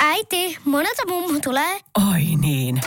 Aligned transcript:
Äiti, 0.00 0.58
monelta 0.64 1.02
mummu 1.08 1.40
tulee? 1.40 1.80
Oi 2.12 2.22
niin. 2.40 2.80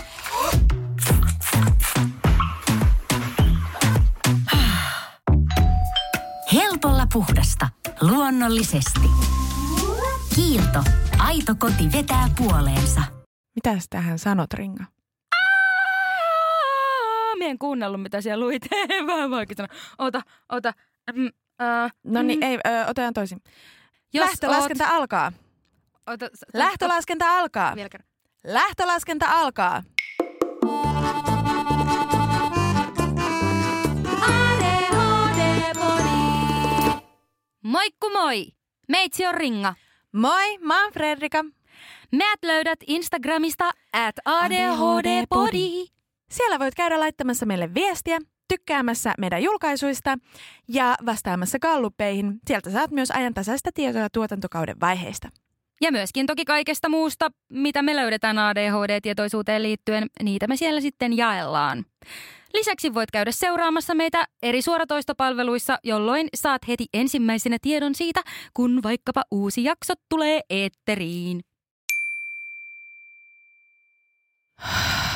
Helpolla 6.54 7.08
puhdasta. 7.14 7.70
Luonnollisesti. 8.02 9.10
Kiilto. 10.36 10.84
Aito 11.20 11.56
koti 11.60 11.92
vetää 11.94 12.30
puoleensa. 12.38 13.02
Mitäs 13.56 13.86
tähän 13.90 14.20
sanot, 14.20 14.54
Ringa? 14.54 14.84
Mie 17.38 17.50
en 17.50 17.58
kuunnellut, 17.60 18.02
mitä 18.02 18.22
siellä 18.22 18.46
luit. 18.46 18.64
Vähän 19.08 19.32
vaikea 19.32 19.56
sanoa. 19.56 19.76
Ota, 19.98 20.22
ota. 20.50 20.74
Mm, 21.16 21.30
äh, 21.62 21.92
No 22.04 22.22
niin, 22.22 22.40
mm, 22.40 22.44
ei, 22.44 22.56
ö, 22.56 22.84
otetaan 22.88 23.14
toisin. 23.14 23.42
jos 24.14 24.26
Lähtölaskenta 24.26 24.84
oot- 24.86 24.92
alkaa. 24.92 25.32
Ota, 26.08 26.26
s- 26.36 26.46
Lähtölaskenta 26.54 27.38
alkaa. 27.38 27.76
Vielä 27.76 27.90
kerran. 27.90 28.08
Lähtölaskenta 28.44 29.26
alkaa. 29.30 29.84
Moikku 37.64 38.10
moi! 38.10 38.48
Meitsi 38.88 39.26
on 39.26 39.34
Ringa. 39.34 39.76
Moi, 40.12 40.58
mä 40.58 40.84
oon 40.84 40.94
Fredrika. 40.94 41.46
Meät 42.12 42.40
löydät 42.44 42.80
Instagramista 42.88 43.70
at 43.94 44.16
ADHD-podi. 44.26 45.88
Siellä 46.32 46.60
voit 46.60 46.76
käydä 46.76 47.00
laittamassa 47.00 47.46
meille 47.46 47.74
viestiä, 47.74 48.20
tykkäämässä 48.48 49.14
meidän 49.18 49.44
julkaisuista 49.44 50.18
ja 50.68 50.96
vastaamassa 51.06 51.60
kalluppeihin. 51.60 52.40
Sieltä 52.48 52.70
saat 52.70 52.92
myös 52.92 53.12
ajantasaista 53.12 53.70
tietoa 53.74 54.08
tuotantokauden 54.14 54.80
vaiheista. 54.82 55.30
Ja 55.82 55.92
myöskin 55.92 56.26
toki 56.26 56.46
kaikesta 56.46 56.90
muusta, 56.90 57.30
mitä 57.50 57.82
me 57.82 57.96
löydetään 57.96 58.40
ADHD-tietoisuuteen 58.40 59.64
liittyen, 59.64 60.08
niitä 60.24 60.48
me 60.48 60.56
siellä 60.56 60.82
sitten 60.82 61.18
jaellaan. 61.18 61.86
Lisäksi 62.54 62.94
voit 62.94 63.12
käydä 63.12 63.32
seuraamassa 63.32 63.96
meitä 63.96 64.26
eri 64.44 64.62
suoratoistopalveluissa, 64.62 65.78
jolloin 65.84 66.28
saat 66.36 66.68
heti 66.68 66.86
ensimmäisenä 66.94 67.58
tiedon 67.62 67.96
siitä, 67.96 68.22
kun 68.54 68.84
vaikkapa 68.84 69.24
uusi 69.32 69.64
jakso 69.64 69.94
tulee 70.10 70.42
eetteriin. 70.50 71.42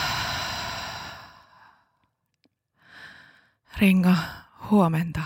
Ringa, 3.79 4.15
huomenta. 4.71 5.21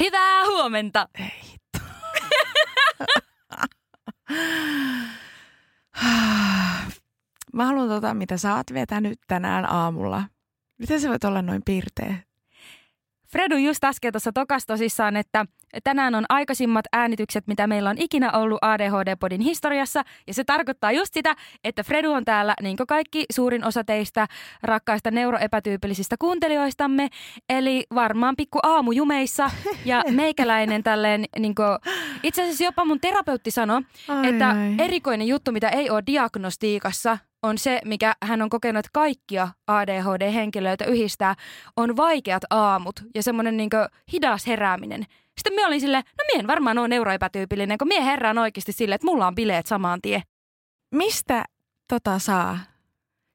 Hyvää 0.00 0.46
huomenta! 0.46 1.08
Ei 1.18 1.40
hitto. 1.52 1.78
Mä 7.52 7.66
haluan 7.66 7.88
tota, 7.88 8.14
mitä 8.14 8.36
sä 8.36 8.54
oot 8.54 8.72
vetänyt 8.74 9.18
tänään 9.26 9.72
aamulla. 9.72 10.24
Miten 10.78 11.00
se 11.00 11.08
voit 11.08 11.24
olla 11.24 11.42
noin 11.42 11.62
pirteä? 11.64 12.25
Fredu 13.32 13.56
just 13.56 13.84
äsken 13.84 14.12
tuossa 14.12 14.32
tokas 14.32 14.66
tosissaan, 14.66 15.16
että 15.16 15.46
tänään 15.84 16.14
on 16.14 16.24
aikaisimmat 16.28 16.84
äänitykset, 16.92 17.46
mitä 17.46 17.66
meillä 17.66 17.90
on 17.90 17.98
ikinä 17.98 18.32
ollut 18.32 18.58
ADHD-podin 18.62 19.40
historiassa. 19.40 20.02
Ja 20.26 20.34
se 20.34 20.44
tarkoittaa 20.44 20.92
just 20.92 21.14
sitä, 21.14 21.36
että 21.64 21.82
Fredu 21.82 22.12
on 22.12 22.24
täällä, 22.24 22.54
niin 22.62 22.76
kuin 22.76 22.86
kaikki 22.86 23.24
suurin 23.32 23.64
osa 23.64 23.84
teistä 23.84 24.26
rakkaista 24.62 25.10
neuroepätyypillisistä 25.10 26.16
kuuntelijoistamme. 26.18 27.08
Eli 27.48 27.86
varmaan 27.94 28.36
pikku 28.36 28.58
aamujumeissa. 28.62 29.50
Ja 29.84 30.02
meikäläinen 30.10 30.82
tälleen, 30.82 31.24
niin 31.38 31.54
kuin, 31.54 31.68
itse 32.22 32.42
asiassa 32.42 32.64
jopa 32.64 32.84
mun 32.84 33.00
terapeutti 33.00 33.50
sanoi, 33.50 33.82
Ai, 34.08 34.28
että 34.28 34.48
ai. 34.48 34.74
erikoinen 34.78 35.28
juttu, 35.28 35.52
mitä 35.52 35.68
ei 35.68 35.90
ole 35.90 36.02
diagnostiikassa, 36.06 37.18
on 37.46 37.58
se, 37.58 37.80
mikä 37.84 38.14
hän 38.22 38.42
on 38.42 38.50
kokenut, 38.50 38.78
että 38.78 38.90
kaikkia 38.92 39.48
ADHD-henkilöitä 39.66 40.84
yhdistää, 40.84 41.34
on 41.76 41.96
vaikeat 41.96 42.42
aamut 42.50 43.00
ja 43.14 43.22
semmoinen 43.22 43.56
niin 43.56 43.70
hidas 44.12 44.46
herääminen. 44.46 45.04
Sitten 45.36 45.54
mä 45.54 45.66
olin 45.66 45.80
silleen, 45.80 46.02
no 46.18 46.24
mie 46.32 46.40
en 46.40 46.46
varmaan 46.46 46.78
ole 46.78 46.88
neuroepätyypillinen, 46.88 47.78
kun 47.78 47.88
mie 47.88 48.04
herään 48.04 48.38
oikeasti 48.38 48.72
silleen, 48.72 48.94
että 48.94 49.06
mulla 49.06 49.26
on 49.26 49.34
bileet 49.34 49.66
samaan 49.66 50.02
tien. 50.02 50.22
Mistä 50.94 51.44
tota 51.88 52.18
saa? 52.18 52.58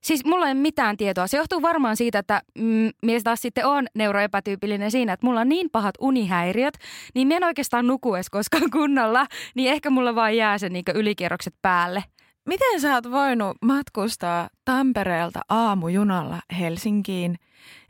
Siis 0.04 0.26
mulla 0.26 0.46
ei 0.46 0.52
ole 0.52 0.60
mitään 0.60 0.98
tietoa. 0.98 1.28
Se 1.28 1.38
johtuu 1.38 1.62
varmaan 1.62 1.98
siitä, 1.98 2.20
että 2.20 2.42
mm, 2.58 2.90
mies 3.04 3.24
taas 3.24 3.42
sitten 3.42 3.66
on 3.66 3.88
neuroepätyypillinen 3.96 4.92
siinä, 4.92 5.14
että 5.14 5.26
mulla 5.26 5.42
on 5.42 5.50
niin 5.50 5.70
pahat 5.70 5.96
unihäiriöt, 6.00 6.74
niin 7.16 7.28
mä 7.28 7.36
en 7.36 7.44
oikeastaan 7.44 7.88
nuku 7.88 8.16
edes 8.16 8.30
koskaan 8.30 8.72
kunnolla, 8.72 9.28
niin 9.56 9.72
ehkä 9.72 9.90
mulla 9.90 10.16
vaan 10.16 10.38
jää 10.38 10.58
se 10.58 10.70
niin 10.70 10.84
ylikierrokset 10.96 11.54
päälle. 11.62 12.04
Miten 12.48 12.82
sä 12.82 12.94
oot 12.94 13.12
voinut 13.12 13.58
matkustaa 13.62 14.50
Tampereelta 14.66 15.42
aamujunalla 15.50 16.42
Helsinkiin, 16.60 17.36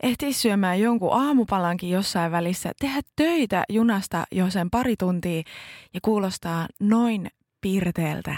ehtiä 0.03 0.31
syömään 0.31 0.79
jonkun 0.79 1.13
aamupalankin 1.13 1.89
jossain 1.89 2.31
välissä, 2.31 2.72
tehdä 2.79 3.01
töitä 3.16 3.63
junasta 3.69 4.23
jo 4.31 4.50
sen 4.50 4.69
pari 4.69 4.95
tuntia 5.00 5.41
ja 5.94 6.00
kuulostaa 6.01 6.67
noin 6.79 7.28
piirteeltä 7.61 8.35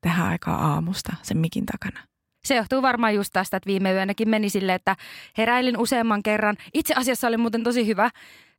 tähän 0.00 0.26
aikaan 0.26 0.62
aamusta 0.72 1.12
sen 1.22 1.38
mikin 1.38 1.66
takana? 1.66 2.00
Se 2.44 2.56
johtuu 2.56 2.82
varmaan 2.82 3.14
just 3.14 3.30
tästä, 3.32 3.56
että 3.56 3.66
viime 3.66 3.92
yönäkin 3.92 4.28
meni 4.28 4.50
silleen, 4.50 4.76
että 4.76 4.96
heräilin 5.38 5.78
useamman 5.78 6.22
kerran. 6.22 6.56
Itse 6.74 6.94
asiassa 6.94 7.28
oli 7.28 7.36
muuten 7.36 7.62
tosi 7.62 7.86
hyvä. 7.86 8.10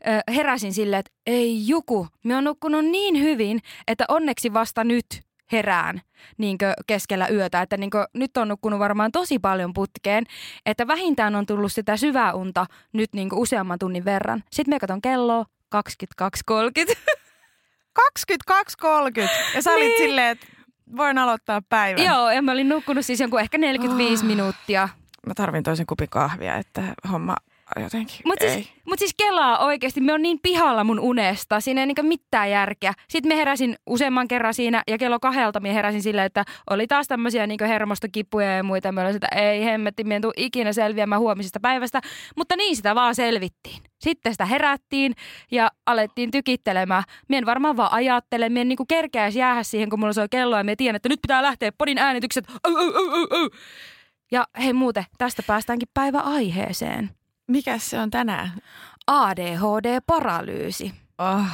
Ö, 0.07 0.33
heräsin 0.33 0.73
silleen, 0.73 0.99
että 0.99 1.11
ei 1.27 1.67
juku, 1.67 2.07
mä 2.23 2.35
oon 2.35 2.43
nukkunut 2.43 2.85
niin 2.85 3.21
hyvin, 3.21 3.59
että 3.87 4.05
onneksi 4.07 4.53
vasta 4.53 4.83
nyt 4.83 5.05
herään 5.51 6.01
niinkö 6.37 6.73
keskellä 6.87 7.27
yötä. 7.27 7.61
Että 7.61 7.77
niinkö, 7.77 8.07
nyt 8.13 8.37
on 8.37 8.47
nukkunut 8.47 8.79
varmaan 8.79 9.11
tosi 9.11 9.39
paljon 9.39 9.73
putkeen, 9.73 10.23
että 10.65 10.87
vähintään 10.87 11.35
on 11.35 11.45
tullut 11.45 11.71
sitä 11.71 11.97
syvää 11.97 12.33
unta 12.33 12.65
nyt 12.93 13.09
niinkö 13.13 13.35
useamman 13.35 13.79
tunnin 13.79 14.05
verran. 14.05 14.43
Sitten 14.51 14.75
mä 14.75 14.79
katson 14.79 15.01
kelloa 15.01 15.45
22.30. 15.75 16.95
22.30 17.99 19.29
ja 19.55 19.61
sä 19.61 19.71
olit 19.71 19.85
Niin. 19.85 19.97
silleen, 19.97 20.27
että 20.27 20.47
voin 20.97 21.17
aloittaa 21.17 21.61
päivän. 21.69 22.05
Joo, 22.05 22.31
ja 22.31 22.41
mä 22.41 22.51
olin 22.51 22.69
nukkunut 22.69 23.05
siis 23.05 23.19
jonkun 23.19 23.39
ehkä 23.39 23.57
45 23.57 24.23
Ah. 24.23 24.27
minuuttia. 24.27 24.89
Mä 25.27 25.33
tarvin 25.33 25.63
toisen 25.63 25.85
kupin 25.85 26.09
kahvia, 26.09 26.55
että 26.55 26.81
homma 27.11 27.35
jotenkin 27.79 28.17
Mutta 28.25 28.45
siis, 28.49 28.69
mut 28.87 28.99
siis 28.99 29.13
kelaa 29.17 29.65
oikeasti, 29.65 30.01
me 30.01 30.13
on 30.13 30.21
niin 30.21 30.39
pihalla 30.43 30.83
mun 30.83 30.99
unesta, 30.99 31.59
siinä 31.59 31.81
ei 31.81 31.87
niinku 31.87 32.03
mitään 32.03 32.51
järkeä. 32.51 32.93
Sitten 33.09 33.31
me 33.31 33.37
heräsin 33.37 33.75
useamman 33.87 34.27
kerran 34.27 34.53
siinä 34.53 34.83
ja 34.87 34.97
kello 34.97 35.19
kahdelta 35.19 35.59
me 35.59 35.73
heräsin 35.73 36.01
silleen, 36.01 36.25
että 36.25 36.45
oli 36.69 36.87
taas 36.87 37.07
tämmöisiä 37.07 37.47
niinku 37.47 37.63
hermostokipuja 37.63 38.55
ja 38.55 38.63
muita. 38.63 38.91
Me 38.91 39.01
olin 39.01 39.13
sitä, 39.13 39.27
ei 39.35 39.63
hemmetti, 39.63 40.03
me 40.03 40.15
en 40.15 40.21
tuu 40.21 40.33
ikinä 40.37 40.73
selviämään 40.73 41.21
huomisesta 41.21 41.59
päivästä, 41.59 42.01
mutta 42.37 42.55
niin 42.55 42.75
sitä 42.75 42.95
vaan 42.95 43.15
selvittiin. 43.15 43.83
Sitten 43.99 44.33
sitä 44.33 44.45
herättiin 44.45 45.13
ja 45.51 45.71
alettiin 45.85 46.31
tykittelemään. 46.31 47.03
Mie 47.29 47.37
en 47.37 47.45
varmaan 47.45 47.77
vaan 47.77 47.93
ajattele, 47.93 48.49
mie 48.49 48.61
en 48.61 48.67
niinku 48.67 48.85
kerkeäisi 48.87 49.39
jäädä 49.39 49.63
siihen, 49.63 49.89
kun 49.89 49.99
mulla 49.99 50.13
soi 50.13 50.27
kello 50.31 50.57
ja 50.57 50.63
mie 50.63 50.75
tiedän, 50.75 50.95
että 50.95 51.09
nyt 51.09 51.21
pitää 51.21 51.43
lähteä 51.43 51.71
podin 51.77 51.97
äänitykset. 51.97 52.45
Au, 52.63 52.75
au, 52.75 52.87
au, 52.95 53.09
au, 53.09 53.41
au. 53.41 53.49
Ja 54.31 54.47
hei 54.63 54.73
muuten, 54.73 55.03
tästä 55.17 55.43
päästäänkin 55.47 55.87
päivä 55.93 56.19
Mikäs 57.51 57.89
se 57.89 57.99
on 57.99 58.09
tänään? 58.09 58.51
ADHD-paralyysi. 59.07 60.93
Oh, 61.17 61.45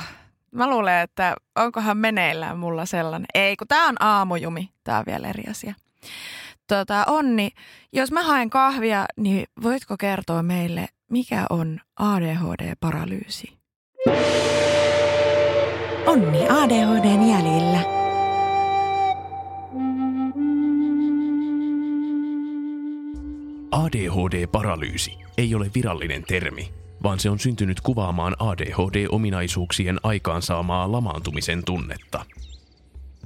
mä 0.52 0.69
luulen, 0.69 1.02
että 1.02 1.35
onkohan 1.56 1.97
meneillään 1.97 2.59
mulla 2.59 2.85
sellainen. 2.85 3.25
Ei, 3.34 3.56
kun 3.56 3.68
tää 3.68 3.85
on 3.85 3.96
aamujumi. 4.00 4.69
Tää 4.84 5.00
on 5.00 5.06
vielä 5.07 5.30
eri 5.30 5.44
asia. 5.50 5.74
Tota, 6.68 7.03
Onni, 7.07 7.50
jos 7.94 8.12
mä 8.12 8.24
haen 8.24 8.50
kahvia, 8.50 9.06
niin 9.18 9.47
voitko 9.63 9.96
kertoa 10.00 10.44
meille, 10.44 10.88
mikä 11.12 11.46
on 11.50 11.80
ADHD-paralyysi? 12.00 13.57
Onni 16.06 16.50
ADHDn 16.50 17.30
jäljillä. 17.30 17.97
ADHD-paralyysi 23.72 25.18
ei 25.38 25.56
ole 25.56 25.72
virallinen 25.75 26.24
termi, 26.24 26.74
vaan 27.04 27.19
se 27.19 27.30
on 27.30 27.40
syntynyt 27.40 27.81
kuvaamaan 27.81 28.36
ADHD-ominaisuuksien 28.40 30.00
aikaansaamaa 30.04 30.92
lamaantumisen 30.92 31.64
tunnetta. 31.66 32.25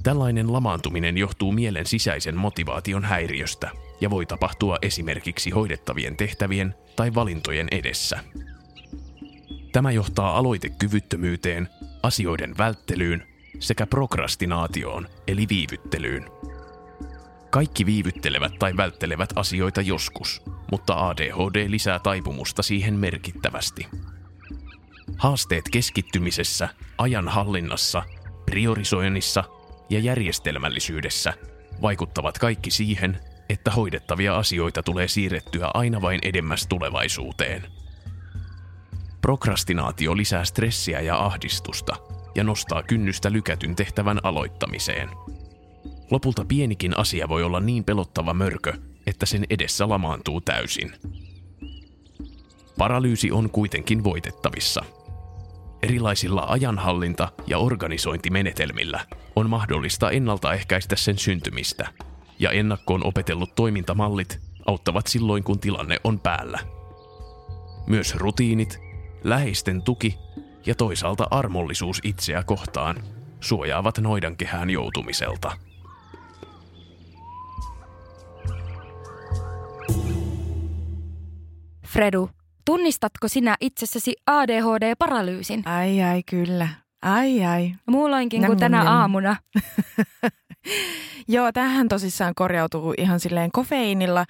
Tällainen 0.02 0.52
lamaantuminen 0.52 1.18
johtuu 1.18 1.52
mielen 1.52 1.86
sisäisen 1.86 2.36
motivaation 2.36 3.04
häiriöstä 3.04 3.70
ja 4.00 4.10
voi 4.10 4.26
tapahtua 4.26 4.76
esimerkiksi 4.82 5.50
hoidettavien 5.50 6.16
tehtävien 6.16 6.74
tai 6.96 7.14
valintojen 7.14 7.68
edessä. 7.70 8.20
Tämä 9.72 9.90
johtaa 9.90 10.38
aloitekyvyttömyyteen, 10.38 11.68
asioiden 12.02 12.58
välttelyyn 12.58 13.26
sekä 13.60 13.86
prokrastinaatioon 13.86 15.08
eli 15.26 15.46
viivyttelyyn. 15.48 16.24
Kaikki 17.52 17.86
viivyttelevät 17.86 18.52
tai 18.58 18.76
välttelevät 18.76 19.30
asioita 19.36 19.80
joskus, 19.80 20.42
mutta 20.70 21.08
ADHD 21.08 21.70
lisää 21.70 21.98
taipumusta 21.98 22.62
siihen 22.62 22.94
merkittävästi. 22.94 23.88
Haasteet 25.16 25.64
keskittymisessä, 25.72 26.68
ajan 26.98 27.28
hallinnassa 27.28 28.02
priorisoinnissa 28.46 29.44
ja 29.90 29.98
järjestelmällisyydessä 29.98 31.32
vaikuttavat 31.82 32.38
kaikki 32.38 32.70
siihen, 32.70 33.20
että 33.48 33.70
hoidettavia 33.70 34.36
asioita 34.36 34.82
tulee 34.82 35.08
siirrettyä 35.08 35.70
aina 35.74 36.02
vain 36.02 36.20
edemmäs 36.22 36.66
tulevaisuuteen. 36.66 37.66
Prokrastinaatio 39.20 40.16
lisää 40.16 40.44
stressiä 40.44 41.00
ja 41.00 41.18
ahdistusta 41.18 41.96
ja 42.34 42.44
nostaa 42.44 42.82
kynnystä 42.82 43.32
lykätyn 43.32 43.76
tehtävän 43.76 44.18
aloittamiseen. 44.22 45.08
Lopulta 46.12 46.44
pienikin 46.44 46.98
asia 46.98 47.28
voi 47.28 47.42
olla 47.42 47.60
niin 47.60 47.84
pelottava 47.84 48.34
mörkö, 48.34 48.72
että 49.06 49.26
sen 49.26 49.46
edessä 49.50 49.88
lamaantuu 49.88 50.40
täysin. 50.40 50.92
Paralyysi 52.78 53.30
on 53.30 53.50
kuitenkin 53.50 54.04
voitettavissa. 54.04 54.84
Erilaisilla 55.82 56.46
ajanhallinta- 56.48 57.28
ja 57.46 57.58
organisointimenetelmillä 57.58 59.06
on 59.36 59.50
mahdollista 59.50 60.10
ennaltaehkäistä 60.10 60.96
sen 60.96 61.18
syntymistä, 61.18 61.88
ja 62.38 62.50
ennakkoon 62.50 63.06
opetellut 63.06 63.54
toimintamallit 63.54 64.40
auttavat 64.66 65.06
silloin, 65.06 65.44
kun 65.44 65.60
tilanne 65.60 65.96
on 66.04 66.20
päällä. 66.20 66.58
Myös 67.86 68.14
rutiinit, 68.14 68.80
läheisten 69.24 69.82
tuki 69.82 70.18
ja 70.66 70.74
toisaalta 70.74 71.26
armollisuus 71.30 72.00
itseä 72.04 72.42
kohtaan 72.42 72.96
suojaavat 73.40 73.98
noidan 73.98 74.36
kehään 74.36 74.70
joutumiselta. 74.70 75.71
Fredu, 81.92 82.30
tunnistatko 82.64 83.28
sinä 83.28 83.56
itsessäsi 83.60 84.14
ADHD-paralyysin? 84.30 85.62
Ai 85.68 86.02
ai 86.02 86.22
kyllä. 86.22 86.68
Ai 87.02 87.44
ai. 87.44 87.72
Muulloinkin 87.86 88.42
Nam, 88.42 88.48
kuin 88.48 88.58
tänä 88.58 88.90
aamuna. 88.90 89.36
Joo, 91.28 91.52
tähän 91.52 91.88
tosissaan 91.88 92.34
korjautuu 92.34 92.94
ihan 92.98 93.20
silleen 93.20 93.52
kofeiinilla. 93.52 94.24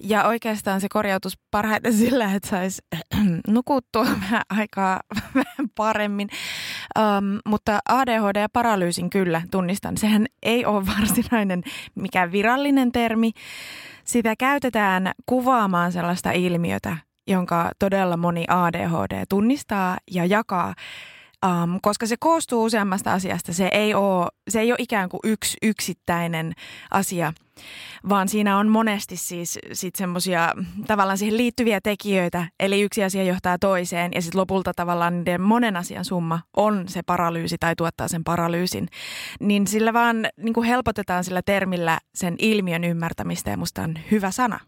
Ja 0.00 0.24
oikeastaan 0.24 0.80
se 0.80 0.88
korjautus 0.88 1.38
parhaiten 1.50 1.92
sillä, 2.02 2.34
että 2.34 2.48
saisi 2.48 2.82
nukuttua 3.48 4.04
vähän 4.20 4.42
aikaa 4.50 5.00
vähän 5.34 5.68
paremmin. 5.74 6.28
Um, 6.98 7.38
mutta 7.46 7.78
ADHD 7.88 8.40
ja 8.40 8.48
paralyysin 8.52 9.10
kyllä 9.10 9.42
tunnistan. 9.50 9.96
Sehän 9.96 10.26
ei 10.42 10.64
ole 10.64 10.86
varsinainen 10.86 11.62
mikään 11.94 12.32
virallinen 12.32 12.92
termi. 12.92 13.30
Sitä 14.04 14.34
käytetään 14.38 15.12
kuvaamaan 15.26 15.92
sellaista 15.92 16.30
ilmiötä, 16.30 16.96
jonka 17.26 17.70
todella 17.78 18.16
moni 18.16 18.44
ADHD 18.48 19.24
tunnistaa 19.28 19.96
ja 20.10 20.24
jakaa 20.24 20.74
Um, 21.44 21.78
koska 21.82 22.06
se 22.06 22.16
koostuu 22.20 22.64
useammasta 22.64 23.12
asiasta. 23.12 23.52
Se 23.52 23.68
ei, 23.72 23.94
ole, 23.94 24.26
se 24.48 24.60
ei 24.60 24.72
ole 24.72 24.76
ikään 24.78 25.08
kuin 25.08 25.20
yksi 25.24 25.56
yksittäinen 25.62 26.52
asia, 26.90 27.32
vaan 28.08 28.28
siinä 28.28 28.58
on 28.58 28.68
monesti 28.68 29.16
siis 29.16 29.58
sit 29.72 29.94
semmoisia 29.94 30.52
tavallaan 30.86 31.18
siihen 31.18 31.36
liittyviä 31.36 31.80
tekijöitä. 31.80 32.46
Eli 32.60 32.80
yksi 32.80 33.04
asia 33.04 33.24
johtaa 33.24 33.58
toiseen 33.58 34.12
ja 34.14 34.22
sitten 34.22 34.40
lopulta 34.40 34.72
tavallaan 34.76 35.18
niiden 35.18 35.40
monen 35.40 35.76
asian 35.76 36.04
summa 36.04 36.40
on 36.56 36.88
se 36.88 37.02
paralyysi 37.02 37.56
tai 37.60 37.76
tuottaa 37.76 38.08
sen 38.08 38.24
paralyysin. 38.24 38.88
Niin 39.40 39.66
sillä 39.66 39.92
vaan 39.92 40.26
niin 40.36 40.54
kuin 40.54 40.66
helpotetaan 40.66 41.24
sillä 41.24 41.42
termillä 41.42 41.98
sen 42.14 42.34
ilmiön 42.38 42.84
ymmärtämistä 42.84 43.50
ja 43.50 43.56
musta 43.56 43.82
on 43.82 43.98
hyvä 44.10 44.30
sana. 44.30 44.60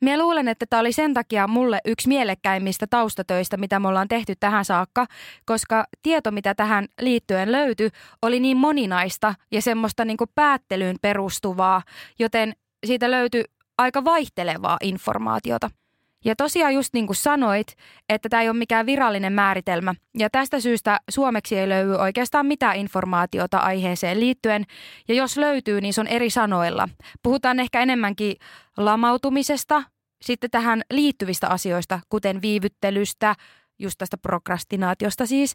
Minä 0.00 0.18
luulen, 0.18 0.48
että 0.48 0.66
tämä 0.70 0.80
oli 0.80 0.92
sen 0.92 1.14
takia 1.14 1.46
mulle 1.46 1.80
yksi 1.84 2.08
mielekkäimmistä 2.08 2.86
taustatöistä, 2.86 3.56
mitä 3.56 3.80
me 3.80 3.88
ollaan 3.88 4.08
tehty 4.08 4.34
tähän 4.40 4.64
saakka, 4.64 5.06
koska 5.44 5.84
tieto, 6.02 6.30
mitä 6.30 6.54
tähän 6.54 6.86
liittyen 7.00 7.52
löytyi, 7.52 7.90
oli 8.22 8.40
niin 8.40 8.56
moninaista 8.56 9.34
ja 9.50 9.62
semmoista 9.62 10.04
niin 10.04 10.16
kuin 10.16 10.30
päättelyyn 10.34 10.96
perustuvaa, 11.02 11.82
joten 12.18 12.52
siitä 12.86 13.10
löytyi 13.10 13.44
aika 13.78 14.04
vaihtelevaa 14.04 14.76
informaatiota. 14.82 15.70
Ja 16.24 16.36
tosiaan 16.36 16.74
just 16.74 16.94
niin 16.94 17.06
kuin 17.06 17.16
sanoit, 17.16 17.76
että 18.08 18.28
tämä 18.28 18.42
ei 18.42 18.48
ole 18.48 18.58
mikään 18.58 18.86
virallinen 18.86 19.32
määritelmä. 19.32 19.94
Ja 20.18 20.30
tästä 20.30 20.60
syystä 20.60 21.00
suomeksi 21.10 21.58
ei 21.58 21.68
löydy 21.68 21.94
oikeastaan 21.94 22.46
mitään 22.46 22.76
informaatiota 22.76 23.58
aiheeseen 23.58 24.20
liittyen. 24.20 24.64
Ja 25.08 25.14
jos 25.14 25.36
löytyy, 25.36 25.80
niin 25.80 25.94
se 25.94 26.00
on 26.00 26.06
eri 26.06 26.30
sanoilla. 26.30 26.88
Puhutaan 27.22 27.60
ehkä 27.60 27.80
enemmänkin 27.80 28.36
lamautumisesta, 28.76 29.82
sitten 30.22 30.50
tähän 30.50 30.82
liittyvistä 30.90 31.48
asioista, 31.48 32.00
kuten 32.08 32.42
viivyttelystä, 32.42 33.34
just 33.78 33.98
tästä 33.98 34.18
prokrastinaatiosta 34.18 35.26
siis, 35.26 35.54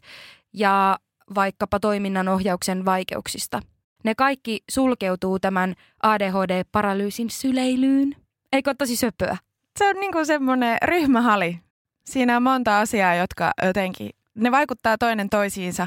ja 0.54 0.98
vaikkapa 1.34 1.80
toiminnan 1.80 2.28
ohjauksen 2.28 2.84
vaikeuksista. 2.84 3.62
Ne 4.04 4.14
kaikki 4.14 4.64
sulkeutuu 4.70 5.38
tämän 5.38 5.74
ADHD-paralyysin 6.02 7.30
syleilyyn. 7.30 8.16
Eikö 8.52 8.70
ole 8.70 8.76
tosi 8.78 8.96
söpöä? 8.96 9.36
Se 9.76 9.88
on 9.88 9.96
niin 10.00 10.12
kuin 10.12 10.26
semmoinen 10.26 10.78
ryhmähali. 10.84 11.58
Siinä 12.04 12.36
on 12.36 12.42
monta 12.42 12.78
asiaa, 12.78 13.14
jotka 13.14 13.52
jotenkin, 13.66 14.10
ne 14.34 14.50
vaikuttaa 14.50 14.98
toinen 14.98 15.30
toisiinsa. 15.30 15.86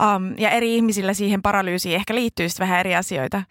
Um, 0.00 0.34
ja 0.38 0.50
eri 0.50 0.74
ihmisillä 0.74 1.14
siihen 1.14 1.42
paralyysiin 1.42 1.94
ehkä 1.94 2.14
liittyy 2.14 2.46
vähän 2.58 2.80
eri 2.80 2.96
asioita. 2.96 3.42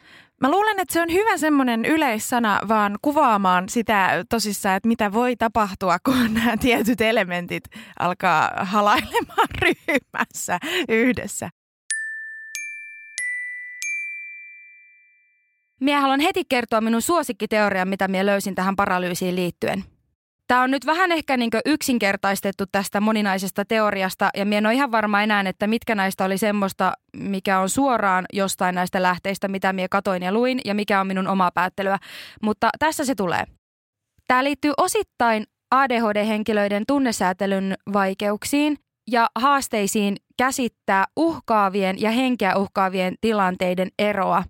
Mä 0.42 0.52
luulen, 0.52 0.80
että 0.80 0.94
se 0.94 1.02
on 1.02 1.14
hyvä 1.14 1.38
semmoinen 1.38 1.86
yleissana 1.86 2.60
vaan 2.68 2.98
kuvaamaan 3.02 3.70
sitä 3.70 4.26
tosissaan, 4.30 4.76
että 4.76 4.88
mitä 4.88 5.14
voi 5.14 5.36
tapahtua, 5.36 5.98
kun 6.06 6.34
nämä 6.34 6.58
tietyt 6.58 7.02
elementit 7.02 7.64
alkaa 8.00 8.52
halailemaan 8.58 9.48
ryhmässä 9.62 10.60
yhdessä. 10.90 11.50
Minä 15.80 16.02
haluan 16.02 16.20
heti 16.20 16.44
kertoa 16.50 16.82
minun 16.82 17.02
suosikkiteorian, 17.02 17.88
mitä 17.88 18.08
minä 18.08 18.26
löysin 18.26 18.56
tähän 18.56 18.76
paralyysiin 18.76 19.36
liittyen. 19.36 19.84
Tämä 20.48 20.62
on 20.62 20.72
nyt 20.72 20.86
vähän 20.86 21.12
ehkä 21.12 21.38
niin 21.38 21.50
yksinkertaistettu 21.66 22.64
tästä 22.72 23.02
moninaisesta 23.02 23.66
teoriasta 23.66 24.30
ja 24.38 24.46
minä 24.46 24.58
en 24.58 24.66
ole 24.66 24.74
ihan 24.74 24.92
varma 24.92 25.22
enää, 25.22 25.44
että 25.46 25.68
mitkä 25.68 25.96
näistä 25.96 26.26
oli 26.26 26.38
semmoista, 26.38 26.94
mikä 27.18 27.60
on 27.60 27.70
suoraan 27.70 28.26
jostain 28.34 28.76
näistä 28.76 29.02
lähteistä, 29.02 29.48
mitä 29.48 29.74
minä 29.74 29.88
katoin 29.92 30.24
ja 30.24 30.32
luin 30.32 30.60
ja 30.66 30.76
mikä 30.76 31.02
on 31.02 31.08
minun 31.08 31.28
omaa 31.28 31.52
päättelyä. 31.52 31.98
Mutta 32.42 32.70
tässä 32.80 33.06
se 33.06 33.16
tulee. 33.16 33.44
Tämä 34.28 34.44
liittyy 34.44 34.74
osittain 34.78 35.44
ADHD-henkilöiden 35.72 36.84
tunnesäätelyn 36.88 37.76
vaikeuksiin 37.94 38.78
ja 39.12 39.28
haasteisiin 39.36 40.16
käsittää 40.38 41.06
uhkaavien 41.16 42.02
ja 42.02 42.12
henkeä 42.12 42.56
uhkaavien 42.56 43.16
tilanteiden 43.22 43.90
eroa. 44.00 44.44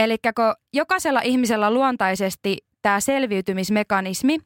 Eli 0.00 0.16
kun 0.18 0.54
jokaisella 0.72 1.20
ihmisellä 1.20 1.70
luontaisesti 1.70 2.58
tämä 2.82 3.00
selviytymismekanismi, 3.00 4.38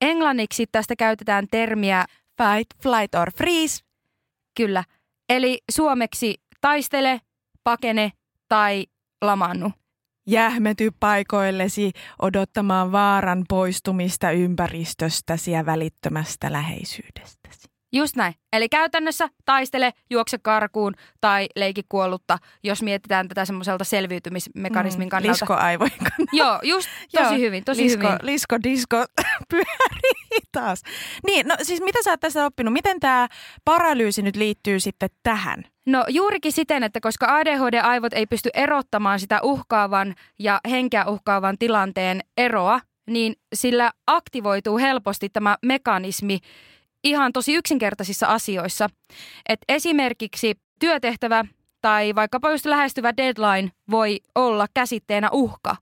englanniksi 0.00 0.66
tästä 0.72 0.96
käytetään 0.96 1.46
termiä 1.50 2.04
Fight, 2.42 2.82
flight 2.82 3.14
or 3.14 3.30
freeze. 3.32 3.84
kyllä, 4.56 4.84
eli 5.28 5.58
suomeksi 5.70 6.34
taistele, 6.60 7.20
pakene 7.64 8.12
tai 8.48 8.86
lamannu. 9.22 9.70
Jähmety 10.26 10.90
paikoillesi 11.00 11.92
odottamaan 12.22 12.92
vaaran 12.92 13.44
poistumista 13.48 14.30
ympäristöstäsi 14.30 15.50
ja 15.50 15.66
välittömästä 15.66 16.52
läheisyydestäsi. 16.52 17.43
Just 17.94 18.16
näin. 18.16 18.34
Eli 18.52 18.68
käytännössä 18.68 19.28
taistele, 19.44 19.92
juokse 20.10 20.38
karkuun 20.38 20.94
tai 21.20 21.48
leiki 21.56 21.82
kuollutta, 21.88 22.38
jos 22.62 22.82
mietitään 22.82 23.28
tätä 23.28 23.44
semmoiselta 23.44 23.84
selviytymismekanismin 23.84 25.08
kannalta. 25.08 25.32
Liskoaivojen 25.32 25.98
kannalta. 25.98 26.36
Joo, 26.42 26.58
just 26.62 26.88
tosi 27.12 27.24
Joo, 27.24 27.38
hyvin, 27.38 27.64
tosi 27.64 27.82
lisko, 27.82 28.06
hyvin. 28.06 28.18
Lisko, 28.22 28.56
disko 28.62 28.96
pyörii 29.50 30.40
taas. 30.52 30.82
Niin, 31.26 31.48
no 31.48 31.56
siis 31.62 31.80
mitä 31.80 31.98
sä 32.02 32.10
oot 32.10 32.20
tässä 32.20 32.46
oppinut? 32.46 32.72
Miten 32.72 33.00
tämä 33.00 33.28
paralyysi 33.64 34.22
nyt 34.22 34.36
liittyy 34.36 34.80
sitten 34.80 35.10
tähän? 35.22 35.64
No 35.86 36.04
juurikin 36.08 36.52
siten, 36.52 36.82
että 36.82 37.00
koska 37.00 37.36
ADHD-aivot 37.36 38.12
ei 38.12 38.26
pysty 38.26 38.50
erottamaan 38.54 39.20
sitä 39.20 39.40
uhkaavan 39.42 40.14
ja 40.38 40.60
henkeä 40.70 41.04
uhkaavan 41.06 41.58
tilanteen 41.58 42.20
eroa, 42.36 42.80
niin 43.06 43.34
sillä 43.54 43.90
aktivoituu 44.06 44.78
helposti 44.78 45.28
tämä 45.28 45.56
mekanismi 45.62 46.38
ihan 47.04 47.32
tosi 47.32 47.54
yksinkertaisissa 47.54 48.26
asioissa. 48.26 48.88
Et 49.48 49.60
esimerkiksi 49.68 50.54
työtehtävä 50.80 51.44
tai 51.80 52.14
vaikkapa 52.14 52.50
just 52.50 52.66
lähestyvä 52.66 53.16
deadline 53.16 53.70
voi 53.90 54.20
olla 54.34 54.66
käsitteenä 54.74 55.28
uhka. 55.32 55.76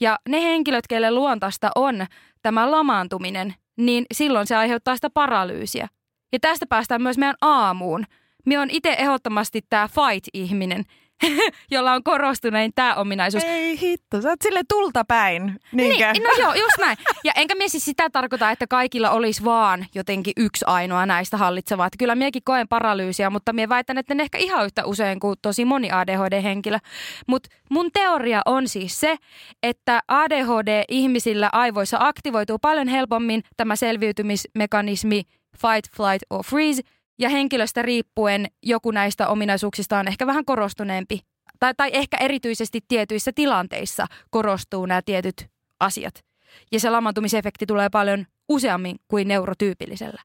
Ja 0.00 0.18
ne 0.28 0.42
henkilöt, 0.42 0.86
kelle 0.86 1.10
luontaista 1.10 1.70
on 1.74 2.06
tämä 2.42 2.70
lamaantuminen, 2.70 3.54
niin 3.76 4.06
silloin 4.14 4.46
se 4.46 4.56
aiheuttaa 4.56 4.94
sitä 4.96 5.10
paralyysiä. 5.10 5.88
Ja 6.32 6.38
tästä 6.40 6.66
päästään 6.66 7.02
myös 7.02 7.18
meidän 7.18 7.36
aamuun. 7.40 8.04
Me 8.46 8.58
on 8.58 8.70
itse 8.70 8.92
ehdottomasti 8.98 9.60
tämä 9.70 9.88
fight-ihminen. 9.88 10.84
jolla 11.70 11.92
on 11.92 12.02
korostunein 12.02 12.72
tämä 12.74 12.94
ominaisuus. 12.94 13.44
Ei 13.44 13.80
hitto, 13.80 14.20
sä 14.20 14.28
oot 14.28 14.42
sille 14.42 14.60
tulta 14.68 15.04
päin. 15.04 15.60
Niinkö? 15.72 16.12
Niin, 16.12 16.22
no 16.22 16.30
joo, 16.38 16.54
just 16.54 16.78
näin. 16.78 16.96
Ja 17.24 17.32
enkä 17.36 17.54
mie 17.54 17.68
siis 17.68 17.84
sitä 17.84 18.10
tarkoita, 18.10 18.50
että 18.50 18.66
kaikilla 18.66 19.10
olisi 19.10 19.44
vaan 19.44 19.86
jotenkin 19.94 20.32
yksi 20.36 20.64
ainoa 20.68 21.06
näistä 21.06 21.36
hallitsevaa. 21.36 21.86
Että 21.86 21.98
kyllä 21.98 22.14
miekin 22.14 22.42
koen 22.44 22.68
paralyysiä, 22.68 23.30
mutta 23.30 23.52
mie 23.52 23.68
väitän, 23.68 23.98
että 23.98 24.14
ne 24.14 24.22
ehkä 24.22 24.38
ihan 24.38 24.64
yhtä 24.64 24.84
usein 24.84 25.20
kuin 25.20 25.36
tosi 25.42 25.64
moni 25.64 25.88
ADHD-henkilö. 25.92 26.78
Mutta 27.26 27.48
mun 27.70 27.90
teoria 27.92 28.42
on 28.46 28.68
siis 28.68 29.00
se, 29.00 29.16
että 29.62 30.00
ADHD-ihmisillä 30.08 31.48
aivoissa 31.52 31.96
aktivoituu 32.00 32.58
paljon 32.58 32.88
helpommin 32.88 33.42
tämä 33.56 33.76
selviytymismekanismi 33.76 35.22
fight, 35.56 35.96
flight 35.96 36.22
or 36.30 36.44
freeze– 36.44 36.82
ja 37.18 37.28
henkilöstä 37.28 37.82
riippuen 37.82 38.46
joku 38.62 38.90
näistä 38.90 39.28
ominaisuuksista 39.28 39.98
on 39.98 40.08
ehkä 40.08 40.26
vähän 40.26 40.44
korostuneempi. 40.44 41.20
Tai, 41.60 41.74
tai 41.76 41.90
ehkä 41.92 42.16
erityisesti 42.16 42.80
tietyissä 42.88 43.32
tilanteissa 43.34 44.06
korostuu 44.30 44.86
nämä 44.86 45.02
tietyt 45.02 45.46
asiat. 45.80 46.24
Ja 46.72 46.80
se 46.80 46.90
lamantumisefekti 46.90 47.66
tulee 47.66 47.88
paljon 47.88 48.26
useammin 48.48 48.96
kuin 49.08 49.28
neurotyypillisellä. 49.28 50.22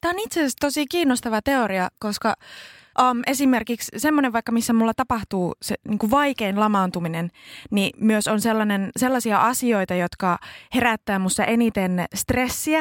Tämä 0.00 0.12
on 0.12 0.18
itse 0.18 0.40
asiassa 0.40 0.56
tosi 0.60 0.86
kiinnostava 0.86 1.42
teoria, 1.42 1.88
koska 1.98 2.34
Um, 3.00 3.20
esimerkiksi 3.26 3.92
semmoinen 3.96 4.32
vaikka, 4.32 4.52
missä 4.52 4.72
mulla 4.72 4.94
tapahtuu 4.94 5.54
se 5.62 5.74
niin 5.88 5.98
kuin 5.98 6.10
vaikein 6.10 6.60
lamaantuminen, 6.60 7.30
niin 7.70 7.90
myös 8.00 8.28
on 8.28 8.40
sellainen, 8.40 8.90
sellaisia 8.96 9.40
asioita, 9.40 9.94
jotka 9.94 10.38
herättää 10.74 11.18
musta 11.18 11.44
eniten 11.44 12.04
stressiä, 12.14 12.80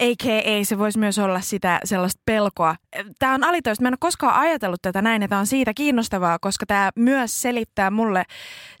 a.k.a. 0.00 0.64
se 0.64 0.78
voisi 0.78 0.98
myös 0.98 1.18
olla 1.18 1.40
sitä 1.40 1.80
sellaista 1.84 2.22
pelkoa. 2.24 2.76
Tämä 3.18 3.34
on 3.34 3.44
alitoista. 3.44 3.82
Mä 3.82 3.88
en 3.88 3.92
ole 3.92 3.98
koskaan 4.00 4.34
ajatellut 4.40 4.82
tätä 4.82 5.02
näin, 5.02 5.22
että 5.22 5.38
on 5.38 5.46
siitä 5.46 5.74
kiinnostavaa, 5.74 6.38
koska 6.38 6.66
tämä 6.66 6.90
myös 6.96 7.42
selittää 7.42 7.90
mulle 7.90 8.24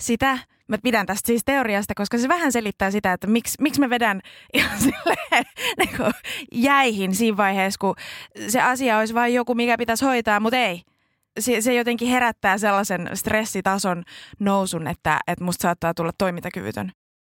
sitä, 0.00 0.38
mä 0.68 0.76
pidän 0.82 1.06
tästä 1.06 1.26
siis 1.26 1.42
teoriasta, 1.44 1.94
koska 1.94 2.18
se 2.18 2.28
vähän 2.28 2.52
selittää 2.52 2.90
sitä, 2.90 3.12
että 3.12 3.26
miksi, 3.26 3.62
miksi 3.62 3.80
mä 3.80 3.90
vedän 3.90 4.20
ihan 4.54 4.78
silleen, 4.88 5.44
niin 5.78 5.90
jäihin 6.52 7.14
siinä 7.14 7.36
vaiheessa, 7.36 7.78
kun 7.80 7.94
se 8.48 8.60
asia 8.60 8.98
olisi 8.98 9.14
vain 9.14 9.34
joku, 9.34 9.54
mikä 9.54 9.78
pitäisi 9.78 10.04
hoitaa, 10.04 10.40
mutta 10.40 10.56
ei. 10.56 10.82
Se, 11.40 11.60
se 11.60 11.74
jotenkin 11.74 12.08
herättää 12.08 12.58
sellaisen 12.58 13.10
stressitason 13.14 14.02
nousun, 14.38 14.86
että, 14.86 15.18
että 15.26 15.44
musta 15.44 15.62
saattaa 15.62 15.94
tulla 15.94 16.12
toimintakyvytön 16.18 16.92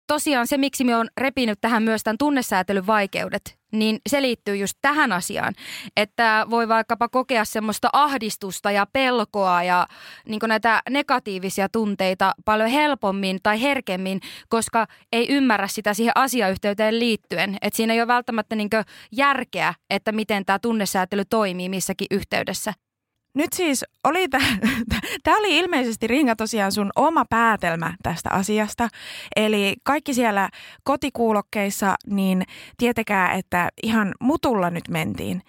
tosiaan 0.09 0.47
se, 0.47 0.57
miksi 0.57 0.83
me 0.83 0.95
on 0.95 1.07
repinyt 1.17 1.61
tähän 1.61 1.83
myös 1.83 2.03
tämän 2.03 2.17
tunnesäätelyn 2.17 2.87
vaikeudet, 2.87 3.58
niin 3.71 3.99
se 4.09 4.21
liittyy 4.21 4.55
just 4.55 4.77
tähän 4.81 5.11
asiaan. 5.11 5.53
Että 5.97 6.47
voi 6.49 6.67
vaikkapa 6.67 7.09
kokea 7.09 7.45
semmoista 7.45 7.89
ahdistusta 7.93 8.71
ja 8.71 8.85
pelkoa 8.93 9.63
ja 9.63 9.87
niin 10.25 10.39
näitä 10.47 10.81
negatiivisia 10.89 11.69
tunteita 11.69 12.33
paljon 12.45 12.69
helpommin 12.69 13.39
tai 13.43 13.61
herkemmin, 13.61 14.21
koska 14.49 14.87
ei 15.11 15.27
ymmärrä 15.29 15.67
sitä 15.67 15.93
siihen 15.93 16.13
asiayhteyteen 16.15 16.99
liittyen. 16.99 17.57
Että 17.61 17.77
siinä 17.77 17.93
ei 17.93 18.01
ole 18.01 18.07
välttämättä 18.07 18.55
niin 18.55 18.69
järkeä, 19.11 19.73
että 19.89 20.11
miten 20.11 20.45
tämä 20.45 20.59
tunnesäätely 20.59 21.23
toimii 21.25 21.69
missäkin 21.69 22.07
yhteydessä. 22.11 22.73
Nyt 23.33 23.53
siis 23.53 23.85
oli 24.03 24.27
tämä 24.27 24.45
oli 25.39 25.57
ilmeisesti 25.57 26.07
Ringa 26.07 26.35
tosiaan 26.35 26.71
sun 26.71 26.89
oma 26.95 27.25
päätelmä 27.29 27.93
tästä 28.03 28.29
asiasta. 28.29 28.87
Eli 29.35 29.75
kaikki 29.83 30.13
siellä 30.13 30.49
kotikuulokkeissa, 30.83 31.95
niin 32.07 32.43
tietekää, 32.77 33.33
että 33.33 33.69
ihan 33.83 34.13
mutulla 34.19 34.69
nyt 34.69 34.87
mentiin. 34.89 35.41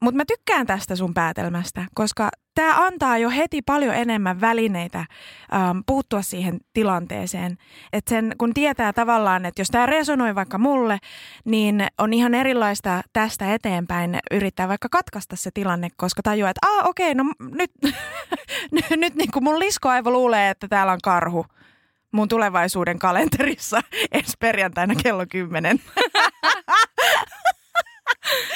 Mutta 0.00 0.16
mä 0.16 0.24
tykkään 0.24 0.66
tästä 0.66 0.96
sun 0.96 1.14
päätelmästä, 1.14 1.84
koska 1.94 2.28
tämä 2.56 2.86
antaa 2.86 3.18
jo 3.18 3.30
heti 3.30 3.62
paljon 3.62 3.94
enemmän 3.94 4.40
välineitä 4.40 4.98
ähm, 4.98 5.78
puuttua 5.86 6.22
siihen 6.22 6.60
tilanteeseen. 6.72 7.58
Et 7.92 8.08
sen, 8.08 8.34
kun 8.38 8.54
tietää 8.54 8.92
tavallaan, 8.92 9.46
että 9.46 9.60
jos 9.60 9.68
tämä 9.70 9.86
resonoi 9.86 10.34
vaikka 10.34 10.58
mulle, 10.58 10.98
niin 11.44 11.86
on 11.98 12.12
ihan 12.12 12.34
erilaista 12.34 13.02
tästä 13.12 13.54
eteenpäin 13.54 14.18
yrittää 14.30 14.68
vaikka 14.68 14.88
katkaista 14.90 15.36
se 15.36 15.50
tilanne, 15.54 15.88
koska 15.96 16.22
tajuaa, 16.22 16.50
että 16.50 16.66
ah, 16.66 16.88
okei, 16.88 17.14
no 17.14 17.24
nyt, 17.38 17.70
nyt 18.96 19.14
niin 19.14 19.32
kuin 19.32 19.44
mun 19.44 19.58
liskoaivo 19.58 20.10
luulee, 20.10 20.50
että 20.50 20.68
täällä 20.68 20.92
on 20.92 21.00
karhu 21.02 21.46
mun 22.12 22.28
tulevaisuuden 22.28 22.98
kalenterissa 22.98 23.82
ensi 24.12 24.32
perjantaina 24.38 24.94
kello 25.02 25.26
10. 25.30 25.80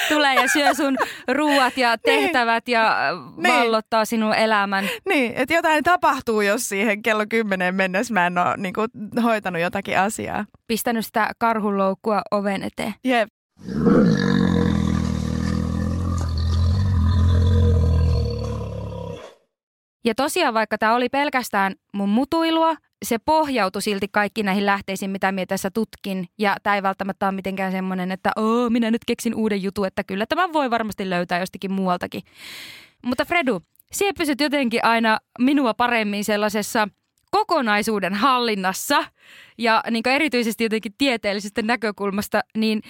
tulee 0.09 0.35
ja 0.35 0.49
syö 0.49 0.75
sun 0.75 0.97
ruuat 1.29 1.77
ja 1.77 1.91
niin. 1.91 2.00
tehtävät 2.03 2.67
niin. 2.67 2.73
ja 2.73 2.97
niin. 3.37 3.55
vallottaa 3.55 4.05
sinun 4.05 4.35
elämän. 4.35 4.89
Niin, 5.09 5.33
että 5.37 5.55
jotain 5.55 5.85
tapahtuu, 5.85 6.41
jos 6.41 6.69
siihen 6.69 7.03
kello 7.03 7.25
kymmenen 7.29 7.75
mennessä 7.75 8.15
mä 8.15 8.27
en 8.27 8.39
ole 8.39 8.57
niin 8.57 8.75
kuin, 8.75 8.89
hoitanut 9.23 9.62
jotakin 9.62 9.99
asiaa. 9.99 10.45
Pistänyt 10.67 11.07
sitä 11.07 11.31
karhuloukkua 11.39 12.23
oven 12.31 12.62
eteen. 12.62 12.95
Jep. 13.05 13.29
Ja 20.05 20.15
tosiaan 20.15 20.55
vaikka 20.55 20.79
tämä 20.79 20.95
oli 20.95 21.09
pelkästään 21.09 21.75
mun 21.93 22.09
mutuilua, 22.09 22.77
se 23.04 23.19
pohjautui 23.19 23.83
silti 23.83 24.09
kaikki 24.12 24.42
näihin 24.42 24.66
lähteisiin, 24.66 25.11
mitä 25.11 25.33
minä 25.33 25.47
tässä 25.47 25.71
tutkin. 25.71 26.28
Ja 26.38 26.57
tämä 26.62 26.76
ei 26.76 26.83
välttämättä 26.83 27.26
ole 27.26 27.35
mitenkään 27.35 27.73
semmoinen, 27.73 28.12
että 28.12 28.33
Oo, 28.37 28.71
minä 28.71 28.90
nyt 28.90 29.04
keksin 29.07 29.35
uuden 29.35 29.62
jutun, 29.62 29.87
että 29.87 30.04
kyllä 30.04 30.26
tämä 30.26 30.52
voi 30.52 30.71
varmasti 30.71 31.11
löytää 31.11 31.38
jostakin 31.40 31.73
muualtakin. 31.73 32.23
Mutta 33.07 33.25
Fredu, 33.25 33.62
siellä 33.92 34.14
pysyt 34.19 34.40
jotenkin 34.40 34.85
aina 34.85 35.19
minua 35.38 35.75
paremmin 35.75 36.25
sellaisessa 36.25 36.88
kokonaisuuden 37.30 38.14
hallinnassa 38.14 39.04
ja 39.59 39.83
niin 39.90 40.09
erityisesti 40.09 40.64
jotenkin 40.64 40.95
tieteellisestä 40.99 41.62
näkökulmasta, 41.62 42.40
niin 42.57 42.83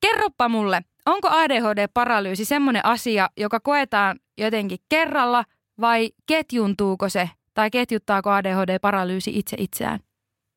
kerroppa 0.00 0.48
mulle, 0.48 0.82
onko 1.06 1.28
ADHD-paralyysi 1.28 2.44
semmoinen 2.44 2.84
asia, 2.84 3.30
joka 3.36 3.60
koetaan 3.60 4.18
jotenkin 4.38 4.78
kerralla 4.88 5.44
vai 5.80 6.10
ketjuntuuko 6.26 7.08
se 7.08 7.30
tai 7.56 7.70
ketjuttaako 7.70 8.30
ADHD-paralyysi 8.30 9.38
itse 9.38 9.56
itseään? 9.58 10.00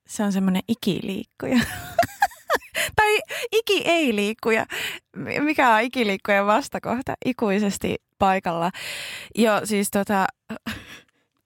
Se 0.07 0.23
on 0.23 0.31
semmoinen 0.31 0.61
ikiliikkuja. 0.67 1.59
tai 2.97 3.19
iki 3.51 3.81
ei 3.85 4.15
liikkuja. 4.15 4.65
Mikä 5.39 5.69
on 5.69 5.81
ikiliikkujen 5.81 6.45
vastakohta? 6.45 7.13
Ikuisesti 7.25 7.95
paikalla. 8.17 8.71
Jo 9.35 9.61
siis 9.63 9.91
tota... 9.91 10.27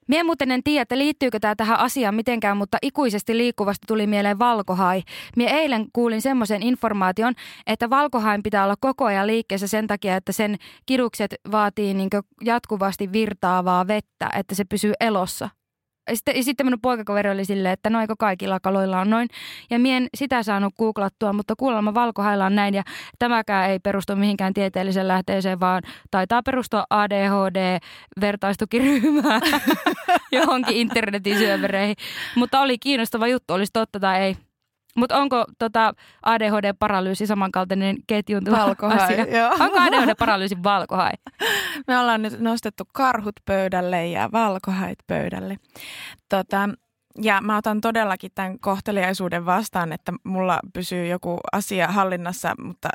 Mie 0.07 0.23
muuten 0.23 0.51
en 0.51 0.63
tiedä, 0.63 0.81
että 0.81 0.97
liittyykö 0.97 1.39
tämä 1.39 1.55
tähän 1.55 1.79
asiaan 1.79 2.15
mitenkään, 2.15 2.57
mutta 2.57 2.77
ikuisesti 2.81 3.37
liikkuvasta 3.37 3.87
tuli 3.87 4.07
mieleen 4.07 4.39
valkohai. 4.39 5.01
Mie 5.35 5.49
eilen 5.49 5.85
kuulin 5.93 6.21
semmoisen 6.21 6.63
informaation, 6.63 7.33
että 7.67 7.89
valkohain 7.89 8.43
pitää 8.43 8.63
olla 8.63 8.75
koko 8.79 9.05
ajan 9.05 9.27
liikkeessä 9.27 9.67
sen 9.67 9.87
takia, 9.87 10.15
että 10.15 10.31
sen 10.31 10.55
kidukset 10.85 11.35
vaatii 11.51 11.93
niin 11.93 12.09
jatkuvasti 12.41 13.11
virtaavaa 13.11 13.87
vettä, 13.87 14.29
että 14.39 14.55
se 14.55 14.65
pysyy 14.65 14.93
elossa. 14.99 15.49
Sitten, 16.13 16.43
sitten 16.43 16.65
minun 16.65 16.81
poikakaveri 16.81 17.29
oli 17.29 17.45
silleen, 17.45 17.73
että 17.73 17.89
noiko 17.89 18.13
kaikilla 18.19 18.59
kaloilla 18.59 18.99
on 18.99 19.09
noin. 19.09 19.27
Ja 19.69 19.79
mien 19.79 20.07
sitä 20.17 20.43
saanut 20.43 20.73
googlattua, 20.77 21.33
mutta 21.33 21.53
kuulemma 21.57 21.93
valkohailla 21.93 22.45
on 22.45 22.55
näin. 22.55 22.73
Ja 22.73 22.83
tämäkään 23.19 23.69
ei 23.69 23.79
perustu 23.79 24.15
mihinkään 24.15 24.53
tieteelliseen 24.53 25.07
lähteeseen, 25.07 25.59
vaan 25.59 25.81
taitaa 26.11 26.43
perustua 26.43 26.83
ADHD-vertaistukiryhmään 26.89 29.41
johonkin 30.31 30.77
internetin 30.77 31.37
syövereihin. 31.37 31.95
Mutta 32.35 32.61
oli 32.61 32.77
kiinnostava 32.77 33.27
juttu, 33.27 33.53
olisi 33.53 33.71
totta 33.73 33.99
tai 33.99 34.21
ei. 34.21 34.37
Mutta 34.95 35.17
onko 35.17 35.45
tota 35.59 35.93
ADHD-paralyysi 36.25 37.27
samankaltainen 37.27 37.95
ketjuntuva 38.07 38.57
valkohai, 38.57 38.97
asia? 38.97 39.37
Joo. 39.37 39.51
Onko 39.59 39.77
ADHD-paralyysi 39.79 40.63
valkohai? 40.63 41.11
Me 41.87 41.99
ollaan 41.99 42.21
nyt 42.21 42.39
nostettu 42.39 42.83
karhut 42.93 43.35
pöydälle 43.45 44.07
ja 44.07 44.29
valkohait 44.31 44.99
pöydälle. 45.07 45.57
Tota, 46.29 46.69
ja 47.21 47.41
mä 47.41 47.57
otan 47.57 47.81
todellakin 47.81 48.31
tämän 48.35 48.59
kohteliaisuuden 48.59 49.45
vastaan, 49.45 49.93
että 49.93 50.13
mulla 50.23 50.59
pysyy 50.73 51.07
joku 51.07 51.39
asia 51.51 51.87
hallinnassa, 51.87 52.53
mutta 52.63 52.89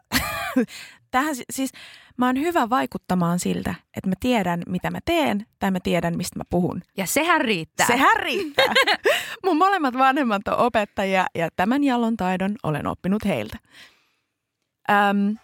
tähän 1.11 1.35
siis 1.51 1.71
mä 2.19 2.27
oon 2.27 2.41
hyvä 2.41 2.71
vaikuttamaan 2.71 3.39
siltä, 3.39 3.75
että 3.97 4.09
mä 4.09 4.15
tiedän, 4.21 4.63
mitä 4.67 4.91
mä 4.91 4.99
teen, 5.05 5.47
tai 5.59 5.71
mä 5.71 5.79
tiedän, 5.83 6.17
mistä 6.17 6.39
mä 6.39 6.45
puhun. 6.51 6.83
Ja 6.97 7.07
sehän 7.07 7.41
riittää. 7.41 7.87
Sehän 7.87 8.17
riittää. 8.17 8.75
Mun 9.45 9.57
molemmat 9.57 9.95
vanhemmat 9.99 10.49
on 10.49 10.59
opettajia, 10.59 11.27
ja 11.35 11.49
tämän 11.57 11.85
jallon 11.85 12.17
taidon 12.17 12.57
olen 12.63 12.87
oppinut 12.87 13.25
heiltä. 13.25 13.59
Öm, 14.91 15.37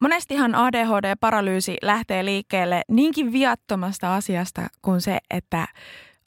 monestihan 0.00 0.54
ADHD-paralyysi 0.54 1.76
lähtee 1.82 2.24
liikkeelle 2.24 2.82
niinkin 2.88 3.32
viattomasta 3.32 4.14
asiasta 4.14 4.62
kuin 4.82 5.00
se, 5.00 5.18
että 5.30 5.66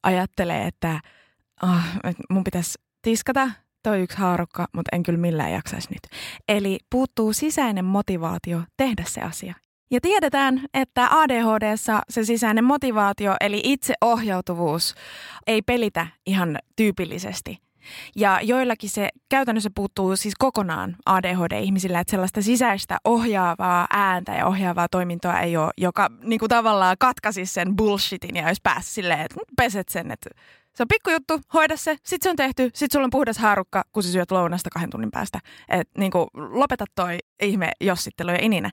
ajattelee, 0.03 0.67
että 0.67 0.99
oh, 1.63 1.81
mun 2.29 2.43
pitäisi 2.43 2.79
tiskata 3.01 3.49
toi 3.83 4.01
yksi 4.01 4.17
haarukka, 4.17 4.67
mutta 4.73 4.95
en 4.95 5.03
kyllä 5.03 5.19
millään 5.19 5.51
jaksaisi 5.51 5.87
nyt. 5.89 6.19
Eli 6.47 6.79
puuttuu 6.89 7.33
sisäinen 7.33 7.85
motivaatio 7.85 8.61
tehdä 8.77 9.03
se 9.07 9.21
asia. 9.21 9.55
Ja 9.93 10.01
tiedetään, 10.01 10.61
että 10.73 11.07
ADHDssa 11.11 12.01
se 12.09 12.23
sisäinen 12.23 12.63
motivaatio 12.63 13.35
eli 13.41 13.61
itseohjautuvuus 13.63 14.95
ei 15.47 15.61
pelitä 15.61 16.07
ihan 16.25 16.59
tyypillisesti. 16.75 17.57
Ja 18.15 18.39
joillakin 18.41 18.89
se 18.89 19.09
käytännössä 19.29 19.69
puuttuu 19.75 20.15
siis 20.15 20.33
kokonaan 20.39 20.95
ADHD-ihmisillä, 21.05 21.99
että 21.99 22.11
sellaista 22.11 22.41
sisäistä 22.41 22.97
ohjaavaa 23.05 23.87
ääntä 23.93 24.31
ja 24.31 24.47
ohjaavaa 24.47 24.87
toimintoa 24.89 25.39
ei 25.39 25.57
ole, 25.57 25.71
joka 25.77 26.09
niin 26.23 26.39
kuin 26.39 26.49
tavallaan 26.49 26.95
katkaisi 26.99 27.45
sen 27.45 27.75
bullshitin 27.75 28.35
ja 28.35 28.47
olisi 28.47 28.61
päässyt 28.63 28.93
silleen, 28.93 29.19
että 29.19 29.35
peset 29.57 29.89
sen, 29.89 30.11
että 30.11 30.29
se 30.75 30.83
on 30.83 30.87
pikkujuttu, 30.87 31.41
hoida 31.53 31.77
se, 31.77 31.97
sit 32.03 32.21
se 32.21 32.29
on 32.29 32.35
tehty, 32.35 32.69
sit 32.73 32.91
sulla 32.91 33.05
on 33.05 33.09
puhdas 33.09 33.37
haarukka, 33.37 33.83
kun 33.91 34.03
sä 34.03 34.11
syöt 34.11 34.31
lounasta 34.31 34.69
kahden 34.69 34.89
tunnin 34.89 35.11
päästä. 35.11 35.39
Et 35.69 35.89
niin 35.97 36.11
kuin, 36.11 36.27
lopeta 36.33 36.85
toi 36.95 37.17
ihme 37.41 37.71
jossittelu 37.81 38.31
ja 38.31 38.37
ininä. 38.41 38.69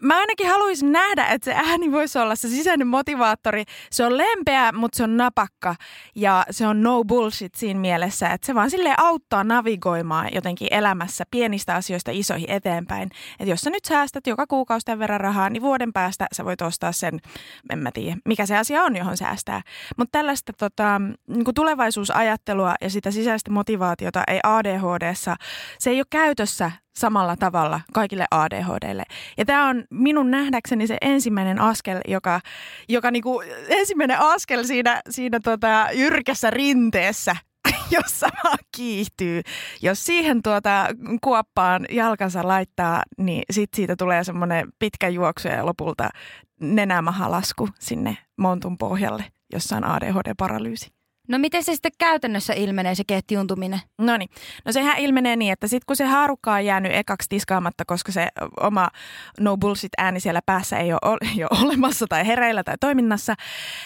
Mä 0.00 0.18
ainakin 0.18 0.48
haluaisin 0.48 0.92
nähdä, 0.92 1.26
että 1.26 1.44
se 1.44 1.54
ääni 1.54 1.92
voisi 1.92 2.18
olla 2.18 2.36
se 2.36 2.48
sisäinen 2.48 2.86
motivaattori. 2.86 3.64
Se 3.90 4.04
on 4.04 4.18
lempeä, 4.18 4.72
mutta 4.72 4.96
se 4.96 5.02
on 5.02 5.16
napakka 5.16 5.74
ja 6.14 6.44
se 6.50 6.66
on 6.66 6.82
no 6.82 7.04
bullshit 7.04 7.54
siinä 7.54 7.80
mielessä, 7.80 8.28
että 8.28 8.46
se 8.46 8.54
vaan 8.54 8.70
sille 8.70 8.94
auttaa 8.98 9.44
navigoimaan 9.44 10.28
jotenkin 10.34 10.68
elämässä 10.70 11.24
pienistä 11.30 11.74
asioista 11.74 12.10
isoihin 12.14 12.50
eteenpäin. 12.50 13.10
Että 13.40 13.50
jos 13.50 13.60
sä 13.60 13.70
nyt 13.70 13.84
säästät 13.84 14.26
joka 14.26 14.46
kuukausi 14.46 14.84
tämän 14.84 14.98
verran 14.98 15.20
rahaa, 15.20 15.50
niin 15.50 15.62
vuoden 15.62 15.92
päästä 15.92 16.26
sä 16.32 16.44
voit 16.44 16.62
ostaa 16.62 16.92
sen, 16.92 17.20
en 17.70 17.78
mä 17.78 17.90
tiedä, 17.92 18.16
mikä 18.24 18.46
se 18.46 18.56
asia 18.56 18.82
on, 18.82 18.96
johon 18.96 19.16
säästää. 19.16 19.62
Mutta 19.96 20.18
tällaista 20.18 20.52
tota, 20.52 21.00
niin 21.28 21.44
kuin 21.44 21.54
tulevaisuusajattelua 21.54 22.74
ja 22.80 22.90
sitä 22.90 23.10
sisäistä 23.10 23.50
motivaatiota 23.50 24.22
ei 24.28 24.40
ADHDssa, 24.42 25.36
se 25.78 25.90
ei 25.90 26.00
ole 26.00 26.06
käytössä 26.10 26.70
samalla 26.96 27.36
tavalla 27.36 27.80
kaikille 27.92 28.24
ADHDlle. 28.30 29.04
Ja 29.36 29.44
tämä 29.44 29.68
on 29.68 29.84
minun 29.90 30.30
nähdäkseni 30.30 30.86
se 30.86 30.96
ensimmäinen 31.00 31.60
askel, 31.60 32.00
joka, 32.08 32.40
joka 32.88 33.10
niinku, 33.10 33.42
ensimmäinen 33.68 34.20
askel 34.20 34.64
siinä, 34.64 35.00
siinä 35.10 35.40
tota 35.40 35.88
jyrkässä 35.92 36.50
rinteessä, 36.50 37.36
jossa 37.96 38.28
vaan 38.44 38.58
kiihtyy. 38.76 39.42
Jos 39.82 40.06
siihen 40.06 40.42
tuota 40.42 40.86
kuoppaan 41.22 41.86
jalkansa 41.90 42.48
laittaa, 42.48 43.02
niin 43.18 43.42
sit 43.50 43.70
siitä 43.76 43.96
tulee 43.96 44.24
semmoinen 44.24 44.68
pitkä 44.78 45.08
juoksu 45.08 45.48
ja 45.48 45.66
lopulta 45.66 46.08
nenämahalasku 46.60 47.68
sinne 47.78 48.16
montun 48.36 48.78
pohjalle, 48.78 49.24
jossa 49.52 49.76
on 49.76 49.84
ADHD-paralyysi. 49.84 50.97
No 51.28 51.38
miten 51.38 51.62
se 51.62 51.72
sitten 51.72 51.92
käytännössä 51.98 52.52
ilmenee 52.52 52.94
se 52.94 53.02
ketjuntuminen? 53.06 53.80
No 53.98 54.16
niin, 54.16 54.30
no 54.64 54.72
sehän 54.72 54.98
ilmenee 54.98 55.36
niin, 55.36 55.52
että 55.52 55.68
sitten 55.68 55.86
kun 55.86 55.96
se 55.96 56.04
haarukka 56.04 56.54
on 56.54 56.64
jäänyt 56.64 56.92
ekaksi 56.94 57.28
tiskaamatta, 57.28 57.84
koska 57.84 58.12
se 58.12 58.28
oma 58.60 58.88
no 59.40 59.56
bullshit 59.56 59.92
ääni 59.98 60.20
siellä 60.20 60.40
päässä 60.46 60.78
ei 60.78 60.92
ole, 60.92 61.30
jo 61.36 61.46
olemassa 61.62 62.06
tai 62.08 62.26
hereillä 62.26 62.64
tai 62.64 62.74
toiminnassa, 62.80 63.34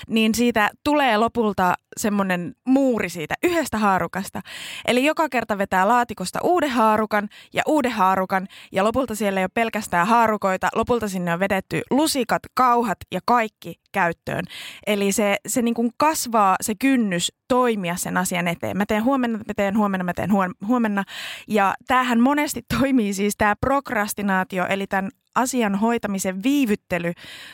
niin 0.09 0.35
siitä 0.35 0.71
tulee 0.85 1.17
lopulta 1.17 1.75
semmoinen 1.97 2.55
muuri 2.67 3.09
siitä 3.09 3.35
yhdestä 3.43 3.79
haarukasta. 3.79 4.41
Eli 4.87 5.05
joka 5.05 5.29
kerta 5.29 5.59
vetää 5.59 5.89
laatikosta 5.89 6.39
uuden 6.43 6.71
haarukan 6.71 7.29
ja 7.55 7.63
uuden 7.67 7.93
haarukan 7.93 8.47
ja 8.73 8.85
lopulta 8.85 9.15
siellä 9.15 9.41
ei 9.41 9.45
ole 9.45 9.51
pelkästään 9.55 10.07
haarukoita, 10.07 10.69
lopulta 10.75 11.09
sinne 11.09 11.33
on 11.33 11.41
vedetty 11.41 11.81
lusikat, 11.91 12.43
kauhat 12.55 12.99
ja 13.13 13.21
kaikki 13.25 13.75
käyttöön. 13.93 14.45
Eli 14.87 15.13
se, 15.13 15.37
se 15.49 15.63
niin 15.63 15.75
kuin 15.75 15.91
kasvaa 15.97 16.57
se 16.61 16.75
kynnys 16.75 17.33
toimia 17.49 17.97
sen 17.97 18.17
asian 18.17 18.49
eteen. 18.49 18.77
Mä 18.77 18.87
teen 18.87 19.05
huomenna, 19.05 19.39
mä 19.39 19.55
teen 19.57 19.79
huomenna, 19.79 20.05
mä 20.05 20.15
teen 20.15 20.31
huomenna. 20.67 21.05
Ja 21.49 21.75
tämähän 21.87 22.21
monesti 22.21 22.63
toimii 22.79 23.13
siis 23.13 23.35
tämä 23.37 23.57
prokrastinaatio, 23.57 24.67
eli 24.67 24.87
tämän 24.87 25.11
asian 25.35 25.75
hoitamisen 25.75 26.43
viivyttely 26.43 27.13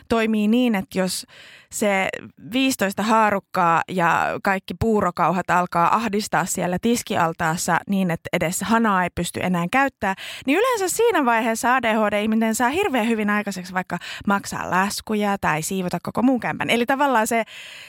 toimii 0.08 0.48
niin, 0.48 0.74
että 0.74 0.98
jos 0.98 1.26
se 1.72 2.08
15 2.52 3.02
haarukkaa 3.02 3.82
ja 3.88 4.38
kaikki 4.42 4.74
puurokauhat 4.80 5.50
alkaa 5.50 5.96
ahdistaa 5.96 6.44
siellä 6.44 6.78
tiskialtaassa 6.82 7.78
niin, 7.88 8.10
että 8.10 8.28
edes 8.32 8.60
hanaa 8.62 9.04
ei 9.04 9.10
pysty 9.14 9.40
enää 9.42 9.66
käyttää, 9.70 10.14
niin 10.46 10.58
yleensä 10.58 10.96
siinä 10.96 11.24
vaiheessa 11.24 11.74
ADHD-ihminen 11.74 12.54
saa 12.54 12.68
hirveän 12.68 13.08
hyvin 13.08 13.30
aikaiseksi 13.30 13.74
vaikka 13.74 13.98
maksaa 14.26 14.70
laskuja 14.70 15.38
tai 15.40 15.62
siivota 15.62 15.98
koko 16.02 16.22
muun 16.22 16.40
kämpän. 16.40 16.70
Eli 16.70 16.86
tavallaan 16.86 17.26
se, 17.26 17.44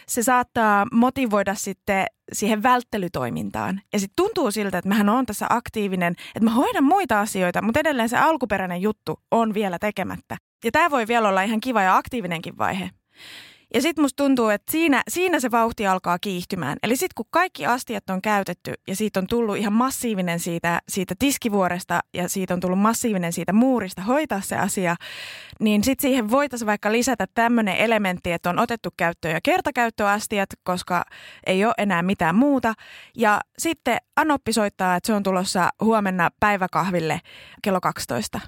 se 0.07 0.23
saattaa 0.23 0.85
motivoida 0.91 1.55
sitten 1.55 2.05
siihen 2.33 2.63
välttelytoimintaan. 2.63 3.81
Ja 3.93 3.99
sitten 3.99 4.15
tuntuu 4.15 4.51
siltä, 4.51 4.77
että 4.77 4.89
mähän 4.89 5.09
on 5.09 5.25
tässä 5.25 5.45
aktiivinen, 5.49 6.15
että 6.35 6.43
mä 6.43 6.51
hoidan 6.51 6.83
muita 6.83 7.19
asioita, 7.19 7.61
mutta 7.61 7.79
edelleen 7.79 8.09
se 8.09 8.17
alkuperäinen 8.17 8.81
juttu 8.81 9.19
on 9.31 9.53
vielä 9.53 9.79
tekemättä. 9.79 10.37
Ja 10.65 10.71
tämä 10.71 10.89
voi 10.89 11.07
vielä 11.07 11.29
olla 11.29 11.41
ihan 11.41 11.59
kiva 11.59 11.81
ja 11.81 11.97
aktiivinenkin 11.97 12.57
vaihe. 12.57 12.89
Ja 13.73 13.81
sitten 13.81 14.03
musta 14.03 14.23
tuntuu, 14.23 14.49
että 14.49 14.71
siinä, 14.71 15.03
siinä 15.07 15.39
se 15.39 15.51
vauhti 15.51 15.87
alkaa 15.87 16.19
kiihtymään. 16.19 16.77
Eli 16.83 16.95
sitten 16.95 17.15
kun 17.15 17.25
kaikki 17.29 17.65
astiat 17.65 18.09
on 18.09 18.21
käytetty 18.21 18.73
ja 18.87 18.95
siitä 18.95 19.19
on 19.19 19.27
tullut 19.27 19.57
ihan 19.57 19.73
massiivinen 19.73 20.39
siitä, 20.39 20.79
siitä 20.87 21.15
tiskivuoresta 21.19 21.99
ja 22.13 22.29
siitä 22.29 22.53
on 22.53 22.59
tullut 22.59 22.79
massiivinen 22.79 23.33
siitä 23.33 23.53
muurista 23.53 24.01
hoitaa 24.01 24.41
se 24.41 24.55
asia, 24.55 24.95
niin 25.59 25.83
sitten 25.83 26.01
siihen 26.01 26.31
voitaisiin 26.31 26.67
vaikka 26.67 26.91
lisätä 26.91 27.25
tämmöinen 27.33 27.77
elementti, 27.77 28.31
että 28.31 28.49
on 28.49 28.59
otettu 28.59 28.89
käyttöön 28.97 29.33
jo 29.33 29.39
kertakäyttöastiat, 29.43 30.49
koska 30.63 31.03
ei 31.45 31.65
ole 31.65 31.73
enää 31.77 32.01
mitään 32.01 32.35
muuta. 32.35 32.73
Ja 33.17 33.41
sitten 33.57 33.97
Anoppi 34.15 34.53
soittaa, 34.53 34.95
että 34.95 35.07
se 35.07 35.13
on 35.13 35.23
tulossa 35.23 35.69
huomenna 35.81 36.29
päiväkahville 36.39 37.21
kello 37.61 37.81
12. 37.81 38.39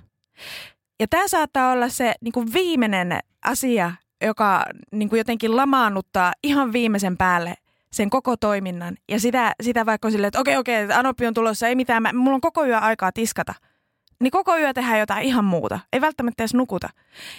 Ja 1.00 1.08
tämä 1.08 1.28
saattaa 1.28 1.72
olla 1.72 1.90
se 1.90 2.14
niin 2.22 2.32
kuin 2.32 2.54
viimeinen 2.54 3.20
asia, 3.46 3.92
joka 4.22 4.64
niin 4.92 5.10
kuin 5.10 5.18
jotenkin 5.18 5.56
lamaannuttaa 5.56 6.34
ihan 6.44 6.74
viimeisen 6.74 7.18
päälle 7.18 7.54
sen 7.92 8.10
koko 8.10 8.38
toiminnan. 8.38 8.98
Ja 9.10 9.20
sitä, 9.20 9.54
sitä 9.64 9.86
vaikka 9.86 10.12
silleen, 10.12 10.28
että 10.28 10.40
okei, 10.40 10.58
okei, 10.58 10.92
Anoppi 10.94 11.28
on 11.28 11.34
tulossa, 11.34 11.68
ei 11.68 11.76
mitään, 11.76 12.04
mä, 12.04 12.14
mulla 12.14 12.36
on 12.36 12.42
koko 12.42 12.66
yö 12.66 12.78
aikaa 12.78 13.12
tiskata– 13.12 13.54
niin 14.22 14.32
koko 14.32 14.58
yö 14.58 14.74
tehdään 14.74 15.00
jotain 15.00 15.24
ihan 15.24 15.46
muuta. 15.46 15.80
Ei 15.94 16.02
välttämättä 16.02 16.44
edes 16.44 16.54
nukuta. 16.54 16.90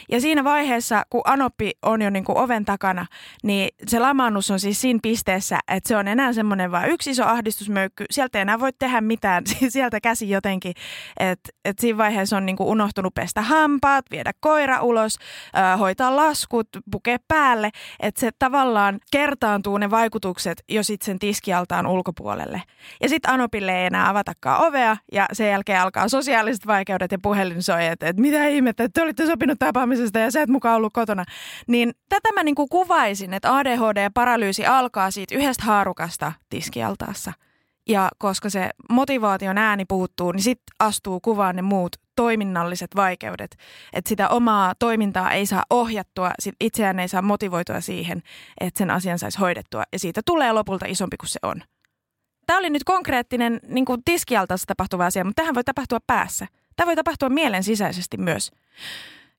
Ja 0.09 0.21
siinä 0.21 0.45
vaiheessa, 0.45 1.03
kun 1.11 1.23
Anoppi 1.25 1.71
on 1.83 2.03
jo 2.03 2.11
niin 2.11 2.25
kuin 2.25 2.39
oven 2.39 2.65
takana, 2.65 3.07
niin 3.43 3.69
se 3.87 3.99
lamaannus 3.99 4.51
on 4.51 4.61
siis 4.61 4.81
siinä 4.81 4.99
pisteessä, 5.03 5.59
että 5.69 5.89
se 5.89 5.97
on 5.97 6.09
enää 6.09 6.33
semmoinen 6.33 6.71
vain 6.71 6.91
yksi 6.91 7.11
iso 7.11 7.25
ahdistusmöykky. 7.25 8.05
Sieltä 8.11 8.39
ei 8.39 8.43
enää 8.43 8.61
voi 8.61 8.73
tehdä 8.79 9.01
mitään, 9.01 9.45
sieltä 9.69 10.01
käsi 10.01 10.31
jotenkin. 10.31 10.75
Että 11.21 11.51
et 11.65 11.79
siinä 11.79 11.99
vaiheessa 11.99 12.37
on 12.37 12.47
niin 12.47 12.57
kuin 12.57 12.69
unohtunut 12.69 13.15
pestä 13.15 13.43
hampaat, 13.43 14.05
viedä 14.11 14.33
koira 14.41 14.81
ulos, 14.81 15.19
äh, 15.57 15.79
hoitaa 15.79 16.17
laskut, 16.17 16.69
pukea 16.91 17.19
päälle. 17.29 17.71
Että 18.01 18.21
se 18.21 18.31
tavallaan 18.39 18.99
kertaantuu 19.13 19.79
ne 19.79 19.91
vaikutukset 19.91 20.63
jo 20.69 20.83
sitten 20.83 21.07
sen 21.07 21.19
tiskialtaan 21.19 21.87
ulkopuolelle. 21.87 22.63
Ja 23.01 23.09
sitten 23.09 23.33
Anopille 23.33 23.81
ei 23.81 23.87
enää 23.87 24.09
avatakaan 24.09 24.67
ovea 24.67 24.97
ja 25.13 25.27
sen 25.33 25.49
jälkeen 25.49 25.81
alkaa 25.81 26.09
sosiaaliset 26.09 26.67
vaikeudet 26.73 27.13
ja 27.13 27.19
puhelin 27.23 27.59
että, 27.93 28.09
että 28.09 28.23
mitä 28.23 28.47
ihmettä, 28.47 28.85
että 28.85 29.01
te 29.01 29.03
olitte 29.03 29.27
sopinut 29.27 29.59
tapaamisesta 29.59 30.19
ja 30.19 30.31
sä 30.31 30.43
et 30.43 30.49
mukaan 30.49 30.77
ollut 30.77 30.93
kotona. 30.93 31.25
Niin 31.67 31.93
tätä 32.09 32.33
mä 32.35 32.43
niin 32.43 32.55
kuin 32.55 32.69
kuvaisin, 32.69 33.35
että 33.35 33.57
ADHD 33.57 34.03
ja 34.03 34.11
paralyysi 34.15 34.67
alkaa 34.67 35.11
siitä 35.11 35.35
yhdestä 35.35 35.65
haarukasta 35.65 36.33
tiskialtaassa. 36.51 37.33
Ja 37.89 38.09
koska 38.19 38.51
se 38.51 38.71
motivaation 38.91 39.59
ääni 39.59 39.85
puuttuu, 39.85 40.33
niin 40.33 40.43
sitten 40.43 40.75
astuu 40.79 41.21
kuvaan 41.21 41.57
ne 41.57 41.63
muut 41.63 41.97
toiminnalliset 42.17 42.91
vaikeudet. 42.97 43.57
Että 43.93 44.09
sitä 44.09 44.29
omaa 44.29 44.75
toimintaa 44.79 45.31
ei 45.31 45.47
saa 45.47 45.63
ohjattua, 45.71 46.31
sit 46.39 46.55
itseään 46.61 46.99
ei 46.99 47.09
saa 47.09 47.23
motivoitua 47.23 47.81
siihen, 47.81 48.23
että 48.61 48.79
sen 48.79 48.91
asian 48.91 49.19
saisi 49.19 49.39
hoidettua. 49.39 49.83
Ja 49.93 49.99
siitä 49.99 50.21
tulee 50.27 50.53
lopulta 50.53 50.87
isompi 50.89 51.17
kuin 51.17 51.29
se 51.29 51.39
on. 51.43 51.63
Tämä 52.53 52.61
oli 52.61 52.71
nyt 52.71 52.85
konkreettinen 52.85 53.61
niin 53.69 53.85
kuin 53.85 54.05
tiskialtaassa 54.05 54.67
tapahtuva 54.67 55.07
asia, 55.07 55.25
mutta 55.25 55.43
tähän 55.43 55.55
voi 55.55 55.65
tapahtua 55.65 55.99
päässä. 56.07 56.47
Tämä 56.77 56.87
voi 56.87 56.97
tapahtua 56.97 57.29
mielen 57.29 57.65
sisäisesti 57.65 58.17
myös. 58.17 58.51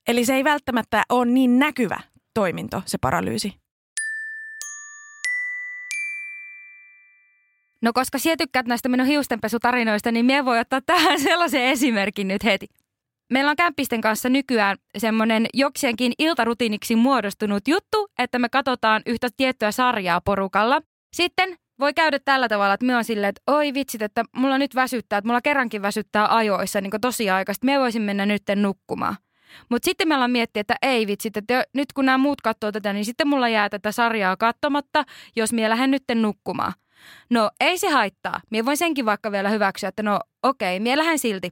Eli 0.08 0.26
se 0.26 0.36
ei 0.36 0.44
välttämättä 0.44 1.04
ole 1.10 1.26
niin 1.26 1.60
näkyvä 1.60 2.00
toiminto, 2.34 2.82
se 2.86 2.98
paralyysi. 2.98 3.54
No 7.82 7.94
koska 7.94 8.20
sinä 8.20 8.36
tykkäät 8.38 8.66
näistä 8.66 8.90
minun 8.90 9.08
hiustenpesutarinoista, 9.08 10.12
niin 10.12 10.26
minä 10.26 10.46
voi 10.46 10.60
ottaa 10.60 10.82
tähän 10.86 11.20
sellaisen 11.30 11.64
esimerkin 11.64 12.28
nyt 12.28 12.44
heti. 12.44 12.68
Meillä 13.30 13.50
on 13.50 13.56
kämpisten 13.56 14.02
kanssa 14.02 14.30
nykyään 14.30 14.78
semmoinen 14.98 15.46
jokseenkin 15.54 16.14
iltarutiiniksi 16.20 16.96
muodostunut 16.96 17.68
juttu, 17.68 18.08
että 18.20 18.40
me 18.40 18.50
katsotaan 18.50 19.02
yhtä 19.06 19.30
tiettyä 19.38 19.72
sarjaa 19.72 20.22
porukalla. 20.22 20.82
Sitten 21.16 21.58
voi 21.80 21.94
käydä 21.94 22.20
tällä 22.20 22.48
tavalla, 22.48 22.74
että 22.74 22.86
me 22.86 22.96
on 22.96 23.04
silleen, 23.04 23.30
että 23.30 23.42
oi 23.48 23.74
vitsit, 23.74 24.02
että 24.02 24.24
mulla 24.36 24.58
nyt 24.58 24.76
väsyttää, 24.76 25.18
että 25.18 25.28
mulla 25.28 25.42
kerrankin 25.42 25.82
väsyttää 25.82 26.36
ajoissa 26.36 26.82
niin 26.82 26.92
tosi 27.02 27.30
aikaisesti, 27.30 27.66
me 27.66 27.80
voisin 27.80 28.02
mennä 28.02 28.26
nyt 28.26 28.44
nukkumaan. 28.56 29.18
Mutta 29.70 29.86
sitten 29.86 30.08
me 30.08 30.14
ollaan 30.16 30.32
miettiä, 30.32 30.62
että 30.62 30.76
ei 30.82 31.08
vitsit, 31.08 31.38
että 31.38 31.64
nyt 31.74 31.94
kun 31.94 32.06
nämä 32.06 32.18
muut 32.18 32.42
katsoo 32.42 32.72
tätä, 32.72 32.94
niin 32.94 33.06
sitten 33.06 33.28
mulla 33.28 33.50
jää 33.50 33.70
tätä 33.70 33.92
sarjaa 33.92 34.38
katsomatta, 34.38 35.04
jos 35.36 35.54
mie 35.54 35.70
lähden 35.70 35.92
nyt 35.92 36.04
nukkumaan. 36.16 36.74
No 37.30 37.52
ei 37.60 37.78
se 37.78 37.90
haittaa. 37.90 38.42
Mie 38.50 38.66
voin 38.66 38.78
senkin 38.78 39.06
vaikka 39.06 39.32
vielä 39.32 39.50
hyväksyä, 39.50 39.90
että 39.90 40.04
no 40.04 40.20
okei, 40.44 40.80
mie 40.80 40.98
lähden 40.98 41.20
silti. 41.20 41.50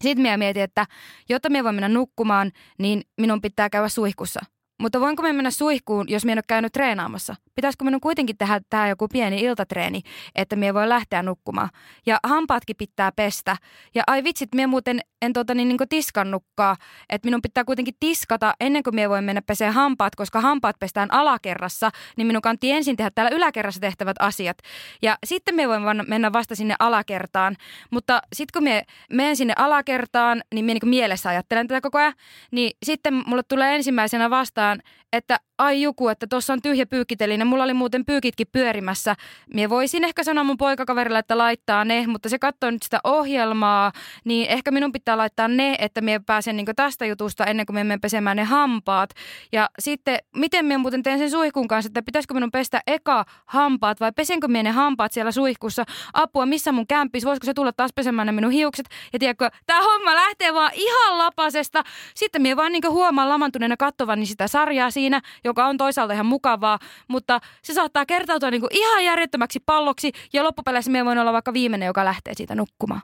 Sitten 0.00 0.22
minä 0.22 0.36
mietin, 0.36 0.62
että 0.62 0.86
jotta 1.28 1.50
minä 1.50 1.64
voin 1.64 1.74
mennä 1.74 1.88
nukkumaan, 1.88 2.52
niin 2.78 3.02
minun 3.20 3.40
pitää 3.40 3.70
käydä 3.70 3.88
suihkussa. 3.88 4.40
Mutta 4.82 5.00
voinko 5.00 5.22
me 5.22 5.32
mennä 5.32 5.50
suihkuun, 5.50 6.08
jos 6.08 6.24
minä 6.24 6.32
en 6.32 6.38
ole 6.38 6.44
käynyt 6.48 6.72
treenaamassa? 6.72 7.36
Pitäisikö 7.54 7.84
minun 7.84 8.00
kuitenkin 8.00 8.36
tehdä 8.36 8.60
tämä 8.70 8.88
joku 8.88 9.08
pieni 9.08 9.40
iltatreeni, 9.40 10.00
että 10.34 10.56
minä 10.56 10.74
voi 10.74 10.88
lähteä 10.88 11.22
nukkumaan? 11.22 11.68
Ja 12.06 12.18
hampaatkin 12.24 12.76
pitää 12.76 13.12
pestä. 13.12 13.56
Ja 13.94 14.02
ai 14.06 14.24
vitsit, 14.24 14.54
minä 14.54 14.66
muuten 14.66 15.00
en 15.22 15.32
tuota 15.32 15.54
niin, 15.54 15.68
niin 15.68 15.78
tiskannutkaan, 15.88 16.76
että 17.10 17.26
minun 17.26 17.42
pitää 17.42 17.64
kuitenkin 17.64 17.94
tiskata 18.00 18.54
ennen 18.60 18.82
kuin 18.82 18.94
minä 18.94 19.08
voin 19.08 19.24
mennä 19.24 19.42
peseen 19.42 19.72
hampaat, 19.72 20.14
koska 20.14 20.40
hampaat 20.40 20.76
pestään 20.78 21.12
alakerrassa, 21.12 21.90
niin 22.16 22.26
minun 22.26 22.42
kantti 22.42 22.72
ensin 22.72 22.96
tehdä 22.96 23.10
täällä 23.14 23.36
yläkerrassa 23.36 23.80
tehtävät 23.80 24.16
asiat. 24.20 24.58
Ja 25.02 25.18
sitten 25.26 25.54
minä 25.54 25.68
voin 25.68 26.04
mennä 26.08 26.32
vasta 26.32 26.54
sinne 26.54 26.74
alakertaan. 26.78 27.56
Mutta 27.90 28.20
sitten 28.32 28.52
kun 28.52 28.62
minä 28.62 28.82
menen 29.12 29.36
sinne 29.36 29.54
alakertaan, 29.56 30.42
niin 30.54 30.64
minä 30.64 30.78
niin 30.82 30.90
mielessä 30.90 31.28
ajattelen 31.28 31.68
tätä 31.68 31.80
koko 31.80 31.98
ajan, 31.98 32.14
niin 32.50 32.76
sitten 32.82 33.22
mulle 33.26 33.42
tulee 33.42 33.76
ensimmäisenä 33.76 34.30
vastaan, 34.30 34.82
että 35.12 35.40
ai 35.58 35.82
juku, 35.82 36.08
että 36.08 36.26
tuossa 36.26 36.52
on 36.52 36.62
tyhjä 36.62 36.86
pyykiteline. 36.86 37.44
Mulla 37.44 37.64
oli 37.64 37.74
muuten 37.74 38.04
pyykitkin 38.04 38.46
pyörimässä. 38.52 39.14
Mie 39.54 39.68
voisin 39.68 40.04
ehkä 40.04 40.24
sanoa 40.24 40.44
mun 40.44 40.56
poikakaverille, 40.56 41.18
että 41.18 41.38
laittaa 41.38 41.84
ne, 41.84 42.06
mutta 42.06 42.28
se 42.28 42.38
katsoo 42.38 42.70
nyt 42.70 42.82
sitä 42.82 43.00
ohjelmaa, 43.04 43.92
niin 44.24 44.50
ehkä 44.50 44.70
minun 44.70 44.92
pitää 44.92 45.16
laittaa 45.16 45.48
ne, 45.48 45.76
että 45.78 46.00
mie 46.00 46.20
pääsen 46.26 46.56
niin 46.56 46.66
tästä 46.76 47.06
jutusta 47.06 47.44
ennen 47.44 47.66
kuin 47.66 47.74
me 47.74 47.84
menen 47.84 48.00
pesemään 48.00 48.36
ne 48.36 48.44
hampaat. 48.44 49.10
Ja 49.52 49.68
sitten, 49.78 50.18
miten 50.36 50.64
minä 50.64 50.78
muuten 50.78 51.02
teen 51.02 51.18
sen 51.18 51.30
suihkun 51.30 51.68
kanssa, 51.68 51.88
että 51.88 52.02
pitäisikö 52.02 52.34
minun 52.34 52.50
pestä 52.50 52.80
eka 52.86 53.24
hampaat 53.46 54.00
vai 54.00 54.12
pesenkö 54.12 54.48
minä 54.48 54.62
ne 54.62 54.70
hampaat 54.70 55.12
siellä 55.12 55.32
suihkussa? 55.32 55.84
Apua, 56.12 56.46
missä 56.46 56.72
mun 56.72 56.86
kämppis? 56.86 57.24
Voisiko 57.24 57.44
se 57.46 57.54
tulla 57.54 57.72
taas 57.72 57.90
pesemään 57.94 58.26
ne 58.26 58.32
minun 58.32 58.50
hiukset? 58.50 58.86
Ja 59.12 59.18
tiedätkö, 59.18 59.50
tämä 59.66 59.82
homma 59.82 60.14
lähtee 60.14 60.54
vaan 60.54 60.70
ihan 60.74 61.18
lapasesta. 61.18 61.82
Sitten 62.14 62.42
minä 62.42 62.56
vaan 62.56 62.72
niin 62.72 62.82
huomaan 62.88 63.28
lamantuneena 63.28 63.76
kattovanni 63.76 64.26
sitä 64.26 64.48
sarjaa 64.48 64.90
siinä, 64.90 65.20
joka 65.44 65.66
on 65.66 65.76
toisaalta 65.76 66.14
ihan 66.14 66.26
mukavaa, 66.26 66.78
mutta 67.08 67.40
se 67.62 67.74
saattaa 67.74 68.06
kertautua 68.06 68.50
niin 68.50 68.60
kuin 68.60 68.70
ihan 68.72 69.04
järjettömäksi 69.04 69.60
palloksi 69.66 70.12
ja 70.32 70.44
loppupeleissä 70.44 70.90
me 70.90 71.04
voin 71.04 71.18
olla 71.18 71.32
vaikka 71.32 71.52
viimeinen, 71.52 71.86
joka 71.86 72.04
lähtee 72.04 72.34
siitä 72.34 72.54
nukkumaan. 72.54 73.02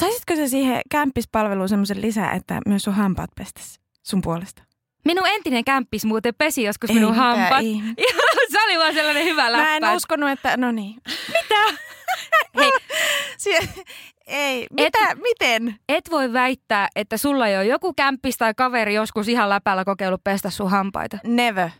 Saisitko 0.00 0.36
se 0.36 0.48
siihen 0.48 0.80
kämppispalveluun 0.90 1.68
semmoisen 1.68 2.02
lisää, 2.02 2.32
että 2.32 2.60
myös 2.66 2.82
sun 2.82 2.94
hampaat 2.94 3.30
pestäisi 3.38 3.80
sun 4.02 4.20
puolesta? 4.22 4.62
Minun 5.04 5.26
entinen 5.26 5.64
kämppis 5.64 6.04
muuten 6.04 6.34
pesi 6.38 6.62
joskus 6.62 6.90
minun 6.90 7.12
Ei 7.12 7.18
hampaat. 7.18 7.62
se 8.52 8.62
oli 8.64 8.78
vaan 8.78 8.94
sellainen 8.94 9.24
hyvä 9.24 9.52
läppä. 9.52 9.80
Mä 9.80 9.90
en 9.90 9.96
uskonut, 9.96 10.30
että 10.30 10.56
no 10.56 10.72
niin. 10.72 10.94
Mitä? 11.28 11.78
Hei, 12.56 12.70
Sie- 13.42 13.84
ei, 14.26 14.66
mitä, 14.72 15.14
miten? 15.14 15.74
et 15.88 16.10
voi 16.10 16.32
väittää, 16.32 16.88
että 16.96 17.16
sulla 17.16 17.46
ei 17.46 17.56
ole 17.56 17.64
joku 17.64 17.92
kämppis 17.94 18.36
tai 18.36 18.54
kaveri 18.54 18.94
joskus 18.94 19.28
ihan 19.28 19.48
läpällä 19.48 19.84
kokeillut 19.84 20.24
pestä 20.24 20.50
sun 20.50 20.70
hampaita. 20.70 21.18
Never. 21.24 21.70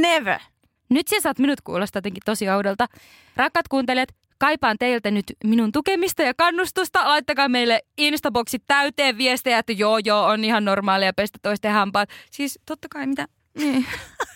Never. 0.00 0.40
Nyt 0.88 1.08
sä 1.08 1.16
saat 1.20 1.38
minut 1.38 1.60
kuulostaa 1.60 1.98
jotenkin 1.98 2.22
tosi 2.24 2.50
oudolta. 2.50 2.86
Rakkaat 3.36 3.68
kuuntelijat, 3.68 4.08
kaipaan 4.38 4.76
teiltä 4.78 5.10
nyt 5.10 5.24
minun 5.44 5.72
tukemista 5.72 6.22
ja 6.22 6.34
kannustusta. 6.34 7.08
Laittakaa 7.08 7.48
meille 7.48 7.80
Instaboksit 7.98 8.62
täyteen 8.66 9.18
viestejä, 9.18 9.58
että 9.58 9.72
joo 9.72 9.98
joo, 9.98 10.24
on 10.24 10.44
ihan 10.44 10.64
normaalia 10.64 11.12
pestä 11.12 11.38
toisten 11.42 11.72
hampaat. 11.72 12.08
Siis 12.30 12.58
totta 12.66 12.88
kai 12.90 13.06
mitä... 13.06 13.26
Niin. 13.58 13.86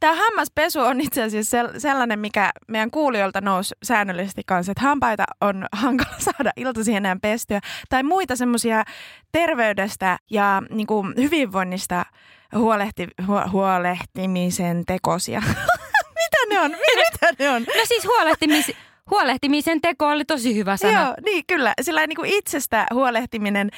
Tämä 0.00 0.14
hammaspesu 0.14 0.80
on 0.80 1.00
itse 1.00 1.22
asiassa 1.22 1.62
sel- 1.62 1.80
sellainen, 1.80 2.18
mikä 2.18 2.50
meidän 2.68 2.90
kuulijoilta 2.90 3.40
nousi 3.40 3.74
säännöllisesti 3.82 4.42
kanssa, 4.46 4.72
että 4.72 4.82
hampaita 4.82 5.24
on 5.40 5.66
hankala 5.82 6.16
saada 6.18 6.50
iltaisin 6.56 6.96
enää 6.96 7.16
pestyä. 7.22 7.60
Tai 7.88 8.02
muita 8.02 8.36
semmoisia 8.36 8.84
terveydestä 9.32 10.18
ja 10.30 10.62
niin 10.70 10.86
kuin 10.86 11.14
hyvinvoinnista 11.16 12.06
huolehti- 12.54 13.14
hu- 13.22 13.50
huolehtimisen 13.50 14.82
tekosia. 14.86 15.42
Mitä 16.20 16.54
ne 16.54 16.60
on? 16.60 16.70
Mitä 16.70 17.28
ne 17.38 17.50
on? 17.50 17.62
No 17.62 17.84
siis 17.84 18.04
huolehtimis, 18.04 18.72
huolehtimisen 19.10 19.80
teko 19.80 20.08
oli 20.08 20.24
tosi 20.24 20.54
hyvä 20.54 20.76
sana. 20.76 21.00
Joo, 21.00 21.14
niin 21.24 21.44
kyllä. 21.46 21.74
Sillä 21.80 22.06
niin 22.06 22.16
kuin 22.16 22.30
itsestä 22.30 22.86
huolehtiminen 22.94 23.70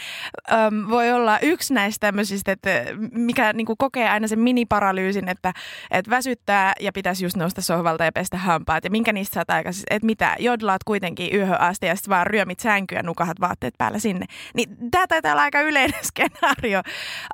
äm, 0.53 0.91
voi 0.91 1.13
olla 1.13 1.39
yksi 1.39 1.75
näistä 1.75 2.07
tämmöisistä, 2.07 2.53
että 2.53 2.71
mikä 3.13 3.53
niin 3.53 3.67
kuin 3.67 3.77
kokee 3.79 4.09
aina 4.09 4.29
sen 4.29 4.41
miniparalyysin, 4.41 5.29
että, 5.29 5.53
että 5.91 6.11
väsyttää 6.11 6.73
ja 6.81 6.93
pitäisi 6.93 7.25
just 7.25 7.37
nousta 7.37 7.63
sohvalta 7.63 8.05
ja 8.05 8.13
pestä 8.13 8.37
hampaat. 8.37 8.85
Ja 8.85 8.91
minkä 8.91 9.13
niistä 9.13 9.35
saat 9.35 9.51
aikaisin, 9.51 9.85
että 9.91 10.07
mitä, 10.07 10.37
jodlaat 10.39 10.85
kuitenkin 10.85 11.35
yöhön 11.35 11.61
asti 11.61 11.87
ja 11.87 11.97
sitten 11.97 12.11
vaan 12.11 12.27
ryömit 12.27 12.61
sänkyä 12.61 13.03
nukahat 13.03 13.41
vaatteet 13.41 13.75
päällä 13.79 13.99
sinne. 13.99 14.27
Niin 14.55 14.77
tämä 14.91 15.07
taitaa 15.07 15.33
olla 15.33 15.43
aika 15.43 15.61
yleinen 15.61 16.05
skenaario. 16.11 16.83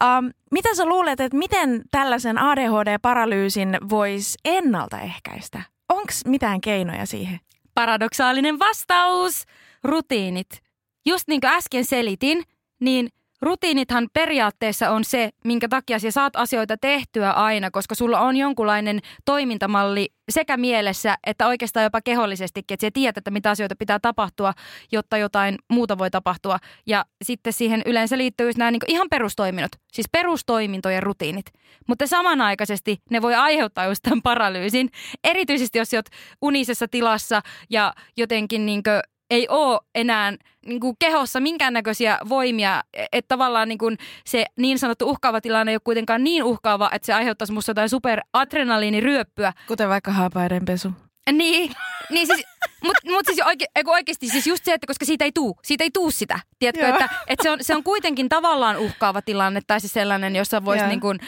Um, 0.05 0.31
mitä 0.51 0.75
sä 0.75 0.87
luulet, 0.87 1.21
että 1.21 1.39
miten 1.39 1.83
tällaisen 1.91 2.39
ADHD-paralyysin 2.39 3.79
voisi 3.91 4.39
ennaltaehkäistä? 4.45 5.63
Onko 5.89 6.13
mitään 6.27 6.61
keinoja 6.61 7.07
siihen? 7.07 7.41
Paradoksaalinen 7.75 8.59
vastaus. 8.59 9.45
Rutiinit. 9.85 10.63
Just 11.07 11.29
niin 11.29 11.41
kuin 11.41 11.53
äsken 11.53 11.85
selitin, 11.85 12.43
niin 12.81 13.09
rutiinithan 13.43 14.09
periaatteessa 14.13 14.91
on 14.91 15.05
se, 15.05 15.31
minkä 15.45 15.69
takia 15.69 15.99
sä 15.99 16.11
saat 16.11 16.37
asioita 16.37 16.77
tehtyä 16.77 17.31
aina, 17.31 17.71
koska 17.71 17.95
sulla 17.95 18.21
on 18.21 18.37
jonkunlainen 18.37 19.01
toimintamalli 19.25 20.09
sekä 20.31 20.57
mielessä 20.57 21.17
että 21.27 21.47
oikeastaan 21.47 21.85
jopa 21.85 22.01
kehollisestikin, 22.01 22.75
että 22.75 22.87
sä 22.87 22.91
tiedät, 22.91 23.17
että 23.19 23.31
mitä 23.31 23.51
asioita 23.51 23.77
pitää 23.77 23.99
tapahtua, 23.99 24.53
jotta 24.93 25.17
jotain 25.19 25.57
muuta 25.73 25.99
voi 25.99 26.11
tapahtua. 26.11 26.59
Ja 26.87 27.05
sitten 27.25 27.53
siihen 27.53 27.83
yleensä 27.87 28.19
liittyy 28.19 28.51
nämä 28.57 28.71
niin 28.71 28.81
ihan 28.89 29.07
perustoiminnot, 29.11 29.73
siis 29.93 30.07
perustoimintojen 30.13 31.03
rutiinit. 31.03 31.47
Mutta 31.89 32.07
samanaikaisesti 32.07 32.99
ne 33.11 33.23
voi 33.23 33.35
aiheuttaa 33.35 33.87
just 33.87 34.03
tämän 34.03 34.23
paralyysin, 34.23 34.89
erityisesti 35.25 35.79
jos 35.79 35.95
oot 35.95 36.07
unisessa 36.43 36.89
tilassa 36.89 37.43
ja 37.71 37.95
jotenkin 38.17 38.67
niin 38.67 38.83
ei 39.33 39.49
ole 39.49 39.81
enää 39.95 40.33
niin 40.67 40.81
kuin 40.81 40.97
kehossa 40.99 41.41
minkäännäköisiä 41.41 42.19
voimia, 42.29 42.83
että 43.13 43.29
tavallaan 43.29 43.69
niin 43.69 43.79
kuin 43.79 43.99
se 44.25 44.47
niin 44.57 44.79
sanottu 44.79 45.11
uhkaava 45.11 45.41
tilanne 45.41 45.73
ei 45.73 45.77
ole 45.77 45.81
kuitenkaan 45.85 46.25
niin 46.25 46.45
uhkaava, 46.45 46.91
että 46.93 47.07
se 47.07 47.13
aiheuttaisi 47.13 47.53
musta 47.53 47.71
jotain 47.71 47.89
superadrenaliiniryöppyä. 47.89 49.53
Kuten 49.67 49.89
vaikka 49.89 50.11
hampaiden 50.11 50.65
pesu. 50.65 50.93
Niin, 51.31 51.73
niin 52.11 52.27
siis, 52.27 52.47
mutta 52.85 53.11
mut 53.11 53.27
siis 53.27 53.41
oike, 53.47 53.67
oikeasti 53.87 54.29
siis 54.29 54.47
just 54.47 54.65
se, 54.65 54.75
että 54.75 54.87
koska 54.87 55.05
siitä 55.05 55.25
ei 55.25 55.33
tuu, 55.33 55.59
siitä 55.63 55.85
ei 55.85 55.91
tuu 55.91 56.11
sitä. 56.11 56.41
Tiedätkö, 56.59 56.87
Joo. 56.87 56.95
että, 56.95 57.09
että 57.27 57.43
se, 57.43 57.51
on, 57.51 57.59
se 57.61 57.77
on 57.77 57.85
kuitenkin 57.85 58.29
tavallaan 58.29 58.77
uhkaava 58.77 59.23
tilanne 59.23 59.61
tai 59.67 59.81
siis 59.81 59.93
sellainen, 59.93 60.37
jossa 60.37 60.65
voisi 60.65 60.87
niin 60.87 61.01
kuin, 61.01 61.19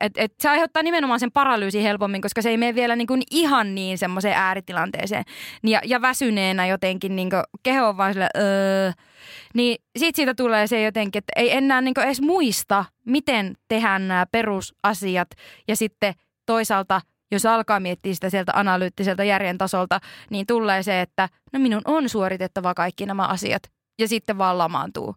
että 0.00 0.22
et 0.22 0.32
se 0.40 0.48
aiheuttaa 0.48 0.82
nimenomaan 0.82 1.20
sen 1.20 1.32
paralyysin 1.32 1.82
helpommin, 1.82 2.22
koska 2.22 2.42
se 2.42 2.48
ei 2.48 2.56
mene 2.56 2.74
vielä 2.74 2.96
niin 2.96 3.06
kuin 3.06 3.22
ihan 3.30 3.74
niin 3.74 3.98
semmoiseen 3.98 4.36
ääritilanteeseen. 4.36 5.24
Ja, 5.62 5.80
ja 5.84 6.00
väsyneenä 6.00 6.66
jotenkin 6.66 7.16
niin 7.16 7.30
kuin 7.30 7.42
keho 7.62 7.88
on 7.88 7.96
vaan 7.96 8.12
sille, 8.12 8.28
öö, 8.36 8.92
niin 9.54 9.76
siitä 9.98 10.16
siitä 10.16 10.34
tulee 10.34 10.66
se 10.66 10.82
jotenkin, 10.82 11.18
että 11.18 11.32
ei 11.36 11.56
enää 11.56 11.80
niin 11.80 11.94
kuin 11.94 12.04
edes 12.04 12.20
muista, 12.20 12.84
miten 13.06 13.54
tehdään 13.68 14.08
nämä 14.08 14.26
perusasiat 14.32 15.28
ja 15.68 15.76
sitten 15.76 16.14
toisaalta 16.46 17.00
jos 17.30 17.46
alkaa 17.46 17.80
miettiä 17.80 18.14
sitä 18.14 18.30
sieltä 18.30 18.52
analyyttiseltä 18.54 19.24
järjen 19.24 19.58
tasolta, 19.58 20.00
niin 20.30 20.46
tulee 20.46 20.82
se, 20.82 21.00
että 21.00 21.28
no 21.52 21.58
minun 21.58 21.82
on 21.84 22.08
suoritettava 22.08 22.74
kaikki 22.74 23.06
nämä 23.06 23.26
asiat 23.26 23.62
ja 23.98 24.08
sitten 24.08 24.38
vaan 24.38 24.58
lamaantuu. 24.58 25.14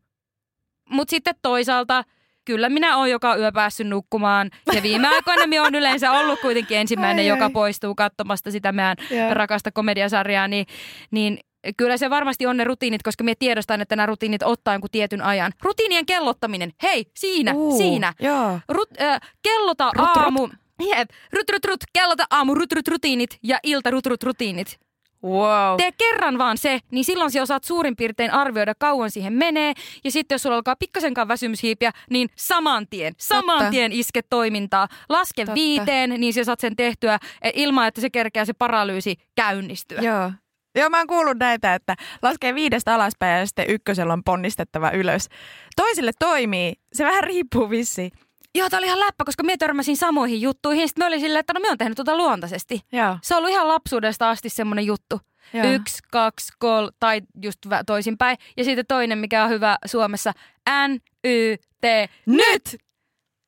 Mutta 0.89 1.12
sitten 1.12 1.36
toisaalta 1.41 2.04
kyllä 2.45 2.69
minä 2.69 2.97
olen 2.97 3.12
joka 3.12 3.36
yö 3.36 3.52
päässyt 3.52 3.88
nukkumaan 3.88 4.49
ja 4.73 4.84
viime 4.84 5.08
aikoina 5.15 5.47
minä 5.47 5.62
olen 5.62 5.76
yleensä 5.76 6.12
ollut 6.12 6.39
kuitenkin 6.39 6.78
ensimmäinen, 6.78 7.23
Ai, 7.23 7.28
joka 7.28 7.45
ai. 7.45 7.52
poistuu 7.52 7.95
katsomasta 7.95 8.52
sitä 8.52 8.71
meidän 8.71 8.95
Joo. 9.12 9.34
rakasta 9.34 9.71
komediasarjaa, 9.71 10.47
niin, 10.47 10.65
niin 11.12 11.39
kyllä 11.78 11.97
se 11.97 12.10
varmasti 12.10 12.45
on 12.45 12.58
ne 12.58 12.63
rutiinit, 12.63 13.04
koska 13.04 13.23
minä 13.23 13.36
tiedostan, 13.39 13.82
että 13.82 13.95
nämä 13.95 14.06
rutiinit 14.06 14.43
ottaa 14.43 14.73
jonkun 14.73 14.89
tietyn 14.91 15.21
ajan. 15.21 15.52
Rutiinien 15.62 16.06
kellottaminen, 16.06 16.71
hei, 16.84 17.06
siinä, 17.17 17.54
Uu, 17.54 17.78
siinä. 17.78 18.13
Joo. 18.19 18.60
Rut, 18.69 18.89
äh, 19.02 19.19
kellota 19.43 19.91
Rut, 19.95 20.10
rut. 20.15 20.52
Jep, 20.89 21.09
rut, 21.33 21.49
rut, 21.49 21.65
rut, 21.65 21.83
kellota 21.93 22.23
aamu, 22.29 22.55
rut, 22.55 22.71
rut, 22.71 22.87
rutiinit 22.87 23.37
ja 23.43 23.59
ilta, 23.63 23.91
rut, 23.91 24.05
rut, 24.05 24.23
rutiinit. 24.23 24.79
Wow. 25.23 25.77
Tee 25.77 25.91
kerran 25.91 26.37
vaan 26.37 26.57
se, 26.57 26.79
niin 26.91 27.05
silloin 27.05 27.31
sä 27.31 27.41
osaat 27.41 27.63
suurin 27.63 27.95
piirtein 27.95 28.31
arvioida 28.31 28.73
kauan 28.79 29.11
siihen 29.11 29.33
menee. 29.33 29.73
Ja 30.03 30.11
sitten 30.11 30.35
jos 30.35 30.41
sulla 30.41 30.55
alkaa 30.55 30.75
pikkasenkaan 30.75 31.27
väsymyshiipiä, 31.27 31.91
niin 32.09 32.29
saman 32.35 32.87
tien, 32.89 33.13
saman 33.17 33.57
Totta. 33.57 33.71
tien 33.71 33.91
iske 33.91 34.21
toimintaa. 34.29 34.87
Laske 35.09 35.41
Totta. 35.41 35.55
viiteen, 35.55 36.09
niin 36.09 36.33
sä 36.33 36.43
saat 36.43 36.59
sen 36.59 36.75
tehtyä 36.75 37.19
eh, 37.41 37.51
ilman, 37.55 37.87
että 37.87 38.01
se 38.01 38.09
kerkeää 38.09 38.45
se 38.45 38.53
paralyysi 38.53 39.15
käynnistyä. 39.35 40.01
Joo. 40.01 40.31
Joo, 40.75 40.89
mä 40.89 40.97
oon 40.97 41.07
kuullut 41.07 41.37
näitä, 41.37 41.75
että 41.75 41.95
laskee 42.21 42.55
viidestä 42.55 42.95
alaspäin 42.95 43.39
ja 43.39 43.45
sitten 43.45 43.69
ykkösellä 43.69 44.13
on 44.13 44.23
ponnistettava 44.23 44.91
ylös. 44.91 45.27
Toisille 45.75 46.11
toimii, 46.19 46.73
se 46.93 47.05
vähän 47.05 47.23
riippuu 47.23 47.69
vissi. 47.69 48.11
Joo, 48.55 48.69
tää 48.69 48.77
oli 48.77 48.85
ihan 48.85 48.99
läppä, 48.99 49.23
koska 49.25 49.43
minä 49.43 49.57
törmäsin 49.57 49.97
samoihin 49.97 50.41
juttuihin. 50.41 50.87
Sitten 50.87 51.03
mä 51.03 51.07
olin 51.07 51.19
silleen, 51.19 51.39
että 51.39 51.53
no 51.53 51.59
me 51.59 51.71
on 51.71 51.77
tehnyt 51.77 51.95
tuota 51.95 52.17
luontaisesti. 52.17 52.81
Joo. 52.91 53.17
Se 53.21 53.35
on 53.35 53.37
ollut 53.37 53.51
ihan 53.51 53.67
lapsuudesta 53.67 54.29
asti 54.29 54.49
semmoinen 54.49 54.85
juttu. 54.85 55.19
Joo. 55.53 55.71
Yksi, 55.71 55.99
kaksi, 56.11 56.53
kol, 56.59 56.89
tai 56.99 57.21
just 57.43 57.59
toisinpäin. 57.85 58.37
Ja 58.57 58.63
sitten 58.63 58.85
toinen, 58.87 59.17
mikä 59.17 59.43
on 59.43 59.49
hyvä 59.49 59.77
Suomessa, 59.85 60.33
N, 60.69 60.97
Y, 61.23 61.57
T, 61.57 61.85
nyt! 62.25 62.77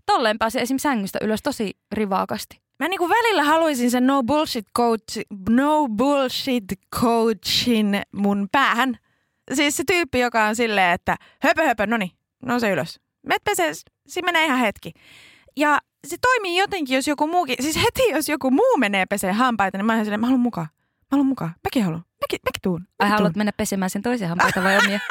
Tolleen 0.05 0.37
pääsee 0.37 0.61
esim. 0.61 0.77
sängystä 0.77 1.19
ylös 1.21 1.39
tosi 1.43 1.77
rivaakasti. 1.91 2.61
Mä 2.79 2.87
niinku 2.87 3.09
välillä 3.09 3.43
haluaisin 3.43 3.91
sen 3.91 4.07
no 4.07 4.23
bullshit 4.23 4.65
coach, 4.77 5.19
no 5.49 5.87
bullshit 5.87 6.65
coachin 6.95 8.01
mun 8.11 8.47
päähän. 8.51 8.97
Siis 9.53 9.77
se 9.77 9.83
tyyppi, 9.87 10.19
joka 10.19 10.45
on 10.45 10.55
silleen, 10.55 10.91
että 10.91 11.15
höpö 11.41 11.63
höpö, 11.63 11.87
no 11.87 11.97
niin, 11.97 12.11
nouse 12.45 12.71
ylös. 12.71 12.99
Met 13.25 13.43
pesee, 13.43 13.71
siinä 14.07 14.25
menee 14.25 14.45
ihan 14.45 14.59
hetki. 14.59 14.91
Ja 15.57 15.79
se 16.07 16.17
toimii 16.21 16.57
jotenkin, 16.57 16.95
jos 16.95 17.07
joku 17.07 17.27
muukin, 17.27 17.55
siis 17.61 17.75
heti 17.75 18.09
jos 18.11 18.29
joku 18.29 18.51
muu 18.51 18.77
menee 18.77 19.05
pesee 19.05 19.31
hampaita, 19.31 19.77
niin 19.77 19.85
mä 19.85 19.93
oon 19.95 20.05
silleen, 20.05 20.19
mä 20.19 20.27
haluan 20.27 20.39
mukaan. 20.41 20.67
Mä 21.01 21.07
haluan 21.11 21.25
mukaan. 21.27 21.55
Mäkin 21.63 21.83
haluan. 21.83 22.01
Mäkin, 22.21 22.39
mäkin 22.45 22.61
tuun. 22.63 22.81
Ai 22.81 22.87
Mäkin 23.05 23.11
haluat 23.17 23.33
tuun. 23.33 23.39
mennä 23.39 23.51
pesemään 23.57 23.89
sen 23.89 24.01
toisen 24.01 24.29
hampaita 24.29 24.63
vai 24.63 24.77
omia? 24.77 24.99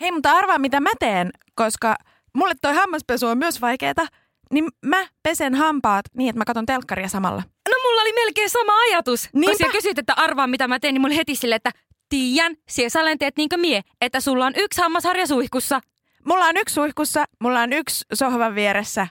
Hei, 0.00 0.12
mutta 0.12 0.30
arvaa 0.32 0.58
mitä 0.58 0.80
mä 0.80 0.90
teen, 1.00 1.30
koska 1.54 1.96
mulle 2.34 2.54
toi 2.62 2.74
hammaspesu 2.74 3.26
on 3.26 3.38
myös 3.38 3.60
vaikeeta. 3.60 4.06
Niin 4.52 4.68
mä 4.86 5.06
pesen 5.22 5.54
hampaat 5.54 6.04
niin, 6.16 6.28
että 6.28 6.38
mä 6.40 6.44
katon 6.44 6.66
telkkaria 6.66 7.08
samalla. 7.08 7.42
No 7.68 7.74
mulla 7.84 8.02
oli 8.02 8.12
melkein 8.12 8.50
sama 8.50 8.72
ajatus. 8.88 9.28
Kun 9.32 9.40
Niinpä. 9.40 9.64
sä 9.66 9.72
kysyt, 9.72 9.98
että 9.98 10.12
arvaa 10.16 10.46
mitä 10.46 10.68
mä 10.68 10.78
teen, 10.80 10.94
niin 10.94 11.00
mulla 11.00 11.14
heti 11.14 11.34
silleen, 11.34 11.56
että 11.56 11.70
tiedän, 12.08 12.56
siellä 12.68 12.90
sä 12.90 13.16
teet 13.18 13.36
niinkö 13.36 13.56
mie, 13.56 13.80
että 14.00 14.20
sulla 14.20 14.46
on 14.46 14.52
yksi 14.56 14.80
hammasharja 14.80 15.26
suihkussa. 15.26 15.80
Mulla 16.24 16.44
on 16.44 16.56
yksi 16.56 16.74
suihkussa, 16.74 17.24
mulla 17.40 17.60
on 17.60 17.72
yksi 17.72 18.04
sohvan 18.14 18.54
vieressä 18.54 19.06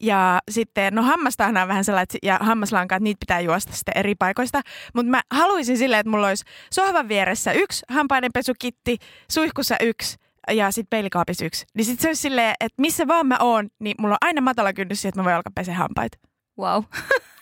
ja 0.00 0.38
sitten, 0.50 0.94
no 0.94 1.02
hammastahan 1.02 1.56
on 1.56 1.68
vähän 1.68 1.84
sellainen, 1.84 2.02
että- 2.02 2.18
ja 2.22 2.38
hammaslankaat, 2.40 3.02
niitä 3.02 3.20
pitää 3.20 3.40
juosta 3.40 3.72
sitten 3.72 3.96
eri 3.96 4.14
paikoista. 4.14 4.60
Mutta 4.94 5.10
mä 5.10 5.20
haluaisin 5.30 5.78
silleen, 5.78 6.00
että 6.00 6.10
mulla 6.10 6.28
olisi 6.28 6.44
sohvan 6.72 7.08
vieressä 7.08 7.52
yksi 7.52 7.84
hampaidenpesukitti, 7.88 8.96
suihkussa 9.30 9.76
yksi 9.80 10.16
ja 10.50 10.70
sitten 10.70 10.90
peilikaapissa 10.90 11.44
yksi. 11.44 11.66
Niin 11.74 11.84
sitten 11.84 12.02
se 12.02 12.08
olisi 12.08 12.22
silleen, 12.22 12.54
että 12.60 12.82
missä 12.82 13.06
vaan 13.06 13.26
mä 13.26 13.36
oon, 13.40 13.68
niin 13.78 13.94
mulla 13.98 14.14
on 14.14 14.18
aina 14.28 14.40
matala 14.40 14.72
kynnys 14.72 15.00
siihen, 15.02 15.08
että 15.10 15.20
mä 15.20 15.24
voin 15.24 15.36
alkaa 15.36 15.52
peseä 15.54 15.74
hampaita. 15.74 16.18
Wow. 16.58 16.84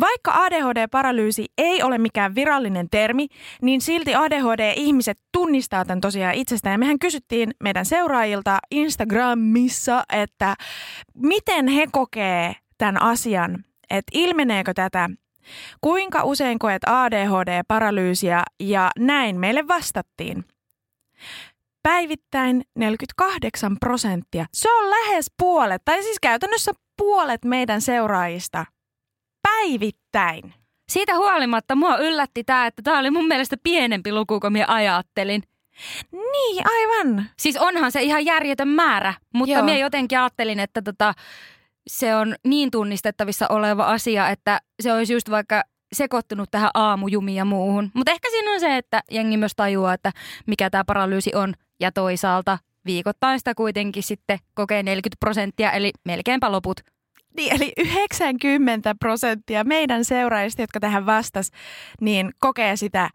Vaikka 0.00 0.32
ADHD-paralyysi 0.32 1.46
ei 1.58 1.82
ole 1.82 1.98
mikään 1.98 2.34
virallinen 2.34 2.90
termi, 2.90 3.26
niin 3.62 3.80
silti 3.80 4.14
ADHD-ihmiset 4.14 5.18
tunnistaa 5.32 5.84
tämän 5.84 6.00
tosiaan 6.00 6.34
itsestään. 6.34 6.74
Ja 6.74 6.78
mehän 6.78 6.98
kysyttiin 6.98 7.50
meidän 7.62 7.86
seuraajilta 7.86 8.58
Instagramissa, 8.70 10.04
että 10.12 10.54
miten 11.14 11.68
he 11.68 11.86
kokee 11.92 12.52
tämän 12.78 13.02
asian, 13.02 13.64
että 13.90 14.10
ilmeneekö 14.12 14.74
tätä, 14.74 15.10
kuinka 15.80 16.24
usein 16.24 16.58
koet 16.58 16.82
ADHD-paralyysiä 16.86 18.42
ja 18.60 18.90
näin 18.98 19.40
meille 19.40 19.68
vastattiin. 19.68 20.44
Päivittäin 21.82 22.64
48 22.74 23.76
prosenttia. 23.80 24.46
Se 24.52 24.72
on 24.72 24.90
lähes 24.90 25.26
puolet, 25.38 25.82
tai 25.84 26.02
siis 26.02 26.20
käytännössä 26.20 26.72
puolet 26.96 27.44
meidän 27.44 27.80
seuraajista 27.80 28.66
päivittäin. 29.64 30.54
Siitä 30.88 31.16
huolimatta 31.16 31.74
mua 31.74 31.96
yllätti 31.96 32.44
tämä, 32.44 32.66
että 32.66 32.82
tämä 32.82 32.98
oli 32.98 33.10
mun 33.10 33.26
mielestä 33.26 33.56
pienempi 33.62 34.12
luku 34.12 34.40
kuin 34.40 34.52
minä 34.52 34.64
ajattelin. 34.68 35.42
Niin, 36.12 36.64
aivan. 36.66 37.24
Siis 37.38 37.56
onhan 37.56 37.92
se 37.92 38.02
ihan 38.02 38.24
järjetön 38.24 38.68
määrä, 38.68 39.14
mutta 39.34 39.52
Joo. 39.54 39.64
minä 39.64 39.78
jotenkin 39.78 40.18
ajattelin, 40.18 40.60
että 40.60 40.82
tota, 40.82 41.14
se 41.86 42.16
on 42.16 42.34
niin 42.44 42.70
tunnistettavissa 42.70 43.46
oleva 43.48 43.84
asia, 43.84 44.28
että 44.28 44.60
se 44.82 44.92
olisi 44.92 45.12
just 45.12 45.30
vaikka 45.30 45.62
sekoittunut 45.92 46.50
tähän 46.50 46.70
aamujumiin 46.74 47.36
ja 47.36 47.44
muuhun. 47.44 47.90
Mutta 47.94 48.12
ehkä 48.12 48.30
siinä 48.30 48.52
on 48.52 48.60
se, 48.60 48.76
että 48.76 49.00
jengi 49.10 49.36
myös 49.36 49.52
tajuaa, 49.56 49.94
että 49.94 50.12
mikä 50.46 50.70
tämä 50.70 50.84
paralyysi 50.84 51.30
on. 51.34 51.54
Ja 51.80 51.92
toisaalta 51.92 52.58
viikoittain 52.86 53.38
sitä 53.38 53.54
kuitenkin 53.54 54.02
sitten 54.02 54.38
kokee 54.54 54.82
40 54.82 55.16
prosenttia, 55.20 55.72
eli 55.72 55.92
melkeinpä 56.04 56.52
loput. 56.52 56.80
Niin, 57.36 57.54
eli 57.54 57.72
90 57.78 58.94
prosenttia 59.00 59.64
meidän 59.64 60.04
seuraajista, 60.04 60.62
jotka 60.62 60.80
tähän 60.80 61.06
vastas, 61.06 61.50
niin 62.00 62.30
kokee 62.38 62.76
sitä 62.76 63.10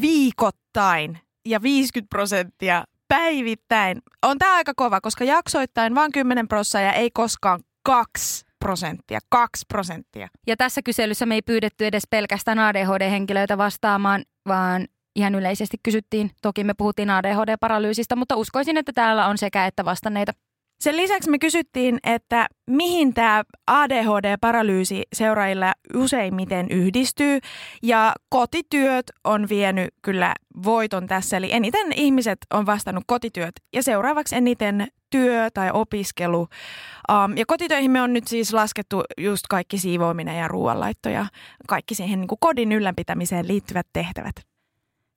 viikoittain 0.00 1.18
ja 1.46 1.62
50 1.62 2.10
prosenttia 2.10 2.84
päivittäin. 3.08 4.02
On 4.22 4.38
tämä 4.38 4.54
aika 4.54 4.72
kova, 4.76 5.00
koska 5.00 5.24
jaksoittain 5.24 5.94
vain 5.94 6.12
10 6.12 6.48
prosenttia 6.48 6.86
ja 6.86 6.92
ei 6.92 7.10
koskaan 7.10 7.60
2 7.82 8.44
prosenttia. 8.58 9.18
2 9.28 9.64
prosenttia. 9.68 10.28
Ja 10.46 10.56
tässä 10.56 10.82
kyselyssä 10.82 11.26
me 11.26 11.34
ei 11.34 11.42
pyydetty 11.42 11.86
edes 11.86 12.02
pelkästään 12.10 12.58
ADHD-henkilöitä 12.58 13.58
vastaamaan, 13.58 14.24
vaan 14.48 14.86
ihan 15.16 15.34
yleisesti 15.34 15.76
kysyttiin. 15.82 16.30
Toki 16.42 16.64
me 16.64 16.74
puhuttiin 16.74 17.10
ADHD-paralyysistä, 17.10 18.16
mutta 18.16 18.36
uskoisin, 18.36 18.76
että 18.76 18.92
täällä 18.92 19.26
on 19.26 19.38
sekä 19.38 19.66
että 19.66 19.84
vastanneita. 19.84 20.32
Sen 20.80 20.96
lisäksi 20.96 21.30
me 21.30 21.38
kysyttiin, 21.38 21.98
että 22.04 22.48
mihin 22.66 23.14
tämä 23.14 23.44
ADHD-paralyysi 23.66 25.02
seuraajilla 25.12 25.72
useimmiten 25.94 26.66
yhdistyy. 26.70 27.38
Ja 27.82 28.12
kotityöt 28.28 29.10
on 29.24 29.48
vienyt 29.48 29.94
kyllä 30.02 30.34
voiton 30.64 31.06
tässä. 31.06 31.36
Eli 31.36 31.52
eniten 31.52 31.92
ihmiset 31.96 32.38
on 32.54 32.66
vastannut 32.66 33.04
kotityöt 33.06 33.52
ja 33.72 33.82
seuraavaksi 33.82 34.36
eniten 34.36 34.88
työ 35.10 35.48
tai 35.54 35.70
opiskelu. 35.72 36.40
Um, 36.40 37.36
ja 37.36 37.46
kotitöihin 37.46 37.90
me 37.90 38.02
on 38.02 38.12
nyt 38.12 38.26
siis 38.26 38.52
laskettu 38.52 39.02
just 39.18 39.44
kaikki 39.48 39.78
siivoaminen 39.78 40.38
ja 40.38 40.48
ruoanlaitto 40.48 41.08
ja 41.08 41.26
kaikki 41.68 41.94
siihen 41.94 42.20
niin 42.20 42.28
kuin 42.28 42.38
kodin 42.40 42.72
ylläpitämiseen 42.72 43.48
liittyvät 43.48 43.86
tehtävät. 43.92 44.49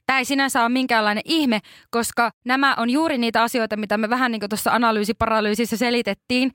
Tämä 0.05 0.19
ei 0.19 0.25
sinänsä 0.25 0.61
ole 0.61 0.69
minkäänlainen 0.69 1.23
ihme, 1.25 1.59
koska 1.89 2.31
nämä 2.45 2.75
on 2.77 2.89
juuri 2.89 3.17
niitä 3.17 3.43
asioita, 3.43 3.77
mitä 3.77 3.97
me 3.97 4.09
vähän 4.09 4.31
niin 4.31 4.39
kuin 4.39 4.49
tuossa 4.49 4.71
analyysiparalyysissä 4.71 5.77
selitettiin, 5.77 6.51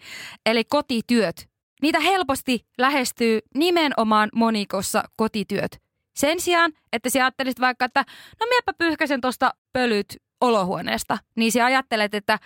eli 0.46 0.64
kotityöt. 0.64 1.48
Niitä 1.82 2.00
helposti 2.00 2.66
lähestyy 2.78 3.38
nimenomaan 3.54 4.28
monikossa 4.34 5.02
kotityöt. 5.16 5.80
Sen 6.16 6.40
sijaan, 6.40 6.72
että 6.92 7.10
sä 7.10 7.18
ajattelisit 7.18 7.60
vaikka, 7.60 7.84
että 7.84 8.04
no 8.40 8.46
miepä 8.50 8.72
pyyhkäsen 8.78 9.20
tuosta 9.20 9.54
pölyt 9.72 10.16
olohuoneesta, 10.40 11.18
niin 11.36 11.52
sä 11.52 11.64
ajattelet, 11.64 12.14
että 12.14 12.38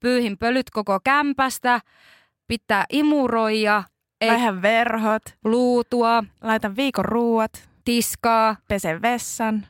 pyyhin 0.00 0.38
pölyt 0.38 0.70
koko 0.70 1.00
kämpästä, 1.04 1.80
pitää 2.48 2.84
imuroida, 2.92 3.82
ei 4.20 4.30
Vähän 4.30 4.62
verhot, 4.62 5.22
luutua, 5.44 6.24
laitan 6.42 6.76
viikon 6.76 7.04
ruuat, 7.04 7.68
tiskaa, 7.84 8.56
pesen 8.68 9.02
vessan, 9.02 9.66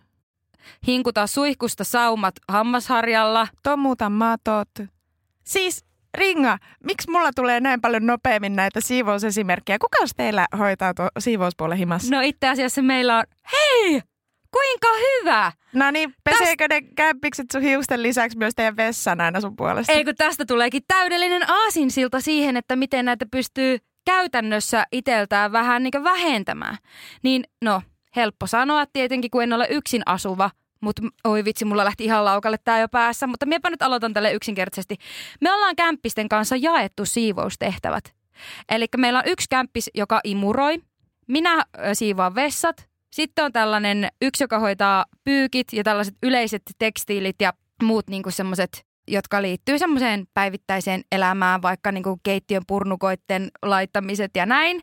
hinkuta 0.86 1.26
suihkusta 1.26 1.84
saumat 1.84 2.34
hammasharjalla. 2.48 3.48
tomuta 3.62 4.10
matot. 4.10 4.68
Siis 5.44 5.84
Ringa, 6.18 6.58
miksi 6.86 7.10
mulla 7.10 7.30
tulee 7.36 7.60
näin 7.60 7.80
paljon 7.80 8.06
nopeammin 8.06 8.56
näitä 8.56 8.80
siivousesimerkkejä? 8.80 9.78
Kuka 9.78 9.98
teillä 10.16 10.46
hoitaa 10.58 10.94
tuo 10.94 11.08
siivouspuolen 11.18 11.78
himassa? 11.78 12.14
No 12.14 12.20
itse 12.20 12.48
asiassa 12.48 12.82
meillä 12.82 13.18
on, 13.18 13.24
hei, 13.52 14.02
kuinka 14.50 14.88
hyvä! 14.98 15.52
No 15.72 15.90
niin, 15.90 16.14
peseekö 16.24 16.66
ne 16.68 16.80
kämpikset 16.82 17.46
sun 17.52 17.62
hiusten 17.62 18.02
lisäksi 18.02 18.38
myös 18.38 18.54
teidän 18.54 18.76
vessan 18.76 19.20
aina 19.20 19.40
sun 19.40 19.56
puolesta? 19.56 19.92
Ei 19.92 20.04
kun 20.04 20.14
tästä 20.14 20.44
tuleekin 20.44 20.82
täydellinen 20.88 21.50
aasinsilta 21.50 22.20
siihen, 22.20 22.56
että 22.56 22.76
miten 22.76 23.04
näitä 23.04 23.26
pystyy 23.30 23.78
käytännössä 24.04 24.86
iteltään 24.92 25.52
vähän 25.52 25.82
niin 25.82 26.04
vähentämään. 26.04 26.76
Niin 27.22 27.44
no, 27.64 27.82
helppo 28.16 28.46
sanoa 28.46 28.84
tietenkin, 28.92 29.30
kun 29.30 29.42
en 29.42 29.52
ole 29.52 29.66
yksin 29.70 30.02
asuva, 30.06 30.50
mutta 30.80 31.02
oi 31.24 31.44
vitsi, 31.44 31.64
mulla 31.64 31.84
lähti 31.84 32.04
ihan 32.04 32.24
laukalle 32.24 32.56
tää 32.64 32.80
jo 32.80 32.88
päässä, 32.88 33.26
mutta 33.26 33.46
miepä 33.46 33.70
nyt 33.70 33.82
aloitan 33.82 34.12
tälle 34.12 34.32
yksinkertaisesti. 34.32 34.96
Me 35.40 35.52
ollaan 35.52 35.76
kämppisten 35.76 36.28
kanssa 36.28 36.56
jaettu 36.56 37.04
siivoustehtävät. 37.04 38.14
Eli 38.68 38.86
meillä 38.96 39.18
on 39.18 39.24
yksi 39.26 39.46
kämppis, 39.50 39.90
joka 39.94 40.20
imuroi. 40.24 40.78
Minä 41.28 41.64
siivoan 41.92 42.34
vessat. 42.34 42.88
Sitten 43.12 43.44
on 43.44 43.52
tällainen 43.52 44.08
yksi, 44.22 44.44
joka 44.44 44.58
hoitaa 44.58 45.04
pyykit 45.24 45.72
ja 45.72 45.84
tällaiset 45.84 46.14
yleiset 46.22 46.62
tekstiilit 46.78 47.36
ja 47.40 47.52
muut 47.82 48.08
niinku 48.08 48.30
semmoiset, 48.30 48.86
jotka 49.08 49.42
liittyy 49.42 49.78
semmoiseen 49.78 50.26
päivittäiseen 50.34 51.02
elämään, 51.12 51.62
vaikka 51.62 51.92
niinku 51.92 52.20
keittiön 52.22 52.62
purnukoitten 52.66 53.50
laittamiset 53.62 54.30
ja 54.36 54.46
näin. 54.46 54.80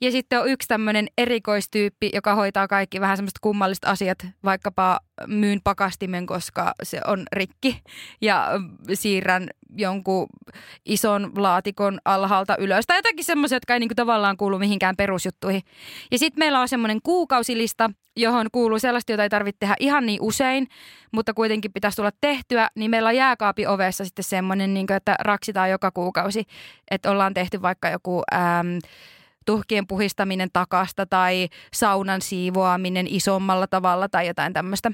Ja 0.00 0.10
sitten 0.10 0.40
on 0.40 0.48
yksi 0.48 0.68
tämmöinen 0.68 1.06
erikoistyyppi, 1.18 2.10
joka 2.14 2.34
hoitaa 2.34 2.68
kaikki 2.68 3.00
vähän 3.00 3.16
semmoiset 3.16 3.38
kummalliset 3.40 3.84
asiat, 3.84 4.18
vaikkapa 4.44 5.00
myyn 5.26 5.60
pakastimen, 5.64 6.26
koska 6.26 6.72
se 6.82 7.00
on 7.06 7.22
rikki, 7.32 7.82
ja 8.20 8.48
siirrän 8.94 9.48
jonkun 9.76 10.26
ison 10.84 11.32
laatikon 11.36 11.98
alhaalta 12.04 12.56
ylös. 12.56 12.86
Tai 12.86 12.98
jotakin 12.98 13.24
semmoisia, 13.24 13.56
jotka 13.56 13.74
ei 13.74 13.80
niin 13.80 13.88
kuin 13.88 13.96
tavallaan 13.96 14.36
kuulu 14.36 14.58
mihinkään 14.58 14.96
perusjuttuihin. 14.96 15.62
Ja 16.10 16.18
sitten 16.18 16.38
meillä 16.38 16.60
on 16.60 16.68
semmoinen 16.68 17.02
kuukausilista, 17.02 17.90
johon 18.16 18.46
kuuluu 18.52 18.78
sellaista, 18.78 19.12
jota 19.12 19.22
ei 19.22 19.28
tarvitse 19.28 19.58
tehdä 19.58 19.74
ihan 19.80 20.06
niin 20.06 20.22
usein, 20.22 20.66
mutta 21.12 21.34
kuitenkin 21.34 21.72
pitäisi 21.72 21.96
tulla 21.96 22.10
tehtyä, 22.20 22.68
niin 22.74 22.90
meillä 22.90 23.08
on 23.08 23.16
jääkaapi 23.16 23.66
ovessa 23.66 24.04
sitten 24.04 24.24
semmoinen, 24.24 24.74
niin 24.74 24.86
kuin, 24.86 24.96
että 24.96 25.14
raksitaan 25.18 25.70
joka 25.70 25.90
kuukausi, 25.90 26.44
että 26.90 27.10
ollaan 27.10 27.34
tehty 27.34 27.62
vaikka 27.62 27.88
joku... 27.88 28.22
Ähm, 28.34 28.78
tuhkien 29.46 29.86
puhistaminen 29.86 30.48
takasta 30.52 31.06
tai 31.06 31.48
saunan 31.72 32.22
siivoaminen 32.22 33.06
isommalla 33.08 33.66
tavalla 33.66 34.08
tai 34.08 34.26
jotain 34.26 34.52
tämmöistä. 34.52 34.92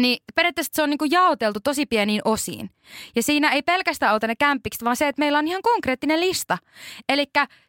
Niin 0.00 0.18
periaatteessa 0.34 0.72
se 0.74 0.82
on 0.82 0.90
niinku 0.90 1.04
jaoteltu 1.10 1.60
tosi 1.60 1.86
pieniin 1.86 2.20
osiin. 2.24 2.70
Ja 3.16 3.22
siinä 3.22 3.52
ei 3.52 3.62
pelkästään 3.62 4.12
auta 4.12 4.26
ne 4.26 4.36
kämpikset, 4.36 4.84
vaan 4.84 4.96
se, 4.96 5.08
että 5.08 5.20
meillä 5.20 5.38
on 5.38 5.48
ihan 5.48 5.62
konkreettinen 5.62 6.20
lista. 6.20 6.58
Eli 7.08 7.24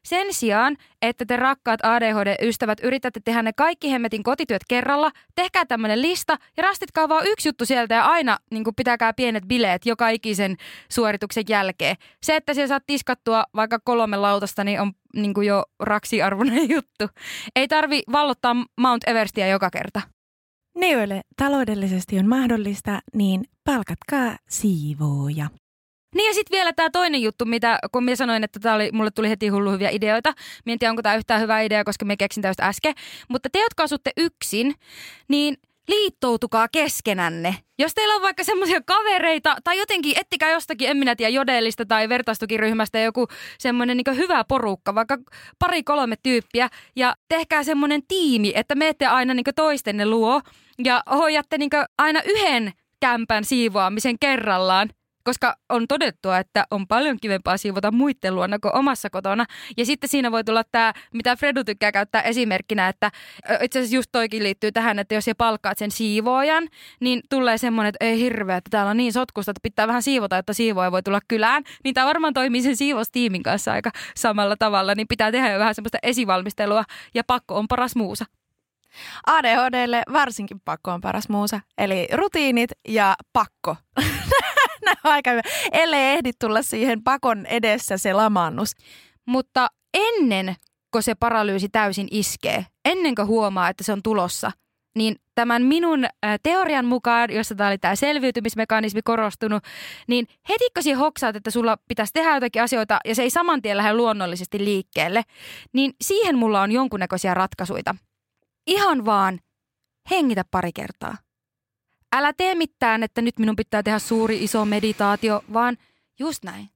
sen 0.06 0.34
sijaan, 0.34 0.78
että 1.02 1.26
te 1.26 1.38
rakkaat 1.38 1.80
ADHD-ystävät 1.84 2.80
yritätte 2.84 3.20
tehdä 3.26 3.42
ne 3.42 3.54
kaikki 3.54 3.92
hemmetin 3.92 4.24
kotityöt 4.24 4.62
kerralla, 4.70 5.12
tehkää 5.36 5.66
tämmöinen 5.66 6.02
lista 6.02 6.38
ja 6.58 6.64
rastitkaa 6.64 7.10
vaan 7.10 7.28
yksi 7.28 7.50
juttu 7.50 7.66
sieltä 7.66 7.96
ja 7.96 8.06
aina 8.06 8.38
niin 8.52 8.64
pitäkää 8.76 9.14
pienet 9.14 9.44
bileet 9.48 9.86
joka 9.86 10.10
ikisen 10.10 10.56
suorituksen 10.92 11.44
jälkeen. 11.50 11.96
Se, 12.24 12.36
että 12.36 12.54
siellä 12.54 12.68
saat 12.68 12.84
tiskattua 12.88 13.44
vaikka 13.56 13.80
kolme 13.84 14.18
lautasta, 14.18 14.64
niin 14.64 14.82
on 14.82 14.92
niin 15.16 15.34
jo 15.46 15.64
raksiarvoinen 15.80 16.70
juttu. 16.76 17.08
Ei 17.56 17.68
tarvi 17.68 18.04
vallottaa 18.12 18.56
Mount 18.78 19.04
Everestia 19.08 19.48
joka 19.48 19.70
kerta. 19.70 20.15
Ne, 20.76 20.92
joille 20.92 21.22
taloudellisesti 21.38 22.20
on 22.20 22.28
mahdollista, 22.28 23.00
niin 23.14 23.44
palkatkaa 23.64 24.38
siivooja. 24.50 25.48
Niin 26.16 26.28
ja 26.28 26.34
sitten 26.34 26.58
vielä 26.58 26.74
tämä 26.74 26.90
toinen 26.90 27.22
juttu, 27.22 27.46
mitä 27.46 27.80
kun 27.92 28.04
minä 28.04 28.16
sanoin, 28.16 28.44
että 28.44 28.60
tää 28.60 28.76
oli, 28.76 28.90
mulle 28.94 29.12
tuli 29.12 29.30
heti 29.30 29.48
hullu 29.48 29.72
hyviä 29.72 29.90
ideoita. 29.90 30.34
Tiedä, 30.66 30.90
onko 30.90 31.02
tämä 31.02 31.16
yhtään 31.16 31.42
hyvä 31.42 31.62
idea, 31.62 31.84
koska 31.84 32.06
me 32.06 32.18
keksin 32.18 32.44
tästä 32.44 32.68
äsken. 32.68 32.94
Mutta 33.30 33.50
te, 33.50 33.60
jotka 33.60 33.84
asutte 33.84 34.12
yksin, 34.18 34.76
niin 35.28 35.58
liittoutukaa 35.88 36.68
keskenänne. 36.68 37.56
Jos 37.80 37.94
teillä 37.94 38.16
on 38.16 38.22
vaikka 38.22 38.44
semmoisia 38.44 38.82
kavereita 38.86 39.56
tai 39.64 39.78
jotenkin 39.78 40.20
ettikää 40.20 40.52
jostakin, 40.52 40.90
en 40.90 40.98
minä 40.98 41.16
tiedä, 41.16 41.30
jodellista 41.30 41.86
tai 41.86 42.10
vertaistukiryhmästä 42.10 43.00
joku 43.00 43.28
semmoinen 43.60 43.98
niin 43.98 44.18
hyvä 44.18 44.44
porukka, 44.44 44.96
vaikka 44.96 45.18
pari 45.60 45.84
kolme 45.84 46.16
tyyppiä 46.24 46.70
ja 46.96 47.16
tehkää 47.28 47.64
semmoinen 47.64 48.02
tiimi, 48.08 48.52
että 48.56 48.76
menette 48.76 49.06
aina 49.06 49.34
niin 49.34 49.46
toistenne 49.56 50.06
luo 50.06 50.42
ja 50.84 51.04
hoidatte 51.12 51.58
niin 51.58 51.70
aina 51.98 52.22
yhden 52.26 52.72
kämpän 53.00 53.46
siivoamisen 53.46 54.20
kerrallaan 54.20 54.90
koska 55.26 55.56
on 55.70 55.88
todettua, 55.88 56.38
että 56.38 56.66
on 56.72 56.88
paljon 56.88 57.18
kivempaa 57.22 57.58
siivota 57.58 57.92
muiden 57.92 58.36
luona 58.36 58.60
kuin 58.60 58.76
omassa 58.76 59.10
kotona. 59.10 59.46
Ja 59.78 59.86
sitten 59.86 60.10
siinä 60.10 60.32
voi 60.32 60.44
tulla 60.44 60.64
tämä, 60.72 60.94
mitä 61.14 61.36
Fredu 61.36 61.64
tykkää 61.64 61.92
käyttää 61.92 62.22
esimerkkinä, 62.22 62.88
että 62.88 63.12
itse 63.62 63.80
asiassa 63.80 63.96
just 63.96 64.10
toikin 64.12 64.44
liittyy 64.44 64.72
tähän, 64.72 65.00
että 65.00 65.16
jos 65.16 65.26
sä 65.26 65.36
palkkaat 65.38 65.78
sen 65.78 65.92
siivoojan, 65.92 66.68
niin 67.00 67.22
tulee 67.30 67.58
semmoinen, 67.58 67.90
että 67.90 68.06
ei 68.06 68.20
hirveä, 68.20 68.58
että 68.58 68.70
täällä 68.70 68.92
on 68.92 68.98
niin 68.98 69.14
sotkusta, 69.14 69.52
että 69.52 69.60
pitää 69.64 69.88
vähän 69.88 70.04
siivota, 70.04 70.38
että 70.38 70.54
siivooja 70.54 70.92
voi 70.92 71.04
tulla 71.04 71.20
kylään. 71.28 71.64
Niin 71.84 71.94
tämä 71.94 72.08
varmaan 72.08 72.34
toimii 72.34 72.62
sen 72.62 72.78
siivoustiimin 72.78 73.44
kanssa 73.44 73.72
aika 73.72 73.92
samalla 74.16 74.56
tavalla, 74.60 74.96
niin 74.96 75.08
pitää 75.08 75.32
tehdä 75.32 75.52
jo 75.52 75.60
vähän 75.60 75.76
semmoista 75.76 75.98
esivalmistelua 76.04 76.84
ja 77.14 77.24
pakko 77.28 77.56
on 77.56 77.68
paras 77.68 77.96
muusa. 77.96 78.26
ADHDlle 79.26 80.04
varsinkin 80.14 80.62
pakko 80.66 80.92
on 80.92 81.02
paras 81.02 81.30
muusa, 81.30 81.60
eli 81.78 82.08
rutiinit 82.14 82.72
ja 82.88 83.16
pakko. 83.34 83.76
On 85.04 85.12
aika 85.12 85.30
hyvä. 85.32 85.42
Ellei 85.72 86.04
ehdi 86.04 86.32
tulla 86.40 86.62
siihen 86.62 87.04
pakon 87.04 87.46
edessä 87.46 87.98
se 87.98 88.14
lamaannus. 88.14 88.72
Mutta 89.26 89.68
ennen 89.94 90.56
kuin 90.92 91.04
se 91.04 91.16
paralyysi 91.16 91.70
täysin 91.70 92.08
iskee, 92.12 92.66
ennen 92.86 93.16
kuin 93.16 93.28
huomaa, 93.28 93.70
että 93.70 93.84
se 93.84 93.94
on 93.94 94.04
tulossa, 94.04 94.52
niin 94.96 95.16
tämän 95.36 95.64
minun 95.64 96.06
teorian 96.44 96.86
mukaan, 96.86 97.34
jossa 97.34 97.56
tämä 97.56 97.70
oli 97.70 97.78
tämä 97.78 97.96
selviytymismekanismi 97.96 99.02
korostunut, 99.04 99.64
niin 100.08 100.28
heti 100.50 100.66
kun 100.74 100.84
sinä 100.84 100.98
hoksaat, 100.98 101.36
että 101.36 101.52
sulla 101.52 101.78
pitäisi 101.88 102.14
tehdä 102.14 102.34
jotakin 102.34 102.64
asioita 102.64 103.00
ja 103.06 103.16
se 103.16 103.24
ei 103.24 103.30
saman 103.30 103.62
tien 103.62 103.78
lähde 103.78 103.94
luonnollisesti 103.94 104.66
liikkeelle, 104.66 105.24
niin 105.74 105.94
siihen 106.02 106.38
mulla 106.38 106.62
on 106.62 106.72
jonkunnäköisiä 106.72 107.34
ratkaisuja. 107.34 107.96
Ihan 108.68 109.06
vaan 109.06 109.40
hengitä 110.12 110.44
pari 110.52 110.74
kertaa. 110.74 111.18
Älä 112.18 112.34
tee 112.34 112.56
mitään, 112.56 113.04
että 113.04 113.22
nyt 113.22 113.40
minun 113.40 113.56
pitää 113.56 113.84
tehdä 113.84 114.00
suuri 114.00 114.44
iso 114.44 114.66
meditaatio, 114.66 115.44
vaan 115.54 115.78
just 116.20 116.44
näin. 116.44 116.70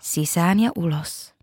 Sisään 0.00 0.60
ja 0.60 0.70
ulos. 0.76 1.34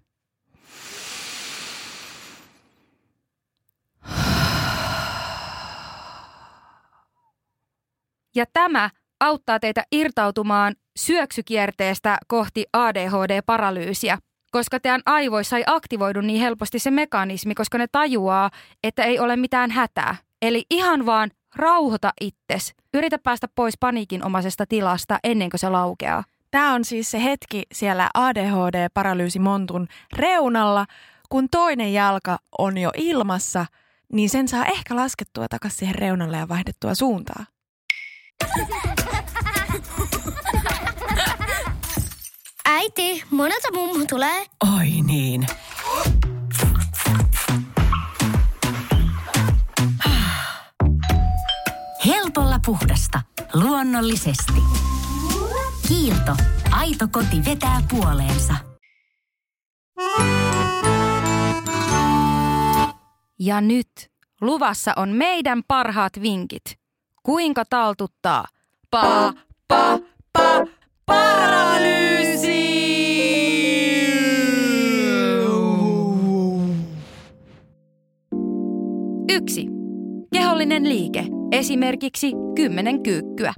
Ja 8.36 8.46
tämä 8.54 8.90
auttaa 9.20 9.60
teitä 9.60 9.84
irtautumaan 9.92 10.76
syöksykierteestä 11.00 12.18
kohti 12.28 12.66
ADHD-paralyysiä– 12.74 14.18
koska 14.52 14.80
teidän 14.80 15.02
aivoissa 15.06 15.58
ei 15.58 15.64
aktivoidu 15.68 16.22
niin 16.22 16.42
helposti 16.42 16.80
se 16.80 16.92
mekanismi, 16.92 17.56
koska 17.56 17.78
ne 17.78 17.88
tajuaa, 17.92 18.52
että 18.84 19.04
ei 19.04 19.20
ole 19.20 19.36
mitään 19.36 19.72
hätää. 19.72 20.16
Eli 20.42 20.66
ihan 20.70 21.06
vaan 21.06 21.32
rauhoita 21.56 22.14
itses. 22.22 22.74
Yritä 22.94 23.18
päästä 23.18 23.48
pois 23.56 23.78
paniikinomaisesta 23.80 24.66
tilasta 24.66 25.20
ennen 25.24 25.50
kuin 25.50 25.60
se 25.60 25.70
laukeaa. 25.70 26.24
Tämä 26.52 26.74
on 26.74 26.86
siis 26.86 27.12
se 27.12 27.24
hetki 27.24 27.64
siellä 27.74 28.10
ADHD-paralyysimontun 28.14 29.88
reunalla, 30.14 30.86
kun 31.30 31.48
toinen 31.52 31.94
jalka 31.94 32.38
on 32.58 32.78
jo 32.78 32.92
ilmassa, 32.98 33.66
niin 34.14 34.30
sen 34.30 34.48
saa 34.48 34.66
ehkä 34.66 34.96
laskettua 34.96 35.48
takaisin 35.48 35.80
siihen 35.80 35.96
reunalle 35.96 36.38
ja 36.38 36.48
vaihdettua 36.48 36.96
suuntaa. 36.96 37.46
Äiti, 42.66 43.24
monelta 43.32 43.68
mummu 43.74 44.06
tulee. 44.10 44.46
Oi 44.78 44.88
niin. 45.06 45.48
Puhdasta. 52.70 53.22
Luonnollisesti. 53.54 54.54
Kiilto. 55.88 56.36
Aito 56.72 57.08
koti 57.12 57.46
vetää 57.46 57.82
puoleensa. 57.90 58.54
Ja 63.40 63.62
nyt 63.62 64.12
luvassa 64.42 64.94
on 64.96 65.10
meidän 65.10 65.64
parhaat 65.68 66.22
vinkit. 66.22 66.64
Kuinka 67.24 67.66
taltuttaa? 67.66 68.46
Pa, 68.92 69.34
pa, 69.68 70.00
pa, 70.34 70.66
paralyysi! 71.06 72.60
Yksi. 79.32 79.79
Kehollinen 80.60 80.90
liike. 80.90 81.26
Esimerkiksi 81.52 82.32
kymmenen 82.56 83.04
kyykkyä. 83.04 83.54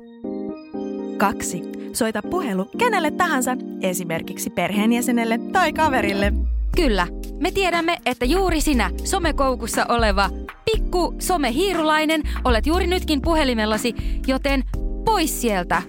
Kaksi. 1.18 1.62
Soita 1.94 2.22
puhelu 2.30 2.66
kenelle 2.78 3.12
tahansa, 3.12 3.58
esimerkiksi 3.82 4.50
perheenjäsenelle 4.50 5.38
tai 5.38 5.74
kaverille. 5.74 6.34
Kyllä, 6.76 7.08
me 7.40 7.52
tiedämme, 7.52 7.98
että 8.06 8.26
juuri 8.26 8.62
sinä 8.62 8.92
somekoukussa 9.04 9.86
oleva 9.90 10.30
pikku 10.66 11.14
somehiirulainen 11.20 12.22
olet 12.44 12.68
juuri 12.68 12.88
nytkin 12.88 13.22
puhelimellasi, 13.22 13.96
joten 14.28 14.64
pois 15.06 15.42
sieltä 15.42 15.82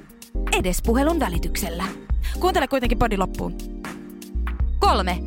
edes 0.58 0.82
puhelun 0.86 1.20
välityksellä. 1.20 1.84
Kuuntele 2.40 2.68
kuitenkin 2.68 2.98
podi 2.98 3.16
loppuun. 3.16 3.54
Kolme. 4.78 5.18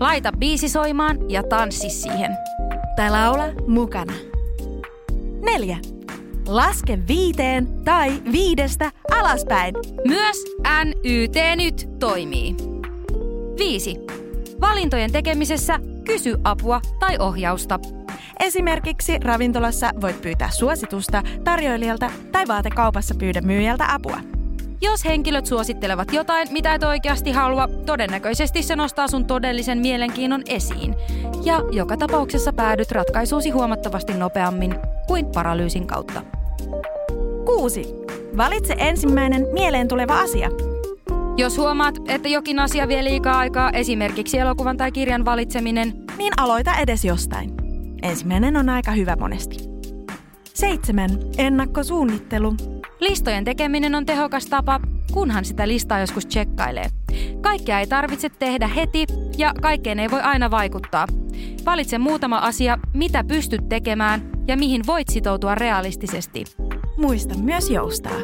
Laita 0.00 0.32
biisi 0.32 0.68
soimaan 0.68 1.30
ja 1.30 1.42
tanssi 1.42 1.90
siihen. 1.90 2.36
Tai 2.96 3.10
laula 3.10 3.44
mukana. 3.66 4.12
Neljä. 5.52 5.78
Laske 6.48 6.98
viiteen 7.08 7.84
tai 7.84 8.22
viidestä 8.32 8.92
alaspäin. 9.10 9.74
Myös 10.08 10.44
NYT 10.84 11.34
nyt 11.56 11.88
toimii. 11.98 12.54
Viisi. 13.58 13.96
Valintojen 14.60 15.12
tekemisessä 15.12 15.78
kysy 16.04 16.34
apua 16.44 16.80
tai 17.00 17.18
ohjausta. 17.18 17.80
Esimerkiksi 18.40 19.18
ravintolassa 19.18 19.90
voit 20.00 20.22
pyytää 20.22 20.50
suositusta 20.50 21.22
tarjoilijalta 21.44 22.10
tai 22.32 22.48
vaatekaupassa 22.48 23.14
pyydä 23.18 23.40
myyjältä 23.40 23.94
apua. 23.94 24.35
Jos 24.80 25.04
henkilöt 25.04 25.46
suosittelevat 25.46 26.12
jotain, 26.12 26.48
mitä 26.52 26.74
et 26.74 26.82
oikeasti 26.82 27.32
halua, 27.32 27.68
todennäköisesti 27.86 28.62
se 28.62 28.76
nostaa 28.76 29.08
sun 29.08 29.26
todellisen 29.26 29.78
mielenkiinnon 29.78 30.42
esiin. 30.48 30.94
Ja 31.44 31.60
joka 31.70 31.96
tapauksessa 31.96 32.52
päädyt 32.52 32.92
ratkaisuusi 32.92 33.50
huomattavasti 33.50 34.14
nopeammin 34.14 34.74
kuin 35.06 35.26
paralyysin 35.26 35.86
kautta. 35.86 36.22
6. 37.46 37.94
Valitse 38.36 38.74
ensimmäinen 38.78 39.46
mieleen 39.52 39.88
tuleva 39.88 40.20
asia. 40.20 40.50
Jos 41.36 41.58
huomaat, 41.58 41.94
että 42.08 42.28
jokin 42.28 42.58
asia 42.58 42.88
vie 42.88 43.04
liikaa 43.04 43.38
aikaa, 43.38 43.70
esimerkiksi 43.70 44.38
elokuvan 44.38 44.76
tai 44.76 44.92
kirjan 44.92 45.24
valitseminen, 45.24 45.92
Niin 46.18 46.32
aloita 46.36 46.78
edes 46.78 47.04
jostain. 47.04 47.54
Ensimmäinen 48.02 48.56
on 48.56 48.68
aika 48.68 48.90
hyvä 48.90 49.16
monesti. 49.16 49.56
7. 50.54 51.10
Ennakkosuunnittelu. 51.38 52.75
Listojen 53.08 53.44
tekeminen 53.44 53.94
on 53.94 54.06
tehokas 54.06 54.46
tapa, 54.46 54.80
kunhan 55.12 55.44
sitä 55.44 55.68
listaa 55.68 56.00
joskus 56.00 56.26
tsekkailee. 56.26 56.86
Kaikkea 57.40 57.80
ei 57.80 57.86
tarvitse 57.86 58.28
tehdä 58.28 58.66
heti 58.66 59.06
ja 59.38 59.54
kaikkeen 59.62 60.00
ei 60.00 60.10
voi 60.10 60.20
aina 60.20 60.50
vaikuttaa. 60.50 61.06
Valitse 61.66 61.98
muutama 61.98 62.38
asia, 62.38 62.78
mitä 62.94 63.24
pystyt 63.24 63.68
tekemään 63.68 64.30
ja 64.48 64.56
mihin 64.56 64.82
voit 64.86 65.08
sitoutua 65.08 65.54
realistisesti. 65.54 66.44
Muista 66.96 67.38
myös 67.38 67.70
joustaa. 67.70 68.18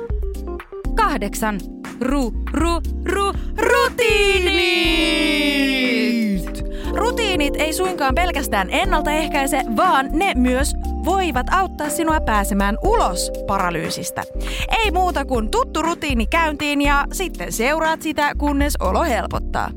Kahdeksan. 0.94 1.60
Ru, 2.00 2.32
ru, 2.50 2.80
ru, 3.04 3.32
rutiinit! 3.72 5.02
Rutiinit 6.94 7.56
ei 7.56 7.72
suinkaan 7.72 8.14
pelkästään 8.14 8.70
ennaltaehkäise, 8.70 9.62
vaan 9.76 10.08
ne 10.12 10.32
myös 10.36 10.74
voivat 11.04 11.46
auttaa 11.50 11.88
sinua 11.88 12.20
pääsemään 12.20 12.78
ulos 12.84 13.32
paralyysistä. 13.46 14.22
Ei 14.84 14.90
muuta 14.90 15.24
kuin 15.24 15.50
tuttu 15.50 15.82
rutiini 15.82 16.26
käyntiin 16.26 16.82
ja 16.82 17.06
sitten 17.12 17.52
seuraat 17.52 18.02
sitä, 18.02 18.32
kunnes 18.38 18.76
olo 18.80 19.02
helpottaa. 19.02 19.70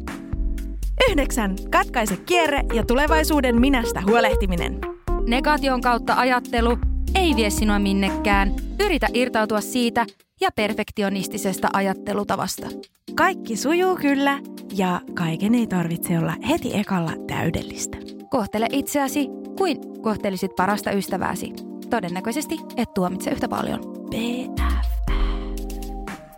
9. 1.12 1.56
Katkaise 1.72 2.18
kierre 2.18 2.62
ja 2.74 2.86
tulevaisuuden 2.86 3.62
minästä 3.62 4.02
huolehtiminen. 4.08 4.80
Negation 5.28 5.82
kautta 5.82 6.14
ajattelu 6.14 6.78
ei 7.16 7.36
vie 7.36 7.50
sinua 7.50 7.80
minnekään. 7.80 8.54
Yritä 8.80 9.08
irtautua 9.14 9.62
siitä 9.62 10.06
ja 10.42 10.50
perfektionistisesta 10.56 11.68
ajattelutavasta. 11.74 12.68
Kaikki 13.16 13.56
sujuu 13.56 13.96
kyllä 13.96 14.40
ja 14.76 15.02
kaiken 15.14 15.56
ei 15.56 15.68
tarvitse 15.68 16.20
olla 16.20 16.34
heti 16.50 16.78
ekalla 16.78 17.12
täydellistä. 17.28 17.98
Kohtele 18.30 18.68
itseäsi 18.72 19.30
kuin 19.58 20.02
kohtelisit 20.02 20.56
parasta 20.56 20.92
ystävääsi. 20.92 21.54
Todennäköisesti 21.90 22.58
et 22.78 22.94
tuomitse 22.94 23.32
yhtä 23.32 23.48
paljon. 23.48 23.80
BF. 24.10 24.86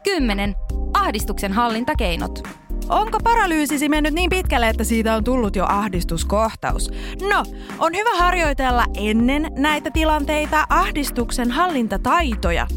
10. 0.03 0.55
Ahdistuksen 0.93 1.53
hallintakeinot. 1.53 2.47
Onko 2.89 3.19
paralyysisi 3.23 3.89
mennyt 3.89 4.13
niin 4.13 4.29
pitkälle, 4.29 4.69
että 4.69 4.83
siitä 4.83 5.15
on 5.15 5.23
tullut 5.23 5.55
jo 5.55 5.65
ahdistuskohtaus? 5.69 6.89
No, 7.29 7.43
on 7.79 7.95
hyvä 7.95 8.17
harjoitella 8.17 8.85
ennen 8.97 9.51
näitä 9.57 9.91
tilanteita 9.91 10.65
ahdistuksen 10.69 11.51
hallintataitoja, 11.51 12.67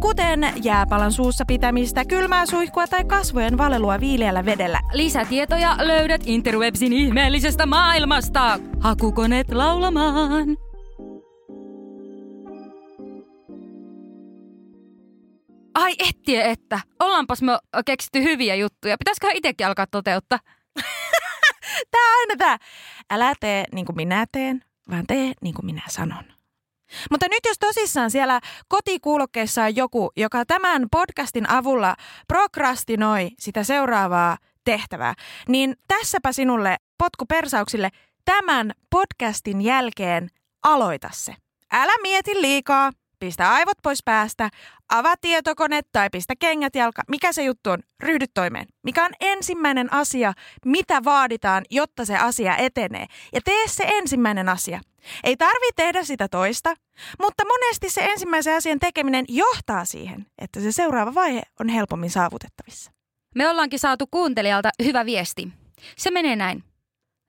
kuten 0.00 0.52
jääpalan 0.62 1.12
suussa 1.12 1.44
pitämistä, 1.44 2.04
kylmää 2.04 2.46
suihkua 2.46 2.86
tai 2.86 3.04
kasvojen 3.04 3.58
valelua 3.58 4.00
viileällä 4.00 4.44
vedellä. 4.44 4.80
Lisätietoja 4.92 5.76
löydät 5.80 6.22
Interwebsin 6.26 6.92
ihmeellisestä 6.92 7.66
maailmasta. 7.66 8.58
Hakukoneet 8.80 9.52
laulamaan. 9.52 10.65
Ai 16.00 16.08
ettie 16.08 16.50
että. 16.50 16.80
Ollaanpas 17.00 17.42
me 17.42 17.58
keksitty 17.86 18.22
hyviä 18.22 18.54
juttuja. 18.54 18.98
Pitäisikö 18.98 19.30
itsekin 19.34 19.66
alkaa 19.66 19.86
toteuttaa? 19.86 20.38
Tää 21.90 22.00
on 22.00 22.16
aina 22.20 22.36
tää. 22.38 22.58
Älä 23.10 23.34
tee 23.40 23.64
niin 23.72 23.86
kuin 23.86 23.96
minä 23.96 24.26
teen, 24.32 24.64
vaan 24.90 25.06
tee 25.06 25.32
niin 25.40 25.54
kuin 25.54 25.66
minä 25.66 25.82
sanon. 25.88 26.24
Mutta 27.10 27.26
nyt 27.28 27.40
jos 27.46 27.58
tosissaan 27.58 28.10
siellä 28.10 28.40
kotikuulokkeessa 28.68 29.62
on 29.64 29.76
joku, 29.76 30.10
joka 30.16 30.44
tämän 30.44 30.86
podcastin 30.92 31.50
avulla 31.50 31.96
prokrastinoi 32.28 33.30
sitä 33.38 33.64
seuraavaa 33.64 34.36
tehtävää, 34.64 35.14
niin 35.48 35.76
tässäpä 35.88 36.32
sinulle 36.32 36.76
potkupersauksille 36.98 37.90
tämän 38.24 38.72
podcastin 38.90 39.60
jälkeen 39.60 40.28
aloita 40.62 41.08
se. 41.12 41.34
Älä 41.72 41.92
mieti 42.02 42.40
liikaa, 42.40 42.92
pistä 43.18 43.52
aivot 43.52 43.78
pois 43.82 44.02
päästä, 44.04 44.50
avaa 44.88 45.14
tietokone 45.20 45.80
tai 45.92 46.10
pistä 46.12 46.34
kengät 46.38 46.74
jalka. 46.74 47.02
Mikä 47.08 47.32
se 47.32 47.44
juttu 47.44 47.70
on? 47.70 47.78
Ryhdy 48.02 48.24
toimeen. 48.34 48.66
Mikä 48.84 49.04
on 49.04 49.10
ensimmäinen 49.20 49.92
asia, 49.92 50.32
mitä 50.64 51.04
vaaditaan, 51.04 51.64
jotta 51.70 52.04
se 52.04 52.16
asia 52.16 52.56
etenee? 52.56 53.06
Ja 53.32 53.40
tee 53.44 53.68
se 53.68 53.84
ensimmäinen 53.86 54.48
asia. 54.48 54.80
Ei 55.24 55.36
tarvi 55.36 55.68
tehdä 55.76 56.04
sitä 56.04 56.28
toista, 56.28 56.74
mutta 57.22 57.44
monesti 57.44 57.90
se 57.90 58.00
ensimmäisen 58.04 58.56
asian 58.56 58.78
tekeminen 58.78 59.24
johtaa 59.28 59.84
siihen, 59.84 60.26
että 60.38 60.60
se 60.60 60.72
seuraava 60.72 61.14
vaihe 61.14 61.42
on 61.60 61.68
helpommin 61.68 62.10
saavutettavissa. 62.10 62.90
Me 63.34 63.48
ollaankin 63.48 63.78
saatu 63.78 64.06
kuuntelijalta 64.10 64.70
hyvä 64.84 65.06
viesti. 65.06 65.48
Se 65.96 66.10
menee 66.10 66.36
näin. 66.36 66.64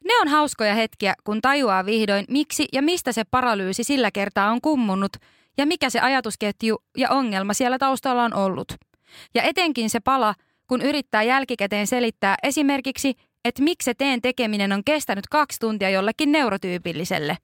Ne 0.04 0.18
on 0.22 0.28
hauskoja 0.28 0.76
hetkiä, 0.76 1.14
kun 1.24 1.42
tajuaa 1.42 1.86
vihdoin, 1.86 2.26
miksi 2.30 2.66
ja 2.74 2.82
mistä 2.82 3.12
se 3.12 3.24
paralyysi 3.32 3.84
sillä 3.84 4.12
kertaa 4.12 4.52
on 4.52 4.62
kummunut 4.62 5.18
ja 5.58 5.66
mikä 5.66 5.90
se 5.90 6.00
ajatusketju 6.00 6.78
ja 6.98 7.10
ongelma 7.10 7.54
siellä 7.54 7.78
taustalla 7.78 8.24
on 8.24 8.34
ollut. 8.34 8.68
Ja 9.36 9.44
etenkin 9.44 9.90
se 9.90 10.00
pala, 10.00 10.36
kun 10.68 10.82
yrittää 10.82 11.24
jälkikäteen 11.24 11.88
selittää 11.88 12.36
esimerkiksi, 12.44 13.14
että 13.46 13.64
miksi 13.64 13.86
se 13.86 13.94
teen 13.94 14.22
tekeminen 14.22 14.72
on 14.72 14.84
kestänyt 14.84 15.28
kaksi 15.28 15.60
tuntia 15.60 15.90
jollekin 15.90 16.32
neurotyypilliselle. 16.32 17.38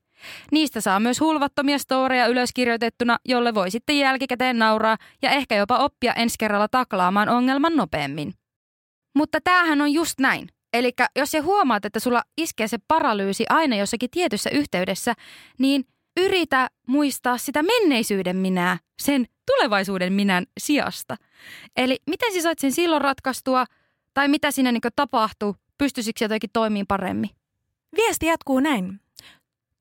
Niistä 0.52 0.82
saa 0.82 1.00
myös 1.00 1.20
hulvattomia 1.20 1.78
storeja 1.78 2.28
ylöskirjoitettuna, 2.28 3.18
jolle 3.26 3.54
voi 3.54 3.72
sitten 3.72 4.00
jälkikäteen 4.00 4.60
nauraa 4.60 4.98
ja 5.22 5.32
ehkä 5.32 5.56
jopa 5.56 5.78
oppia 5.78 6.14
ensi 6.14 6.36
kerralla 6.40 6.68
taklaamaan 6.68 7.30
ongelman 7.30 7.76
nopeammin. 7.76 8.34
Mutta 9.16 9.42
tämähän 9.44 9.82
on 9.82 9.94
just 9.94 10.20
näin. 10.20 10.48
Eli 10.74 10.92
jos 11.16 11.32
sä 11.32 11.42
huomaat, 11.42 11.86
että 11.86 12.00
sulla 12.00 12.24
iskee 12.38 12.68
se 12.68 12.78
paralyysi 12.88 13.46
aina 13.50 13.76
jossakin 13.76 14.10
tietyssä 14.10 14.50
yhteydessä, 14.50 15.14
niin 15.60 15.86
yritä 16.18 16.70
muistaa 16.88 17.38
sitä 17.38 17.64
menneisyyden 17.64 18.36
minää 18.38 18.78
sen 19.02 19.26
tulevaisuuden 19.46 20.14
minän 20.14 20.46
sijasta. 20.58 21.16
Eli 21.78 21.98
miten 22.10 22.34
sä 22.34 22.42
sait 22.42 22.60
sen 22.60 22.72
silloin 22.72 23.02
ratkaistua, 23.02 23.66
tai 24.14 24.28
mitä 24.28 24.52
siinä 24.52 24.72
niin 24.72 24.82
tapahtuu, 24.96 25.56
pystyisikö 25.78 26.26
jotenkin 26.26 26.50
toimimaan 26.54 26.88
paremmin? 26.88 27.30
Viesti 27.98 28.26
jatkuu 28.26 28.60
näin. 28.60 29.00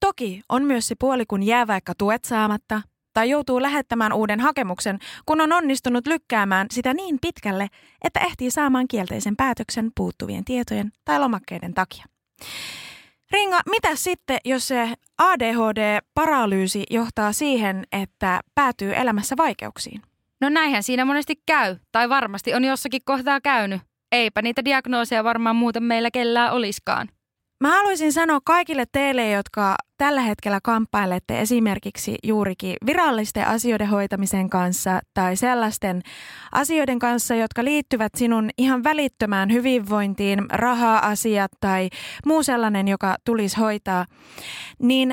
Toki 0.00 0.42
on 0.48 0.64
myös 0.64 0.88
se 0.88 0.94
puoli, 0.98 1.26
kun 1.26 1.42
jää 1.42 1.66
vaikka 1.66 1.92
tuet 1.98 2.24
saamatta 2.24 2.82
tai 3.12 3.30
joutuu 3.30 3.62
lähettämään 3.62 4.12
uuden 4.12 4.40
hakemuksen, 4.40 4.98
kun 5.26 5.40
on 5.40 5.52
onnistunut 5.52 6.06
lykkäämään 6.06 6.66
sitä 6.70 6.94
niin 6.94 7.18
pitkälle, 7.20 7.68
että 8.04 8.20
ehtii 8.20 8.50
saamaan 8.50 8.88
kielteisen 8.88 9.36
päätöksen 9.36 9.90
puuttuvien 9.96 10.44
tietojen 10.44 10.92
tai 11.04 11.20
lomakkeiden 11.20 11.74
takia. 11.74 12.04
Ringa, 13.32 13.60
mitä 13.70 13.96
sitten, 13.96 14.38
jos 14.44 14.68
se 14.68 14.94
ADHD-paralyysi 15.18 16.84
johtaa 16.90 17.32
siihen, 17.32 17.84
että 17.92 18.40
päätyy 18.54 18.94
elämässä 18.94 19.36
vaikeuksiin? 19.36 20.02
No 20.40 20.48
näinhän 20.48 20.82
siinä 20.82 21.04
monesti 21.04 21.34
käy, 21.46 21.76
tai 21.92 22.08
varmasti 22.08 22.54
on 22.54 22.64
jossakin 22.64 23.02
kohtaa 23.04 23.40
käynyt. 23.40 23.80
Eipä 24.12 24.42
niitä 24.42 24.64
diagnooseja 24.64 25.24
varmaan 25.24 25.56
muuten 25.56 25.82
meillä 25.82 26.10
kellään 26.10 26.52
oliskaan. 26.52 27.08
Mä 27.62 27.70
haluaisin 27.70 28.12
sanoa 28.12 28.40
kaikille 28.44 28.84
teille, 28.92 29.30
jotka 29.30 29.76
tällä 29.96 30.20
hetkellä 30.20 30.60
kamppailette 30.62 31.40
esimerkiksi 31.40 32.14
juurikin 32.24 32.76
virallisten 32.86 33.46
asioiden 33.46 33.88
hoitamisen 33.88 34.50
kanssa 34.50 35.00
tai 35.14 35.36
sellaisten 35.36 36.02
asioiden 36.52 36.98
kanssa, 36.98 37.34
jotka 37.34 37.64
liittyvät 37.64 38.12
sinun 38.16 38.50
ihan 38.58 38.84
välittömään 38.84 39.52
hyvinvointiin, 39.52 40.38
raha-asiat 40.52 41.50
tai 41.60 41.88
muu 42.26 42.42
sellainen, 42.42 42.88
joka 42.88 43.16
tulisi 43.24 43.60
hoitaa, 43.60 44.06
niin 44.78 45.12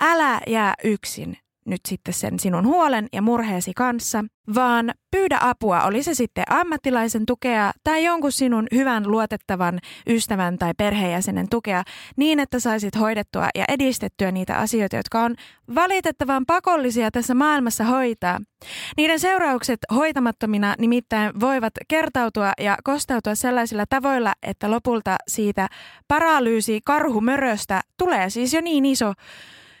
älä 0.00 0.40
jää 0.46 0.74
yksin 0.84 1.36
nyt 1.66 1.80
sitten 1.88 2.14
sen 2.14 2.38
sinun 2.38 2.66
huolen 2.66 3.08
ja 3.12 3.22
murheesi 3.22 3.72
kanssa, 3.76 4.24
vaan 4.54 4.94
pyydä 5.10 5.38
apua, 5.40 5.82
oli 5.82 6.02
se 6.02 6.14
sitten 6.14 6.44
ammattilaisen 6.50 7.26
tukea 7.26 7.72
tai 7.84 8.04
jonkun 8.04 8.32
sinun 8.32 8.66
hyvän 8.74 9.10
luotettavan 9.10 9.78
ystävän 10.08 10.58
tai 10.58 10.72
perheenjäsenen 10.78 11.48
tukea 11.48 11.82
niin, 12.16 12.40
että 12.40 12.60
saisit 12.60 12.98
hoidettua 12.98 13.48
ja 13.54 13.64
edistettyä 13.68 14.30
niitä 14.30 14.56
asioita, 14.58 14.96
jotka 14.96 15.22
on 15.22 15.34
valitettavan 15.74 16.46
pakollisia 16.46 17.10
tässä 17.10 17.34
maailmassa 17.34 17.84
hoitaa. 17.84 18.40
Niiden 18.96 19.20
seuraukset 19.20 19.78
hoitamattomina 19.94 20.74
nimittäin 20.78 21.40
voivat 21.40 21.72
kertautua 21.88 22.52
ja 22.60 22.76
kostautua 22.84 23.34
sellaisilla 23.34 23.84
tavoilla, 23.88 24.32
että 24.42 24.70
lopulta 24.70 25.16
siitä 25.28 25.68
paralyysi 26.08 26.80
karhumöröstä 26.84 27.80
tulee 27.98 28.30
siis 28.30 28.54
jo 28.54 28.60
niin 28.60 28.84
iso, 28.84 29.12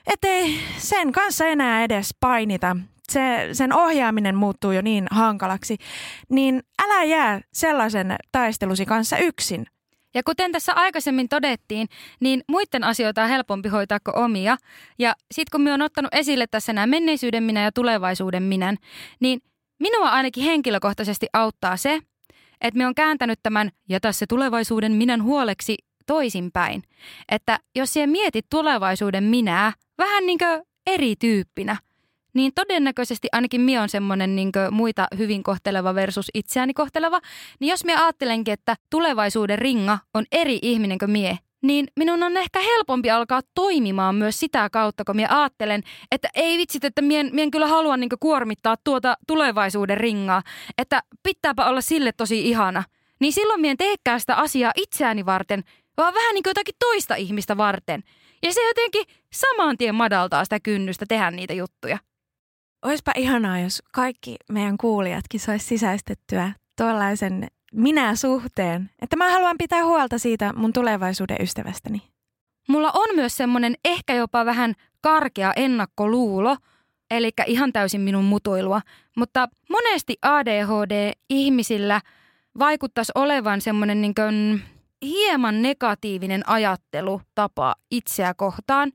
ettei 0.06 0.60
sen 0.78 1.12
kanssa 1.12 1.46
enää 1.46 1.84
edes 1.84 2.14
painita. 2.20 2.76
Se, 3.12 3.48
sen 3.52 3.72
ohjaaminen 3.72 4.36
muuttuu 4.36 4.72
jo 4.72 4.82
niin 4.82 5.06
hankalaksi, 5.10 5.76
niin 6.28 6.62
älä 6.82 7.04
jää 7.04 7.40
sellaisen 7.52 8.16
taistelusi 8.32 8.86
kanssa 8.86 9.18
yksin. 9.18 9.66
Ja 10.14 10.22
kuten 10.22 10.52
tässä 10.52 10.72
aikaisemmin 10.74 11.28
todettiin, 11.28 11.88
niin 12.20 12.42
muiden 12.48 12.84
asioita 12.84 13.22
on 13.22 13.28
helpompi 13.28 13.68
hoitaa 13.68 13.98
kuin 14.04 14.16
omia. 14.16 14.56
Ja 14.98 15.14
sitten 15.34 15.50
kun 15.52 15.60
minä 15.60 15.70
olen 15.70 15.82
ottanut 15.82 16.14
esille 16.14 16.46
tässä 16.46 16.72
nämä 16.72 16.86
menneisyyden 16.86 17.42
minä 17.42 17.62
ja 17.62 17.72
tulevaisuuden 17.72 18.42
minän, 18.42 18.76
niin 19.20 19.40
minua 19.80 20.08
ainakin 20.08 20.44
henkilökohtaisesti 20.44 21.26
auttaa 21.32 21.76
se, 21.76 22.00
että 22.60 22.78
me 22.78 22.86
on 22.86 22.94
kääntänyt 22.94 23.38
tämän 23.42 23.70
jätä 23.88 24.12
se 24.12 24.26
tulevaisuuden 24.26 24.92
minän 24.92 25.22
huoleksi 25.22 25.76
toisinpäin. 26.06 26.82
Että 27.28 27.58
jos 27.76 27.92
siellä 27.92 28.12
mietit 28.12 28.46
tulevaisuuden 28.50 29.24
minää 29.24 29.72
vähän 29.98 30.26
niin 30.26 30.38
kuin 30.38 30.62
erityyppinä, 30.86 31.76
niin 32.34 32.52
todennäköisesti 32.54 33.28
ainakin 33.32 33.60
minä 33.60 33.82
on 33.82 33.88
semmoinen 33.88 34.36
niin 34.36 34.52
muita 34.70 35.06
hyvin 35.18 35.42
kohteleva 35.42 35.94
versus 35.94 36.30
itseäni 36.34 36.74
kohteleva. 36.74 37.20
Niin 37.60 37.70
jos 37.70 37.84
minä 37.84 38.04
ajattelenkin, 38.04 38.54
että 38.54 38.76
tulevaisuuden 38.90 39.58
ringa 39.58 39.98
on 40.14 40.24
eri 40.32 40.58
ihminen 40.62 40.98
kuin 40.98 41.10
mie, 41.10 41.38
niin 41.62 41.86
minun 41.96 42.22
on 42.22 42.36
ehkä 42.36 42.60
helpompi 42.60 43.10
alkaa 43.10 43.40
toimimaan 43.54 44.14
myös 44.14 44.40
sitä 44.40 44.70
kautta, 44.70 45.04
kun 45.04 45.16
minä 45.16 45.40
ajattelen, 45.40 45.82
että 46.12 46.28
ei 46.34 46.58
vitsit, 46.58 46.84
että 46.84 47.02
mien, 47.02 47.30
mien 47.32 47.50
kyllä 47.50 47.66
halua 47.66 47.96
niin 47.96 48.10
kuormittaa 48.20 48.76
tuota 48.84 49.16
tulevaisuuden 49.26 49.98
ringaa, 49.98 50.42
että 50.78 51.02
pitääpä 51.22 51.66
olla 51.66 51.80
sille 51.80 52.12
tosi 52.12 52.48
ihana. 52.48 52.84
Niin 53.20 53.32
silloin 53.32 53.60
mien 53.60 53.76
teekään 53.76 54.20
sitä 54.20 54.36
asiaa 54.36 54.72
itseäni 54.76 55.26
varten, 55.26 55.64
vaan 55.96 56.14
vähän 56.14 56.34
niin 56.34 56.42
kuin 56.42 56.50
jotakin 56.50 56.74
toista 56.78 57.14
ihmistä 57.14 57.56
varten. 57.56 58.02
Ja 58.42 58.52
se 58.52 58.68
jotenkin 58.68 59.04
saman 59.32 59.76
tien 59.76 59.94
madaltaa 59.94 60.44
sitä 60.44 60.60
kynnystä 60.60 61.04
tehdä 61.08 61.30
niitä 61.30 61.52
juttuja. 61.52 61.98
Oispa 62.82 63.12
ihanaa, 63.16 63.60
jos 63.60 63.82
kaikki 63.92 64.36
meidän 64.52 64.76
kuulijatkin 64.76 65.40
sais 65.40 65.68
sisäistettyä 65.68 66.52
tuollaisen 66.76 67.48
minä-suhteen, 67.72 68.90
että 69.02 69.16
mä 69.16 69.30
haluan 69.30 69.58
pitää 69.58 69.84
huolta 69.84 70.18
siitä 70.18 70.52
mun 70.52 70.72
tulevaisuuden 70.72 71.36
ystävästäni. 71.40 72.02
Mulla 72.68 72.90
on 72.94 73.16
myös 73.16 73.36
semmoinen 73.36 73.74
ehkä 73.84 74.14
jopa 74.14 74.44
vähän 74.44 74.74
karkea 75.00 75.52
ennakkoluulo, 75.56 76.56
eli 77.10 77.30
ihan 77.46 77.72
täysin 77.72 78.00
minun 78.00 78.24
mutuilua, 78.24 78.80
mutta 79.16 79.48
monesti 79.70 80.16
ADHD-ihmisillä 80.22 82.00
vaikuttaisi 82.58 83.12
olevan 83.14 83.60
semmoinen 83.60 84.00
niin 84.00 84.14
kuin 84.14 84.62
hieman 85.02 85.62
negatiivinen 85.62 86.48
ajattelutapa 86.48 87.74
itseä 87.90 88.34
kohtaan. 88.34 88.92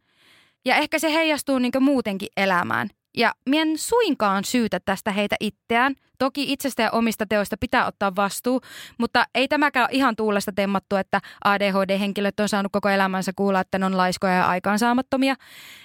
Ja 0.65 0.75
ehkä 0.75 0.99
se 0.99 1.13
heijastuu 1.13 1.59
niin 1.59 1.71
muutenkin 1.79 2.29
elämään. 2.37 2.89
Ja 3.17 3.33
mien 3.49 3.77
suinkaan 3.77 4.43
syytä 4.43 4.79
tästä 4.79 5.11
heitä 5.11 5.35
itseään. 5.39 5.95
Toki 6.17 6.53
itsestä 6.53 6.83
ja 6.83 6.91
omista 6.91 7.25
teoista 7.25 7.57
pitää 7.59 7.85
ottaa 7.85 8.15
vastuu, 8.15 8.61
mutta 8.97 9.25
ei 9.35 9.47
tämäkään 9.47 9.87
ihan 9.91 10.15
tuulesta 10.15 10.51
temmattu, 10.55 10.95
että 10.95 11.21
ADHD-henkilöt 11.43 12.39
on 12.39 12.49
saanut 12.49 12.71
koko 12.71 12.89
elämänsä 12.89 13.31
kuulla, 13.35 13.59
että 13.59 13.79
ne 13.79 13.85
on 13.85 13.97
laiskoja 13.97 14.33
ja 14.33 14.47
aikaansaamattomia. 14.47 15.35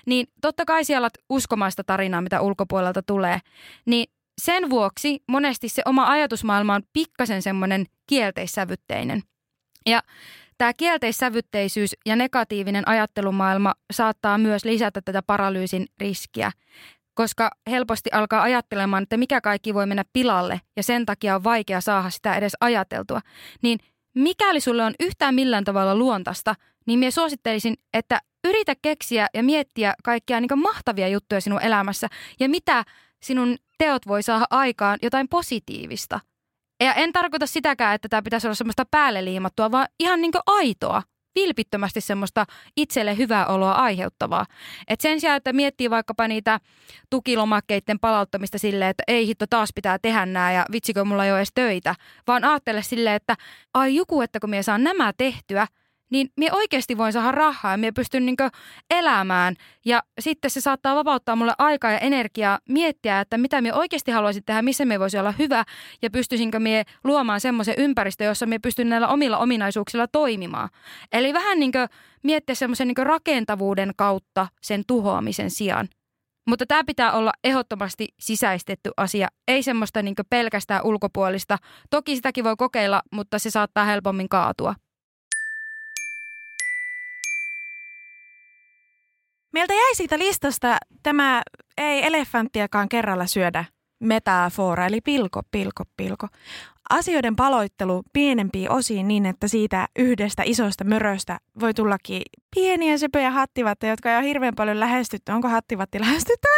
Niin 0.07 0.27
totta 0.41 0.65
kai 0.65 0.85
siellä 0.85 1.09
uskomaista 1.31 1.85
tarinaa, 1.85 2.21
mitä 2.21 2.41
ulkopuolelta 2.41 3.03
tulee. 3.03 3.39
Niin 3.87 4.07
sen 4.43 4.71
vuoksi 4.71 5.23
monesti 5.29 5.69
se 5.69 5.83
oma 5.85 6.07
ajatusmaailma 6.07 6.75
on 6.75 6.83
pikkasen 6.93 7.43
semmoinen 7.43 7.87
kielteissävytteinen. 8.07 9.23
Ja 9.87 10.03
Tämä 10.59 10.73
kielteissävytteisyys 10.75 11.91
ja 12.07 12.17
negatiivinen 12.17 12.89
ajattelumaailma 12.89 13.75
saattaa 13.93 14.39
myös 14.39 14.65
lisätä 14.65 15.01
tätä 15.03 15.23
paralyysin 15.23 15.87
riskiä 16.01 16.51
koska 17.17 17.51
helposti 17.71 18.11
alkaa 18.13 18.43
ajattelemaan, 18.43 19.03
että 19.03 19.17
mikä 19.17 19.41
kaikki 19.41 19.75
voi 19.75 19.87
mennä 19.87 20.05
pilalle 20.13 20.61
ja 20.77 20.83
sen 20.83 21.07
takia 21.07 21.35
on 21.35 21.45
vaikea 21.45 21.81
saada 21.81 22.11
sitä 22.11 22.35
edes 22.35 22.53
ajateltua, 22.61 23.21
niin 23.63 23.79
mikäli 24.15 24.61
sulle 24.61 24.85
on 24.85 24.95
yhtään 25.01 25.35
millään 25.35 25.65
tavalla 25.65 25.95
luontaista, 25.95 26.55
niin 26.87 26.99
minä 26.99 27.11
suosittelisin, 27.11 27.75
että 27.95 28.21
yritä 28.45 28.75
keksiä 28.83 29.27
ja 29.35 29.43
miettiä 29.43 29.95
kaikkia 30.05 30.41
niin 30.41 30.59
mahtavia 30.63 31.09
juttuja 31.09 31.41
sinun 31.41 31.63
elämässä 31.63 32.09
ja 32.41 32.49
mitä 32.49 32.85
sinun 33.23 33.57
teot 33.79 34.07
voi 34.07 34.23
saada 34.23 34.47
aikaan 34.51 34.99
jotain 35.03 35.29
positiivista. 35.29 36.21
Ja 36.81 36.95
en 36.95 37.13
tarkoita 37.13 37.47
sitäkään, 37.47 37.95
että 37.95 38.09
tämä 38.09 38.23
pitäisi 38.23 38.47
olla 38.47 38.55
semmoista 38.55 38.85
päälle 38.91 39.25
liimattua, 39.25 39.71
vaan 39.71 39.89
ihan 40.01 40.21
niin 40.21 40.33
aitoa, 40.47 41.03
vilpittömästi 41.35 42.01
semmoista 42.01 42.45
itselle 42.77 43.17
hyvää 43.17 43.47
oloa 43.47 43.73
aiheuttavaa. 43.73 44.47
Et 44.89 45.01
sen 45.01 45.21
sijaan, 45.21 45.37
että 45.37 45.53
miettii 45.53 45.91
vaikkapa 45.91 46.29
niitä 46.29 46.61
tukilomakkeiden 47.11 47.99
palauttamista 48.01 48.59
silleen, 48.59 48.91
että 48.91 49.03
ei 49.07 49.27
hitto 49.27 49.47
taas 49.51 49.69
pitää 49.75 49.99
tehdä 49.99 50.27
nämä 50.27 50.53
ja 50.53 50.67
vitsikö 50.73 51.05
mulla 51.05 51.25
ei 51.25 51.31
ole 51.31 51.39
edes 51.39 51.51
töitä, 51.55 51.95
vaan 52.27 52.45
ajattele 52.45 52.83
silleen, 52.83 53.17
että 53.17 53.35
ai 53.75 53.95
joku, 53.95 54.21
että 54.21 54.41
kun 54.41 54.51
me 54.51 54.63
saan 54.63 54.85
nämä 54.85 55.13
tehtyä, 55.17 55.67
niin 56.11 56.29
me 56.37 56.53
oikeasti 56.53 56.99
voin 56.99 57.13
saada 57.13 57.33
rahaa 57.33 57.73
ja 57.73 57.79
me 57.79 57.93
pystyn 57.93 58.27
niin 58.27 58.37
elämään. 58.91 59.55
Ja 59.85 60.03
sitten 60.21 60.51
se 60.51 60.61
saattaa 60.61 60.97
vapauttaa 60.97 61.37
mulle 61.37 61.53
aikaa 61.59 61.91
ja 61.91 61.99
energiaa 61.99 62.59
miettiä, 62.69 63.21
että 63.21 63.39
mitä 63.39 63.61
me 63.61 63.75
oikeasti 63.75 64.11
haluaisin 64.11 64.45
tehdä, 64.45 64.63
missä 64.63 64.85
me 64.85 65.01
voisi 65.01 65.19
olla 65.19 65.35
hyvä 65.39 65.65
ja 66.03 66.11
pystyisinkö 66.11 66.61
me 66.61 66.85
luomaan 67.05 67.41
semmoisen 67.41 67.75
ympäristön, 67.79 68.27
jossa 68.27 68.47
me 68.47 68.59
pystyn 68.59 68.89
näillä 68.89 69.09
omilla 69.09 69.39
ominaisuuksilla 69.39 70.07
toimimaan. 70.09 70.69
Eli 71.13 71.33
vähän 71.33 71.61
niin 71.61 71.73
miettiä 72.23 72.55
semmoisen 72.55 72.89
niin 72.89 73.07
rakentavuuden 73.07 73.93
kautta 73.97 74.49
sen 74.63 74.83
tuhoamisen 74.87 75.51
sijaan. 75.51 75.89
Mutta 76.49 76.67
tämä 76.67 76.85
pitää 76.85 77.13
olla 77.13 77.33
ehdottomasti 77.45 78.09
sisäistetty 78.21 78.91
asia, 78.97 79.29
ei 79.49 79.63
semmoista 79.63 80.03
niin 80.03 80.15
pelkästään 80.31 80.85
ulkopuolista. 80.85 81.59
Toki 81.91 82.17
sitäkin 82.17 82.45
voi 82.45 82.55
kokeilla, 82.59 83.03
mutta 83.13 83.39
se 83.39 83.51
saattaa 83.51 83.85
helpommin 83.85 84.29
kaatua. 84.29 84.75
Meiltä 89.57 89.75
jäi 89.75 89.95
siitä 89.95 90.19
listasta 90.19 90.77
tämä 91.03 91.43
ei 91.77 92.07
elefanttiakaan 92.07 92.89
kerralla 92.89 93.27
syödä 93.27 93.65
metafora, 94.01 94.87
eli 94.87 95.01
pilko, 95.01 95.43
pilko, 95.51 95.85
pilko. 95.97 96.29
Asioiden 96.91 97.37
paloittelu 97.37 98.03
pienempiin 98.13 98.71
osiin 98.71 99.09
niin, 99.09 99.27
että 99.27 99.49
siitä 99.49 99.89
yhdestä 99.99 100.43
isosta 100.47 100.85
möröstä 100.85 101.39
voi 101.61 101.75
tullakin 101.75 102.23
pieniä 102.55 102.99
söpöjä 102.99 103.31
hattivatta, 103.31 103.87
jotka 103.87 104.11
ei 104.11 104.17
ole 104.19 104.27
hirveän 104.27 104.55
paljon 104.55 104.81
lähestytty. 104.81 105.33
Onko 105.33 105.49
hattivatti 105.49 106.01
lähestytty? 106.07 106.49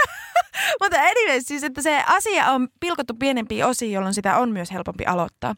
Mutta 0.83 0.97
anyways, 1.01 1.45
siis 1.47 1.65
että 1.65 1.83
se 1.83 2.05
asia 2.07 2.51
on 2.51 2.69
pilkottu 2.81 3.15
pienempiin 3.15 3.67
osiin, 3.67 3.93
jolloin 3.93 4.15
sitä 4.15 4.39
on 4.39 4.51
myös 4.51 4.73
helpompi 4.73 5.05
aloittaa. 5.05 5.55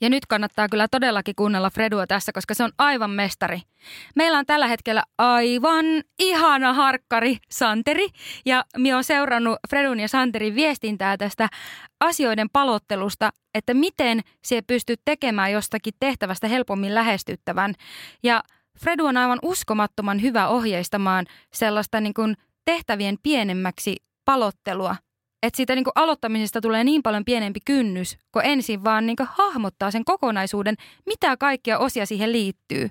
Ja 0.00 0.10
nyt 0.10 0.26
kannattaa 0.26 0.68
kyllä 0.68 0.88
todellakin 0.90 1.34
kuunnella 1.34 1.70
Fredua 1.70 2.06
tässä, 2.06 2.32
koska 2.32 2.54
se 2.54 2.64
on 2.64 2.72
aivan 2.78 3.10
mestari. 3.10 3.60
Meillä 4.16 4.38
on 4.38 4.46
tällä 4.46 4.66
hetkellä 4.66 5.02
aivan 5.18 5.84
ihana 6.18 6.72
harkkari 6.72 7.36
Santeri. 7.50 8.08
Ja 8.46 8.64
minä 8.76 8.96
olen 8.96 9.04
seurannut 9.04 9.58
Fredun 9.70 10.00
ja 10.00 10.08
Santerin 10.08 10.54
viestintää 10.54 11.16
tästä 11.16 11.48
asioiden 12.00 12.50
palottelusta, 12.52 13.30
että 13.54 13.74
miten 13.74 14.20
se 14.44 14.62
pystyy 14.62 14.96
tekemään 15.04 15.52
jostakin 15.52 15.94
tehtävästä 16.00 16.48
helpommin 16.48 16.94
lähestyttävän. 16.94 17.74
Ja 18.22 18.42
Fredu 18.78 19.06
on 19.06 19.16
aivan 19.16 19.38
uskomattoman 19.42 20.22
hyvä 20.22 20.48
ohjeistamaan 20.48 21.26
sellaista 21.52 22.00
niin 22.00 22.14
kuin 22.14 22.36
tehtävien 22.64 23.16
pienemmäksi 23.22 23.96
palottelua– 24.24 24.96
että 25.42 25.56
siitä 25.56 25.74
niin 25.74 25.84
aloittamisesta 25.94 26.60
tulee 26.60 26.84
niin 26.84 27.02
paljon 27.02 27.24
pienempi 27.24 27.60
kynnys, 27.64 28.18
kun 28.32 28.44
ensin 28.44 28.84
vaan 28.84 29.06
niin 29.06 29.16
hahmottaa 29.30 29.90
sen 29.90 30.04
kokonaisuuden, 30.04 30.74
mitä 31.06 31.36
kaikkia 31.36 31.78
osia 31.78 32.06
siihen 32.06 32.32
liittyy. 32.32 32.90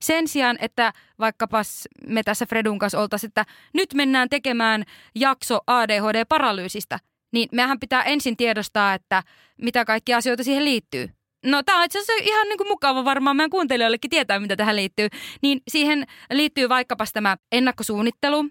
Sen 0.00 0.28
sijaan, 0.28 0.58
että 0.60 0.92
vaikkapa 1.18 1.62
me 2.06 2.22
tässä 2.22 2.46
Fredun 2.46 2.78
kanssa 2.78 3.00
oltaisiin, 3.00 3.28
että 3.28 3.44
nyt 3.74 3.94
mennään 3.94 4.28
tekemään 4.28 4.84
jakso 5.14 5.60
ADHD-paralyysistä, 5.66 6.98
niin 7.32 7.48
mehän 7.52 7.80
pitää 7.80 8.02
ensin 8.02 8.36
tiedostaa, 8.36 8.94
että 8.94 9.22
mitä 9.62 9.84
kaikkia 9.84 10.16
asioita 10.16 10.44
siihen 10.44 10.64
liittyy. 10.64 11.08
No 11.46 11.62
tämä 11.62 11.78
on 11.78 11.84
itse 11.84 11.98
asiassa 11.98 12.24
ihan 12.24 12.48
niin 12.48 12.58
kuin 12.58 12.68
mukava 12.68 13.04
varmaan 13.04 13.36
meidän 13.36 13.50
kuuntelijoillekin 13.50 14.10
tietää, 14.10 14.40
mitä 14.40 14.56
tähän 14.56 14.76
liittyy. 14.76 15.08
Niin 15.42 15.60
siihen 15.68 16.06
liittyy 16.32 16.68
vaikkapa 16.68 17.04
tämä 17.12 17.36
ennakkosuunnittelu, 17.52 18.44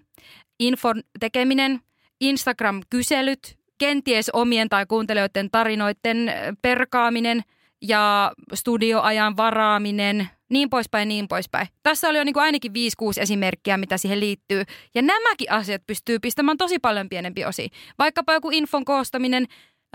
infon 0.60 1.02
tekeminen, 1.20 1.80
Instagram-kyselyt, 2.20 3.58
kenties 3.78 4.30
omien 4.30 4.68
tai 4.68 4.86
kuuntelijoiden 4.86 5.50
tarinoiden 5.50 6.32
perkaaminen 6.62 7.42
ja 7.82 8.32
studioajan 8.54 9.36
varaaminen, 9.36 10.28
niin 10.48 10.70
poispäin, 10.70 11.08
niin 11.08 11.28
poispäin. 11.28 11.68
Tässä 11.82 12.08
oli 12.08 12.18
jo 12.18 12.24
niin 12.24 12.32
kuin 12.32 12.44
ainakin 12.44 12.72
5-6 12.72 12.74
esimerkkiä, 13.20 13.76
mitä 13.76 13.98
siihen 13.98 14.20
liittyy. 14.20 14.64
Ja 14.94 15.02
nämäkin 15.02 15.52
asiat 15.52 15.82
pystyy 15.86 16.18
pistämään 16.18 16.58
tosi 16.58 16.78
paljon 16.78 17.08
pienempi 17.08 17.44
osi. 17.44 17.70
Vaikkapa 17.98 18.32
joku 18.32 18.50
infon 18.50 18.84
koostaminen, 18.84 19.46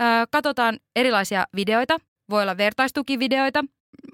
äh, 0.02 0.26
katsotaan 0.30 0.78
erilaisia 0.96 1.44
videoita, 1.56 1.98
voi 2.30 2.42
olla 2.42 2.56
vertaistukivideoita, 2.56 3.64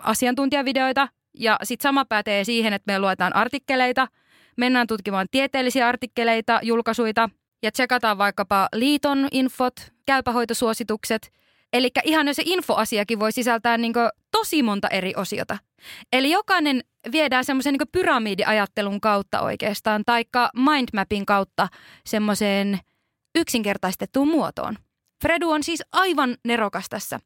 asiantuntijavideoita, 0.03 1.09
ja 1.39 1.59
sitten 1.63 1.83
sama 1.83 2.05
pätee 2.05 2.45
siihen, 2.45 2.73
että 2.73 2.93
me 2.93 2.99
luetaan 2.99 3.37
artikkeleita, 3.37 4.09
mennään 4.57 4.87
tutkimaan 4.87 5.27
tieteellisiä 5.31 5.89
artikkeleita, 5.89 6.61
julkaisuita, 6.63 7.31
ja 7.63 7.73
tsekataan 7.73 8.19
vaikkapa 8.19 8.69
liiton 8.75 9.29
infot, 9.33 9.75
käypähoitosuositukset. 10.07 11.33
Eli 11.73 11.91
ihan 12.05 12.27
jo 12.27 12.35
se 12.35 12.43
infoasiakin 12.47 13.21
voi 13.21 13.33
sisältää 13.33 13.79
niin 13.79 13.93
tosi 14.31 14.63
monta 14.63 14.89
eri 14.89 15.13
osiota. 15.17 15.59
Eli 16.13 16.31
jokainen 16.31 16.81
viedään 17.13 17.45
semmoisen 17.45 17.73
niin 17.73 17.89
pyramidiajattelun 17.93 19.01
kautta 19.01 19.41
oikeastaan, 19.41 20.03
taikka 20.07 20.51
mindmapin 20.55 21.27
kautta 21.27 21.69
semmoiseen 22.07 22.79
yksinkertaistettuun 23.35 24.29
muotoon. 24.29 24.77
Fredu 25.23 25.51
on 25.51 25.63
siis 25.63 25.83
aivan 25.93 26.37
nerokas 26.45 26.87
tässä. 26.89 27.21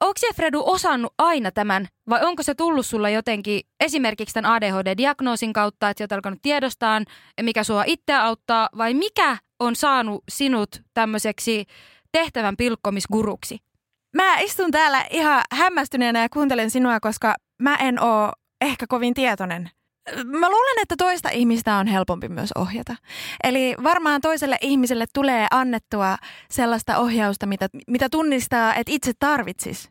Onko 0.00 0.14
se 0.18 0.26
Fredu 0.34 0.62
osannut 0.66 1.14
aina 1.18 1.50
tämän 1.50 1.88
vai 2.10 2.24
onko 2.24 2.42
se 2.42 2.54
tullut 2.54 2.86
sulla 2.86 3.10
jotenkin 3.10 3.60
esimerkiksi 3.80 4.34
tämän 4.34 4.52
ADHD-diagnoosin 4.52 5.52
kautta, 5.52 5.90
että 5.90 6.06
sä 6.10 6.14
alkanut 6.14 6.42
tiedostaa, 6.42 7.00
mikä 7.42 7.64
sua 7.64 7.84
itse 7.86 8.14
auttaa 8.14 8.68
vai 8.78 8.94
mikä 8.94 9.36
on 9.60 9.76
saanut 9.76 10.24
sinut 10.30 10.82
tämmöiseksi 10.94 11.64
tehtävän 12.12 12.56
pilkkomisguruksi? 12.56 13.58
Mä 14.16 14.38
istun 14.38 14.70
täällä 14.70 15.06
ihan 15.10 15.42
hämmästyneenä 15.52 16.22
ja 16.22 16.28
kuuntelen 16.28 16.70
sinua, 16.70 17.00
koska 17.00 17.34
mä 17.62 17.76
en 17.76 18.02
oo 18.02 18.32
ehkä 18.60 18.86
kovin 18.88 19.14
tietoinen. 19.14 19.70
Mä 20.14 20.50
luulen, 20.50 20.82
että 20.82 20.94
toista 20.98 21.28
ihmistä 21.30 21.76
on 21.76 21.86
helpompi 21.86 22.28
myös 22.28 22.52
ohjata. 22.54 22.96
Eli 23.44 23.74
varmaan 23.82 24.20
toiselle 24.20 24.58
ihmiselle 24.60 25.04
tulee 25.14 25.46
annettua 25.50 26.16
sellaista 26.50 26.98
ohjausta, 26.98 27.46
mitä, 27.46 27.68
mitä 27.86 28.08
tunnistaa, 28.08 28.74
että 28.74 28.92
itse 28.92 29.12
tarvitsis, 29.18 29.90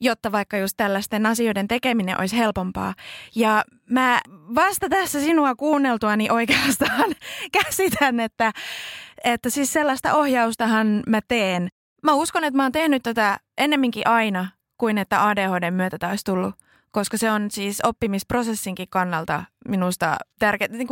jotta 0.00 0.32
vaikka 0.32 0.56
just 0.56 0.74
tällaisten 0.76 1.26
asioiden 1.26 1.68
tekeminen 1.68 2.20
olisi 2.20 2.38
helpompaa. 2.38 2.94
Ja 3.34 3.64
mä 3.90 4.20
vasta 4.54 4.88
tässä 4.88 5.20
sinua 5.20 5.54
kuunneltuani 5.54 6.30
oikeastaan 6.30 7.14
käsitän, 7.62 8.20
että, 8.20 8.52
että 9.24 9.50
siis 9.50 9.72
sellaista 9.72 10.14
ohjaustahan 10.14 11.02
mä 11.06 11.20
teen. 11.28 11.68
Mä 12.02 12.12
uskon, 12.12 12.44
että 12.44 12.56
mä 12.56 12.62
oon 12.62 12.72
tehnyt 12.72 13.02
tätä 13.02 13.38
ennemminkin 13.58 14.06
aina 14.06 14.48
kuin 14.78 14.98
että 14.98 15.28
ADHD 15.28 15.70
myötä 15.70 16.08
olisi 16.08 16.24
tullut 16.24 16.54
koska 16.98 17.16
se 17.16 17.30
on 17.30 17.50
siis 17.50 17.80
oppimisprosessinkin 17.84 18.88
kannalta 18.90 19.44
minusta 19.68 20.16
tärkeää. 20.38 20.68
Niin 20.72 20.88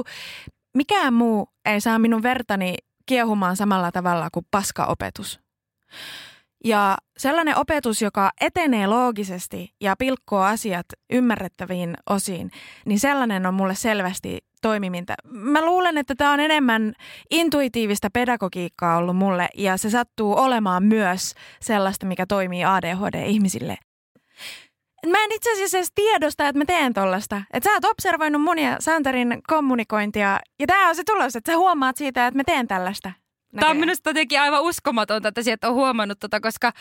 mikään 0.75 1.15
muu 1.15 1.49
ei 1.65 1.81
saa 1.81 1.99
minun 1.99 2.23
vertani 2.23 2.75
kiehumaan 3.07 3.57
samalla 3.57 3.93
tavalla 3.93 4.29
kuin 4.33 4.47
paskaopetus. 4.51 5.41
Ja 6.65 6.97
sellainen 7.19 7.57
opetus, 7.57 8.03
joka 8.03 8.31
etenee 8.41 8.87
loogisesti 8.87 9.75
ja 9.81 9.97
pilkkoo 9.99 10.41
asiat 10.41 10.87
ymmärrettäviin 11.11 11.97
osiin, 12.11 12.51
niin 12.87 13.01
sellainen 13.01 13.47
on 13.47 13.55
mulle 13.55 13.75
selvästi 13.75 14.39
toimiminta. 14.63 15.15
Mä 15.25 15.65
luulen, 15.65 15.99
että 15.99 16.15
tämä 16.15 16.33
on 16.33 16.41
enemmän 16.41 16.95
intuitiivista 17.31 18.11
pedagogiikkaa 18.13 18.97
ollut 18.97 19.17
mulle 19.17 19.49
ja 19.55 19.77
se 19.77 19.91
sattuu 19.91 20.39
olemaan 20.39 20.83
myös 20.83 21.35
sellaista, 21.61 22.07
mikä 22.07 22.27
toimii 22.27 22.65
ADHD-ihmisille 22.65 23.79
mä 25.07 25.25
en 25.25 25.33
itse 25.33 25.53
asiassa 25.53 25.79
edes 25.79 25.93
tiedosta, 25.95 26.49
että 26.49 26.59
mä 26.59 26.65
teen 26.65 26.95
tollasta. 26.95 27.43
Että 27.53 27.69
sä 27.69 27.75
oot 27.75 27.85
observoinut 27.85 28.43
mun 28.43 28.59
ja 28.59 28.77
Santerin 28.81 29.43
kommunikointia 29.47 30.41
ja 30.61 30.67
tää 30.67 30.89
on 30.89 30.97
se 30.97 31.03
tulos, 31.05 31.37
että 31.37 31.53
sä 31.53 31.59
huomaat 31.59 31.97
siitä, 31.97 32.27
että 32.27 32.39
mä 32.39 32.45
teen 32.45 32.69
tällaista. 32.69 33.13
Tämä 33.61 33.71
on 33.71 33.77
minusta 33.77 34.11
jotenkin 34.11 34.41
aivan 34.41 34.63
uskomatonta, 34.63 35.29
että 35.29 35.43
sieltä 35.43 35.69
on 35.69 35.75
huomannut 35.75 36.21
tota, 36.21 36.41
koska 36.41 36.73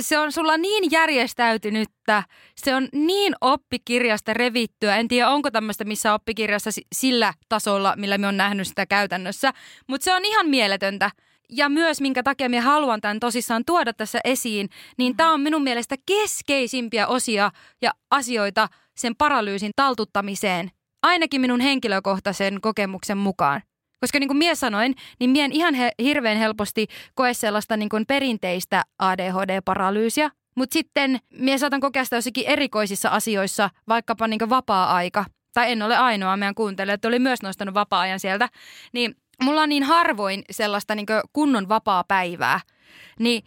se 0.00 0.18
on 0.18 0.32
sulla 0.32 0.56
niin 0.56 0.90
järjestäytynyttä, 0.90 2.22
se 2.56 2.74
on 2.74 2.88
niin 2.92 3.34
oppikirjasta 3.40 4.34
revittyä. 4.34 4.96
En 4.96 5.08
tiedä, 5.08 5.28
onko 5.28 5.50
tämmöistä 5.50 5.84
missä 5.84 6.14
oppikirjassa 6.14 6.70
sillä 6.94 7.34
tasolla, 7.48 7.94
millä 7.96 8.18
me 8.18 8.26
on 8.26 8.36
nähnyt 8.36 8.68
sitä 8.68 8.86
käytännössä, 8.86 9.52
mutta 9.86 10.04
se 10.04 10.14
on 10.14 10.24
ihan 10.24 10.48
mieletöntä 10.48 11.10
ja 11.56 11.68
myös 11.68 12.00
minkä 12.00 12.22
takia 12.22 12.48
minä 12.48 12.62
haluan 12.62 13.00
tämän 13.00 13.20
tosissaan 13.20 13.64
tuoda 13.66 13.92
tässä 13.92 14.20
esiin, 14.24 14.68
niin 14.98 15.16
tämä 15.16 15.32
on 15.32 15.40
minun 15.40 15.62
mielestä 15.62 15.96
keskeisimpiä 16.06 17.06
osia 17.06 17.50
ja 17.82 17.90
asioita 18.10 18.68
sen 18.96 19.16
paralyysin 19.16 19.72
taltuttamiseen, 19.76 20.70
ainakin 21.02 21.40
minun 21.40 21.60
henkilökohtaisen 21.60 22.60
kokemuksen 22.60 23.18
mukaan. 23.18 23.62
Koska 24.00 24.18
niin 24.18 24.28
kuin 24.28 24.38
minä 24.38 24.54
sanoin, 24.54 24.94
niin 25.20 25.30
minä 25.30 25.44
en 25.44 25.52
ihan 25.52 25.74
he, 25.74 25.92
hirveän 25.98 26.38
helposti 26.38 26.86
koe 27.14 27.34
sellaista 27.34 27.76
niin 27.76 27.88
kuin 27.88 28.06
perinteistä 28.06 28.82
ADHD-paralyysiä, 28.98 30.30
mutta 30.56 30.74
sitten 30.74 31.18
minä 31.32 31.58
saatan 31.58 31.80
kokea 31.80 32.04
sitä 32.04 32.16
jossakin 32.16 32.46
erikoisissa 32.46 33.08
asioissa, 33.08 33.70
vaikkapa 33.88 34.28
niin 34.28 34.50
vapaa-aika. 34.50 35.24
Tai 35.54 35.72
en 35.72 35.82
ole 35.82 35.96
ainoa, 35.96 36.36
meidän 36.36 36.54
kuuntelijat 36.54 37.04
oli 37.04 37.18
myös 37.18 37.42
nostanut 37.42 37.74
vapaa-ajan 37.74 38.20
sieltä. 38.20 38.48
Niin 38.92 39.16
mulla 39.42 39.60
on 39.62 39.68
niin 39.68 39.82
harvoin 39.82 40.44
sellaista 40.50 40.94
niin 40.94 41.06
kunnon 41.32 41.68
vapaa 41.68 42.04
päivää, 42.08 42.60
niin 43.18 43.42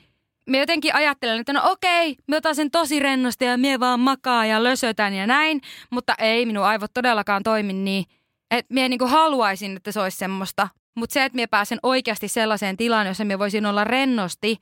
me 0.50 0.58
jotenkin 0.58 0.96
ajattelen, 0.96 1.40
että 1.40 1.54
no 1.54 1.62
okei, 1.64 2.16
me 2.28 2.38
otan 2.38 2.56
sen 2.56 2.72
tosi 2.72 3.00
rennosti 3.00 3.46
ja 3.46 3.58
mie 3.58 3.80
vaan 3.80 4.00
makaa 4.00 4.46
ja 4.46 4.64
lösötän 4.64 5.14
ja 5.14 5.28
näin, 5.28 5.62
mutta 5.90 6.16
ei 6.20 6.46
minun 6.46 6.66
aivot 6.66 6.94
todellakaan 6.94 7.44
toimi 7.44 7.74
niin, 7.74 8.06
että 8.52 8.74
mie 8.74 8.90
niin 8.90 9.10
haluaisin, 9.10 9.78
että 9.78 9.92
se 9.92 10.00
olisi 10.00 10.18
semmoista. 10.18 10.68
Mutta 10.96 11.14
se, 11.14 11.26
että 11.26 11.36
mie 11.36 11.48
pääsen 11.48 11.80
oikeasti 11.84 12.28
sellaiseen 12.28 12.78
tilaan, 12.78 13.08
jossa 13.08 13.26
me 13.26 13.40
voisin 13.40 13.66
olla 13.66 13.84
rennosti, 13.84 14.58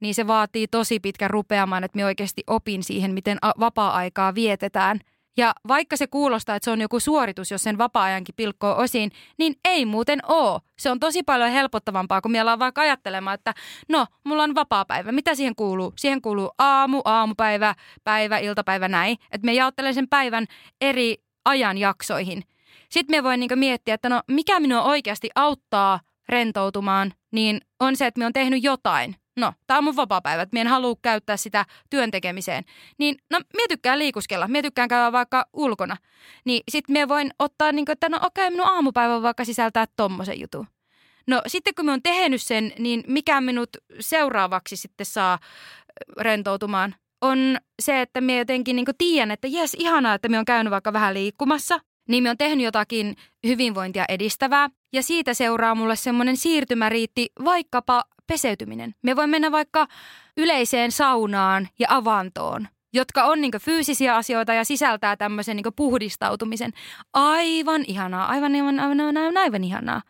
niin 0.00 0.14
se 0.14 0.26
vaatii 0.26 0.68
tosi 0.68 1.00
pitkän 1.00 1.30
rupeamaan, 1.30 1.84
että 1.84 1.96
me 1.96 2.04
oikeasti 2.04 2.42
opin 2.46 2.82
siihen, 2.82 3.14
miten 3.14 3.38
vapaa-aikaa 3.60 4.34
vietetään– 4.34 5.00
ja 5.40 5.54
vaikka 5.68 5.96
se 5.96 6.06
kuulostaa, 6.06 6.56
että 6.56 6.64
se 6.64 6.70
on 6.70 6.80
joku 6.80 7.00
suoritus, 7.00 7.50
jos 7.50 7.62
sen 7.62 7.78
vapaa-ajankin 7.78 8.34
pilkkoo 8.34 8.76
osiin, 8.76 9.12
niin 9.38 9.54
ei 9.64 9.86
muuten 9.86 10.18
oo. 10.28 10.60
Se 10.78 10.90
on 10.90 11.00
tosi 11.00 11.22
paljon 11.22 11.50
helpottavampaa, 11.50 12.20
kun 12.20 12.30
meillä 12.30 12.52
on 12.52 12.58
vaikka 12.58 12.80
ajattelemaan, 12.80 13.34
että 13.34 13.54
no, 13.88 14.06
mulla 14.24 14.42
on 14.42 14.54
vapaa-päivä. 14.54 15.12
Mitä 15.12 15.34
siihen 15.34 15.54
kuuluu? 15.54 15.92
Siihen 15.96 16.22
kuuluu 16.22 16.50
aamu, 16.58 17.00
aamupäivä, 17.04 17.74
päivä, 18.04 18.38
iltapäivä, 18.38 18.88
näin. 18.88 19.16
Että 19.32 19.44
me 19.44 19.52
jaottelen 19.52 19.94
sen 19.94 20.08
päivän 20.08 20.46
eri 20.80 21.16
ajanjaksoihin. 21.44 22.42
Sitten 22.88 23.16
me 23.16 23.22
voi 23.22 23.36
niinku 23.36 23.56
miettiä, 23.56 23.94
että 23.94 24.08
no, 24.08 24.22
mikä 24.28 24.60
minua 24.60 24.82
oikeasti 24.82 25.30
auttaa 25.34 26.00
rentoutumaan, 26.28 27.12
niin 27.32 27.60
on 27.80 27.96
se, 27.96 28.06
että 28.06 28.18
me 28.18 28.26
on 28.26 28.32
tehnyt 28.32 28.62
jotain 28.62 29.16
no, 29.40 29.52
tämä 29.66 29.78
on 29.78 29.84
mun 29.84 29.96
vapaa-päivä, 29.96 30.42
että 30.42 30.60
en 30.60 30.66
halua 30.66 30.96
käyttää 31.02 31.36
sitä 31.36 31.64
työn 31.90 32.10
tekemiseen. 32.10 32.64
Niin, 32.98 33.16
no, 33.30 33.40
mie 33.56 33.68
tykkään 33.68 33.98
liikuskella, 33.98 34.48
mie 34.48 34.62
tykkään 34.62 34.88
käydä 34.88 35.12
vaikka 35.12 35.46
ulkona. 35.52 35.96
Niin 36.44 36.62
sit 36.68 36.88
mie 36.88 37.08
voin 37.08 37.30
ottaa, 37.38 37.72
niin 37.72 37.84
kuin, 37.84 37.92
että 37.92 38.08
no 38.08 38.16
okei, 38.16 38.44
okay, 38.44 38.50
minun 38.50 38.66
aamupäivä 38.66 39.22
vaikka 39.22 39.44
sisältää 39.44 39.86
tommosen 39.96 40.40
jutun. 40.40 40.66
No 41.26 41.42
sitten 41.46 41.74
kun 41.74 41.86
me 41.86 41.92
on 41.92 42.02
tehnyt 42.02 42.42
sen, 42.42 42.72
niin 42.78 43.04
mikä 43.06 43.40
minut 43.40 43.70
seuraavaksi 44.00 44.76
sitten 44.76 45.06
saa 45.06 45.38
rentoutumaan, 46.18 46.94
on 47.20 47.56
se, 47.82 48.00
että 48.00 48.20
me 48.20 48.38
jotenkin 48.38 48.76
niin 48.76 48.86
tiedän, 48.98 49.30
että 49.30 49.48
jes, 49.48 49.76
ihanaa, 49.78 50.14
että 50.14 50.28
me 50.28 50.38
on 50.38 50.44
käynyt 50.44 50.70
vaikka 50.70 50.92
vähän 50.92 51.14
liikkumassa. 51.14 51.80
Niin 52.08 52.22
me 52.22 52.30
on 52.30 52.38
tehnyt 52.38 52.64
jotakin 52.64 53.16
hyvinvointia 53.46 54.04
edistävää. 54.08 54.68
Ja 54.92 55.02
siitä 55.02 55.34
seuraa 55.34 55.74
mulle 55.74 55.96
semmoinen 55.96 56.36
siirtymäriitti 56.36 57.26
vaikkapa 57.44 58.02
peseytyminen. 58.30 58.94
Me 59.02 59.16
voi 59.16 59.26
mennä 59.26 59.52
vaikka 59.52 59.86
yleiseen 60.36 60.92
saunaan 60.92 61.68
ja 61.78 61.86
avantoon, 61.90 62.68
jotka 62.92 63.24
on 63.24 63.40
niin 63.40 63.52
fyysisiä 63.60 64.16
asioita 64.16 64.54
ja 64.54 64.64
sisältää 64.64 65.16
tämmöisen 65.16 65.56
niin 65.56 65.74
puhdistautumisen. 65.76 66.72
Aivan 67.12 67.84
ihanaa, 67.86 68.26
aivan, 68.26 68.54
aivan, 68.54 68.80
aivan, 68.80 69.00
aivan, 69.00 69.36
aivan 69.36 69.64
ihanaa. 69.64 70.02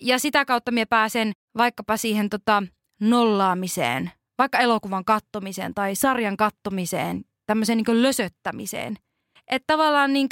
Ja 0.00 0.18
sitä 0.18 0.44
kautta 0.44 0.72
minä 0.72 0.86
pääsen 0.86 1.32
vaikkapa 1.56 1.96
siihen 1.96 2.30
tota, 2.30 2.62
nollaamiseen, 3.00 4.10
vaikka 4.38 4.58
elokuvan 4.58 5.04
kattomiseen 5.04 5.74
tai 5.74 5.94
sarjan 5.94 6.36
kattomiseen, 6.36 7.24
tämmöiseen 7.46 7.78
niin 7.78 8.02
lösöttämiseen. 8.02 8.96
Että 9.50 9.64
tavallaan 9.66 10.12
niin 10.12 10.28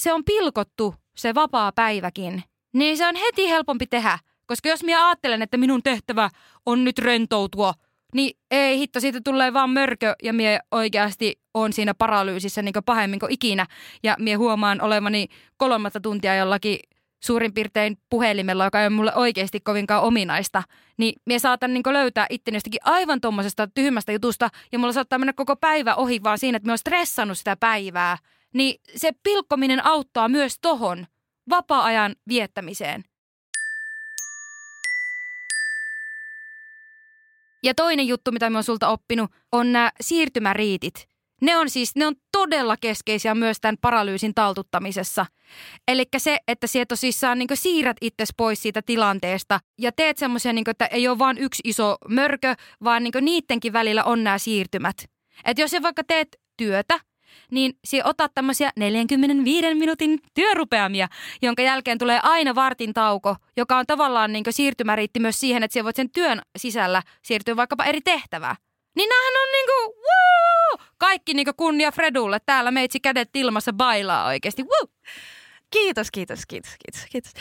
se 0.00 0.12
on 0.12 0.24
pilkottu 0.24 0.94
se 1.16 1.34
vapaa 1.34 1.72
päiväkin, 1.72 2.42
niin 2.74 2.96
se 2.96 3.06
on 3.06 3.16
heti 3.16 3.48
helpompi 3.48 3.86
tehdä. 3.86 4.18
Koska 4.48 4.68
jos 4.68 4.84
minä 4.84 5.06
ajattelen, 5.06 5.42
että 5.42 5.56
minun 5.56 5.82
tehtävä 5.82 6.30
on 6.66 6.84
nyt 6.84 6.98
rentoutua, 6.98 7.74
niin 8.14 8.38
ei 8.50 8.78
hitto, 8.78 9.00
siitä 9.00 9.20
tulee 9.24 9.52
vaan 9.52 9.70
mörkö 9.70 10.14
ja 10.22 10.32
mie 10.32 10.60
oikeasti 10.70 11.40
on 11.54 11.72
siinä 11.72 11.94
paralyysissä 11.94 12.62
niin 12.62 12.74
pahemmin 12.86 13.20
kuin 13.20 13.32
ikinä. 13.32 13.66
Ja 14.02 14.16
mie 14.18 14.34
huomaan 14.34 14.80
olevani 14.80 15.26
kolmatta 15.56 16.00
tuntia 16.00 16.36
jollakin 16.36 16.78
suurin 17.24 17.54
piirtein 17.54 17.98
puhelimella, 18.10 18.64
joka 18.64 18.80
ei 18.80 18.86
ole 18.86 18.94
mulle 18.94 19.14
oikeasti 19.14 19.60
kovinkaan 19.60 20.02
ominaista, 20.02 20.62
niin 20.96 21.20
mie 21.26 21.38
saatan 21.38 21.74
niin 21.74 21.82
löytää 21.86 22.26
itteni 22.30 22.56
jostakin 22.56 22.80
aivan 22.84 23.20
tuommoisesta 23.20 23.68
tyhmästä 23.74 24.12
jutusta 24.12 24.48
ja 24.72 24.78
mulla 24.78 24.92
saattaa 24.92 25.18
mennä 25.18 25.32
koko 25.32 25.56
päivä 25.56 25.94
ohi 25.94 26.22
vaan 26.22 26.38
siinä, 26.38 26.56
että 26.56 26.66
me 26.66 26.72
on 26.72 26.78
stressannut 26.78 27.38
sitä 27.38 27.56
päivää. 27.56 28.18
Niin 28.54 28.80
se 28.96 29.10
pilkkominen 29.22 29.86
auttaa 29.86 30.28
myös 30.28 30.58
tohon 30.62 31.06
vapaa-ajan 31.50 32.14
viettämiseen. 32.28 33.04
Ja 37.62 37.74
toinen 37.74 38.08
juttu, 38.08 38.32
mitä 38.32 38.50
mä 38.50 38.58
oon 38.58 38.64
sulta 38.64 38.88
oppinut, 38.88 39.30
on 39.52 39.72
nämä 39.72 39.90
siirtymäriitit. 40.00 41.08
Ne 41.40 41.56
on 41.56 41.70
siis, 41.70 41.96
ne 41.96 42.06
on 42.06 42.14
todella 42.32 42.76
keskeisiä 42.76 43.34
myös 43.34 43.58
tämän 43.60 43.76
paralyysin 43.80 44.34
taltuttamisessa. 44.34 45.26
Eli 45.88 46.04
se, 46.16 46.38
että 46.48 46.66
sieltä 46.66 46.88
tosissaan 46.88 47.38
niin 47.38 47.48
siirrät 47.54 47.96
itse 48.00 48.24
pois 48.36 48.62
siitä 48.62 48.82
tilanteesta 48.82 49.60
ja 49.78 49.92
teet 49.92 50.18
semmoisia, 50.18 50.52
niin 50.52 50.70
että 50.70 50.86
ei 50.86 51.08
ole 51.08 51.18
vain 51.18 51.38
yksi 51.38 51.60
iso 51.64 51.96
mörkö, 52.08 52.54
vaan 52.84 53.04
niin 53.04 53.12
niidenkin 53.20 53.72
välillä 53.72 54.04
on 54.04 54.24
nämä 54.24 54.38
siirtymät. 54.38 54.96
Että 55.44 55.62
jos 55.62 55.70
sä 55.70 55.82
vaikka 55.82 56.04
teet 56.04 56.28
työtä 56.56 57.00
niin 57.50 57.72
si 57.84 58.00
otat 58.04 58.34
tämmöisiä 58.34 58.70
45 58.76 59.74
minuutin 59.74 60.18
työrupeamia, 60.34 61.08
jonka 61.42 61.62
jälkeen 61.62 61.98
tulee 61.98 62.20
aina 62.22 62.54
vartin 62.54 62.94
tauko, 62.94 63.36
joka 63.56 63.78
on 63.78 63.86
tavallaan 63.86 64.32
niin 64.32 64.44
siirtymäriitti 64.50 65.20
myös 65.20 65.40
siihen, 65.40 65.62
että 65.62 65.74
sä 65.74 65.84
voit 65.84 65.96
sen 65.96 66.10
työn 66.10 66.42
sisällä 66.56 67.02
siirtyä 67.22 67.56
vaikkapa 67.56 67.84
eri 67.84 68.00
tehtävää. 68.00 68.56
Niin 68.96 69.08
näähän 69.08 69.34
on 69.42 69.48
niinku, 69.52 70.00
woo! 70.00 70.86
Kaikki 70.98 71.34
niinku 71.34 71.52
kunnia 71.56 71.92
Fredulle. 71.92 72.38
Täällä 72.46 72.70
meitsi 72.70 73.00
kädet 73.00 73.36
ilmassa 73.36 73.72
bailaa 73.72 74.26
oikeesti. 74.26 74.62
Woo! 74.62 74.88
Kiitos, 75.70 76.10
kiitos, 76.10 76.46
kiitos, 76.48 76.70
kiitos, 76.78 77.06
kiitos. 77.10 77.32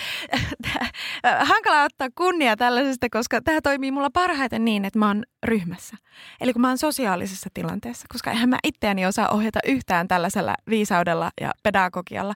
Hankala 1.50 1.84
ottaa 1.84 2.08
kunnia 2.16 2.58
tällaisesta, 2.58 3.08
koska 3.12 3.42
tämä 3.42 3.62
toimii 3.62 3.92
mulla 3.92 4.10
parhaiten 4.10 4.66
niin, 4.66 4.86
että 4.86 5.00
mä 5.00 5.08
oon 5.08 5.24
ryhmässä. 5.44 5.98
Eli 6.42 6.54
kun 6.54 6.62
mä 6.62 6.68
oon 6.68 6.78
sosiaalisessa 6.78 7.50
tilanteessa, 7.54 8.06
koska 8.14 8.32
eihän 8.32 8.50
mä 8.50 8.58
itseäni 8.64 9.06
osaa 9.06 9.30
ohjata 9.30 9.60
yhtään 9.66 10.08
tällaisella 10.08 10.56
viisaudella 10.70 11.32
ja 11.42 11.52
pedagogialla. 11.64 12.34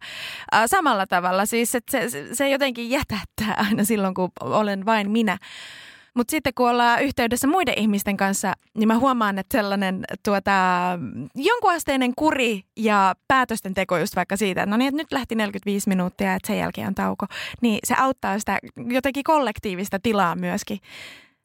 Samalla 0.65 1.07
tavalla 1.07 1.45
siis, 1.45 1.75
että 1.75 2.09
se, 2.09 2.35
se 2.35 2.49
jotenkin 2.49 2.89
jätättää 2.89 3.55
aina 3.57 3.83
silloin, 3.83 4.13
kun 4.13 4.31
olen 4.39 4.85
vain 4.85 5.11
minä. 5.11 5.37
Mutta 6.13 6.31
sitten 6.31 6.53
kun 6.53 6.69
ollaan 6.69 7.03
yhteydessä 7.03 7.47
muiden 7.47 7.77
ihmisten 7.77 8.17
kanssa, 8.17 8.53
niin 8.77 8.87
mä 8.87 8.97
huomaan, 8.97 9.39
että 9.39 9.57
sellainen 9.57 10.03
tuota, 10.25 10.51
jonkunasteinen 11.35 12.13
kuri 12.15 12.63
ja 12.77 13.15
päätösten 13.27 13.73
teko 13.73 13.97
just 13.97 14.15
vaikka 14.15 14.37
siitä, 14.37 14.63
että 14.63 14.71
no 14.71 14.77
niin, 14.77 14.87
että 14.87 14.97
nyt 14.97 15.11
lähti 15.11 15.35
45 15.35 15.89
minuuttia, 15.89 16.33
että 16.33 16.47
sen 16.47 16.57
jälkeen 16.57 16.87
on 16.87 16.95
tauko, 16.95 17.25
niin 17.61 17.79
se 17.83 17.95
auttaa 17.97 18.39
sitä 18.39 18.59
jotenkin 18.87 19.23
kollektiivista 19.23 19.99
tilaa 19.99 20.35
myöskin. 20.35 20.79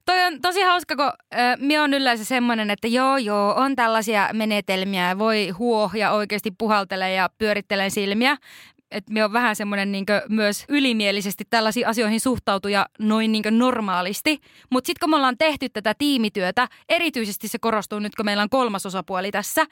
Toi 0.04 0.24
on 0.24 0.40
tosi 0.40 0.62
hauska, 0.62 0.96
kun 0.96 1.12
äh, 1.34 1.56
minä 1.58 1.82
on 1.82 1.94
yleensä 1.94 2.24
semmoinen, 2.24 2.70
että 2.70 2.88
joo 2.88 3.16
joo, 3.16 3.54
on 3.54 3.76
tällaisia 3.76 4.28
menetelmiä, 4.32 5.18
voi 5.18 5.48
huoh 5.48 5.94
ja 5.94 6.12
oikeasti 6.12 6.50
puhaltelee 6.58 7.14
ja 7.14 7.30
pyörittelee 7.38 7.90
silmiä 7.90 8.36
että 8.90 9.12
me 9.12 9.24
on 9.24 9.32
vähän 9.32 9.56
semmoinen 9.56 9.92
niin 9.92 10.06
myös 10.28 10.64
ylimielisesti 10.68 11.44
tällaisiin 11.50 11.86
asioihin 11.86 12.20
suhtautuja 12.20 12.86
noin 12.98 13.32
niin 13.32 13.44
normaalisti. 13.50 14.40
Mutta 14.70 14.86
sitten 14.86 15.00
kun 15.00 15.10
me 15.10 15.16
ollaan 15.16 15.38
tehty 15.38 15.68
tätä 15.68 15.94
tiimityötä, 15.98 16.68
erityisesti 16.88 17.48
se 17.48 17.58
korostuu 17.58 17.98
nyt, 17.98 18.14
kun 18.14 18.24
meillä 18.24 18.42
on 18.42 18.50
kolmas 18.50 18.86
osapuoli 18.86 19.30
tässä, 19.30 19.66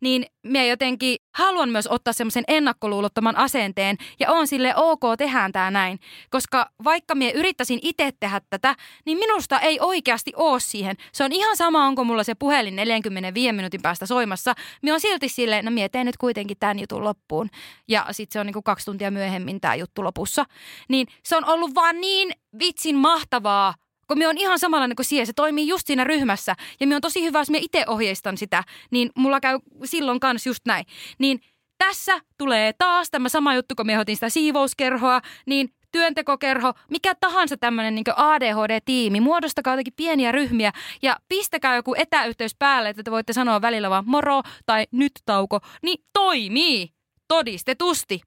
niin 0.00 0.26
me 0.42 0.66
jotenkin 0.66 1.16
haluan 1.34 1.68
myös 1.68 1.86
ottaa 1.86 2.12
semmoisen 2.12 2.44
ennakkoluulottoman 2.48 3.36
asenteen 3.36 3.96
ja 4.20 4.30
on 4.30 4.46
sille 4.46 4.74
ok, 4.76 5.00
tehdään 5.18 5.52
tämä 5.52 5.70
näin. 5.70 5.98
Koska 6.30 6.70
vaikka 6.84 7.14
me 7.14 7.30
yrittäisin 7.30 7.78
itse 7.82 8.12
tehdä 8.20 8.40
tätä, 8.50 8.76
niin 9.06 9.18
minusta 9.18 9.60
ei 9.60 9.80
oikeasti 9.80 10.32
ole 10.36 10.60
siihen. 10.60 10.96
Se 11.12 11.24
on 11.24 11.32
ihan 11.32 11.56
sama, 11.56 11.86
onko 11.86 12.04
mulla 12.04 12.24
se 12.24 12.34
puhelin 12.34 12.76
45 12.76 13.52
minuutin 13.52 13.82
päästä 13.82 14.06
soimassa. 14.06 14.54
Me 14.82 14.92
on 14.92 15.00
silti 15.00 15.28
silleen, 15.28 15.64
no 15.64 15.70
mie 15.70 15.88
teen 15.88 16.06
nyt 16.06 16.16
kuitenkin 16.16 16.56
tämän 16.60 16.78
jutun 16.78 17.04
loppuun. 17.04 17.50
Ja 17.88 18.06
sitten 18.10 18.32
se 18.32 18.40
on 18.40 18.46
niinku 18.46 18.62
kaksi 18.70 18.84
tuntia 18.84 19.10
myöhemmin 19.10 19.60
tämä 19.60 19.74
juttu 19.74 20.04
lopussa. 20.04 20.44
Niin 20.88 21.06
se 21.24 21.36
on 21.36 21.44
ollut 21.44 21.74
vaan 21.74 22.00
niin 22.00 22.32
vitsin 22.58 22.96
mahtavaa 22.96 23.74
kun 24.08 24.18
me 24.18 24.28
on 24.28 24.38
ihan 24.38 24.58
samanlainen 24.58 24.96
kuin 24.96 25.06
siihen, 25.06 25.26
se 25.26 25.32
toimii 25.32 25.68
just 25.68 25.86
siinä 25.86 26.04
ryhmässä 26.04 26.56
ja 26.80 26.86
me 26.86 26.94
on 26.94 27.00
tosi 27.00 27.24
hyvä, 27.24 27.38
jos 27.38 27.50
me 27.50 27.58
itse 27.58 27.84
ohjeistan 27.86 28.36
sitä, 28.38 28.64
niin 28.90 29.10
mulla 29.14 29.40
käy 29.40 29.58
silloin 29.84 30.20
kanssa 30.20 30.48
just 30.48 30.60
näin. 30.66 30.86
Niin 31.18 31.40
tässä 31.78 32.20
tulee 32.38 32.72
taas 32.72 33.10
tämä 33.10 33.28
sama 33.28 33.54
juttu, 33.54 33.74
kun 33.74 33.86
me 33.86 33.98
otin 33.98 34.16
sitä 34.16 34.28
siivouskerhoa, 34.28 35.20
niin 35.46 35.68
työntekokerho, 35.92 36.72
mikä 36.90 37.14
tahansa 37.14 37.56
tämmöinen 37.56 37.94
niin 37.94 38.04
ADHD-tiimi, 38.16 39.20
muodostakaa 39.20 39.72
jotenkin 39.72 39.94
pieniä 39.96 40.32
ryhmiä 40.32 40.72
ja 41.02 41.16
pistäkää 41.28 41.76
joku 41.76 41.94
etäyhteys 41.98 42.54
päälle, 42.58 42.88
että 42.88 43.02
te 43.02 43.10
voitte 43.10 43.32
sanoa 43.32 43.62
välillä 43.62 43.90
vaan 43.90 44.04
moro 44.06 44.42
tai 44.66 44.86
nyt 44.92 45.12
tauko, 45.24 45.60
niin 45.82 46.04
toimii 46.12 46.88
todistetusti. 47.28 48.20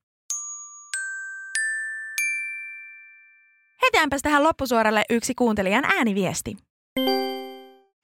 Heitetäänpäs 3.93 4.21
tähän 4.21 4.43
loppusuoralle 4.43 5.03
yksi 5.09 5.35
kuuntelijan 5.35 5.85
ääniviesti. 5.85 6.57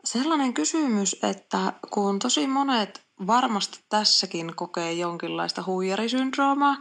Sellainen 0.03 0.53
kysymys, 0.53 1.15
että 1.23 1.73
kun 1.89 2.19
tosi 2.19 2.47
monet 2.47 3.01
varmasti 3.27 3.79
tässäkin 3.89 4.55
kokee 4.55 4.93
jonkinlaista 4.93 5.63
huijarisyndroomaa, 5.65 6.77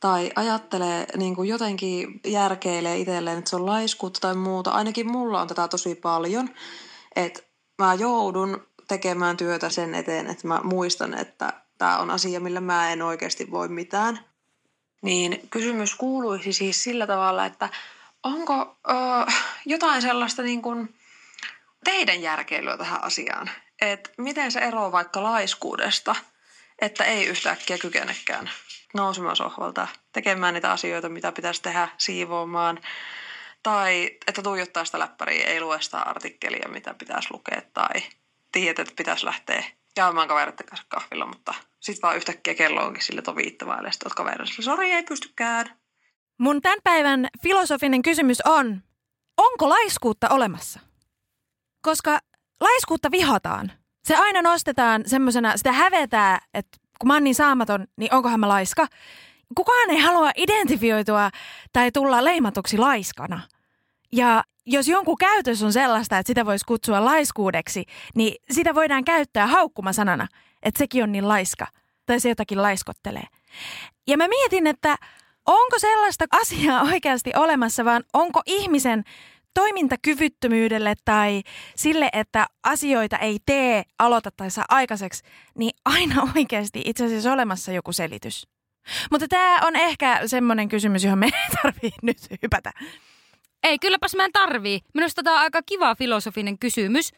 tai 0.00 0.30
ajattelee 0.36 1.06
niin 1.16 1.36
kuin 1.36 1.48
jotenkin 1.48 2.20
järkeilee 2.26 2.98
itselleen, 2.98 3.38
että 3.38 3.50
se 3.50 3.56
on 3.56 3.66
laiskuutta 3.66 4.20
tai 4.20 4.34
muuta. 4.34 4.70
Ainakin 4.70 5.10
mulla 5.10 5.40
on 5.40 5.48
tätä 5.48 5.68
tosi 5.68 5.94
paljon, 5.94 6.48
että 7.16 7.42
mä 7.78 7.94
joudun 7.94 8.66
tekemään 8.88 9.36
työtä 9.36 9.70
sen 9.70 9.94
eteen, 9.94 10.26
että 10.26 10.48
mä 10.48 10.60
muistan, 10.64 11.14
että 11.14 11.52
tämä 11.78 11.98
on 11.98 12.10
asia, 12.10 12.40
millä 12.40 12.60
mä 12.60 12.92
en 12.92 13.02
oikeasti 13.02 13.50
voi 13.50 13.68
mitään. 13.68 14.20
Niin 15.02 15.48
kysymys 15.50 15.94
kuuluisi 15.94 16.52
siis 16.52 16.84
sillä 16.84 17.06
tavalla, 17.06 17.46
että 17.46 17.68
onko 18.22 18.78
ö, 18.88 18.92
jotain 19.66 20.02
sellaista 20.02 20.42
niin 20.42 20.62
kuin 20.62 20.94
teidän 21.84 22.22
järkeilyä 22.22 22.76
tähän 22.76 23.04
asiaan? 23.04 23.50
Että 23.80 24.10
miten 24.18 24.52
se 24.52 24.60
eroaa 24.60 24.92
vaikka 24.92 25.22
laiskuudesta, 25.22 26.16
että 26.78 27.04
ei 27.04 27.26
yhtäkkiä 27.26 27.78
kykenekään 27.78 28.50
nousemaan 28.94 29.36
sohvalta, 29.36 29.88
tekemään 30.12 30.54
niitä 30.54 30.72
asioita, 30.72 31.08
mitä 31.08 31.32
pitäisi 31.32 31.62
tehdä, 31.62 31.88
siivoamaan, 31.98 32.78
tai 33.62 34.18
että 34.26 34.42
tuijottaa 34.42 34.84
sitä 34.84 34.98
läppäriä, 34.98 35.46
ei 35.46 35.60
lue 35.60 35.82
sitä 35.82 35.98
artikkelia, 35.98 36.68
mitä 36.68 36.94
pitäisi 36.94 37.28
lukea, 37.30 37.62
tai 37.74 38.02
tiedät, 38.52 38.78
että 38.78 38.94
pitäisi 38.96 39.26
lähteä 39.26 39.64
käymään 39.94 40.28
kavereiden 40.28 40.66
kanssa 40.66 40.86
kahvilla, 40.88 41.26
mutta 41.26 41.54
sitten 41.80 42.02
vaan 42.02 42.16
yhtäkkiä 42.16 42.54
kello 42.54 42.84
onkin 42.84 43.02
sille 43.02 43.22
on 43.26 43.36
viittävää, 43.36 43.80
ja 43.84 43.92
sitten 43.92 44.12
kavereille, 44.16 44.62
sori 44.62 44.92
ei 44.92 45.02
pystykään. 45.02 45.79
Mun 46.40 46.60
tämän 46.60 46.78
päivän 46.84 47.28
filosofinen 47.42 48.02
kysymys 48.02 48.40
on, 48.40 48.82
onko 49.36 49.68
laiskuutta 49.68 50.28
olemassa? 50.28 50.80
Koska 51.82 52.18
laiskuutta 52.60 53.10
vihataan. 53.10 53.72
Se 54.04 54.16
aina 54.16 54.42
nostetaan 54.42 55.02
semmoisena, 55.06 55.56
sitä 55.56 55.72
hävetää, 55.72 56.40
että 56.54 56.78
kun 56.98 57.08
mä 57.08 57.14
oon 57.14 57.24
niin 57.24 57.34
saamaton, 57.34 57.86
niin 57.96 58.14
onkohan 58.14 58.40
mä 58.40 58.48
laiska? 58.48 58.86
Kukaan 59.54 59.90
ei 59.90 59.98
halua 59.98 60.30
identifioitua 60.36 61.30
tai 61.72 61.92
tulla 61.92 62.24
leimatuksi 62.24 62.78
laiskana. 62.78 63.40
Ja 64.12 64.44
jos 64.66 64.88
jonkun 64.88 65.18
käytös 65.18 65.62
on 65.62 65.72
sellaista, 65.72 66.18
että 66.18 66.30
sitä 66.30 66.46
voisi 66.46 66.66
kutsua 66.66 67.04
laiskuudeksi, 67.04 67.84
niin 68.14 68.34
sitä 68.50 68.74
voidaan 68.74 69.04
käyttää 69.04 69.46
haukkumasanana, 69.46 70.28
että 70.62 70.78
sekin 70.78 71.02
on 71.02 71.12
niin 71.12 71.28
laiska. 71.28 71.66
Tai 72.06 72.20
se 72.20 72.28
jotakin 72.28 72.62
laiskottelee. 72.62 73.26
Ja 74.06 74.16
mä 74.16 74.28
mietin, 74.28 74.66
että 74.66 74.96
onko 75.46 75.78
sellaista 75.78 76.24
asiaa 76.32 76.82
oikeasti 76.82 77.30
olemassa, 77.36 77.84
vaan 77.84 78.04
onko 78.12 78.42
ihmisen 78.46 79.04
toimintakyvyttömyydelle 79.54 80.94
tai 81.04 81.42
sille, 81.76 82.08
että 82.12 82.46
asioita 82.62 83.18
ei 83.18 83.38
tee, 83.46 83.82
aloita 83.98 84.30
tai 84.30 84.50
saa 84.50 84.64
aikaiseksi, 84.68 85.22
niin 85.58 85.70
aina 85.84 86.22
oikeasti 86.36 86.82
itse 86.84 87.04
asiassa 87.04 87.32
olemassa 87.32 87.72
joku 87.72 87.92
selitys. 87.92 88.46
Mutta 89.10 89.28
tämä 89.28 89.58
on 89.66 89.76
ehkä 89.76 90.20
semmoinen 90.26 90.68
kysymys, 90.68 91.04
johon 91.04 91.18
me 91.18 91.26
ei 91.26 91.56
tarvitse 91.62 91.98
nyt 92.02 92.16
hypätä. 92.42 92.72
Ei, 93.62 93.78
kylläpäs 93.78 94.14
mä 94.16 94.24
en 94.24 94.32
tarvii. 94.32 94.80
Minusta 94.94 95.22
tämä 95.22 95.36
on 95.36 95.42
aika 95.42 95.62
kiva 95.66 95.94
filosofinen 95.94 96.58
kysymys. 96.58 97.10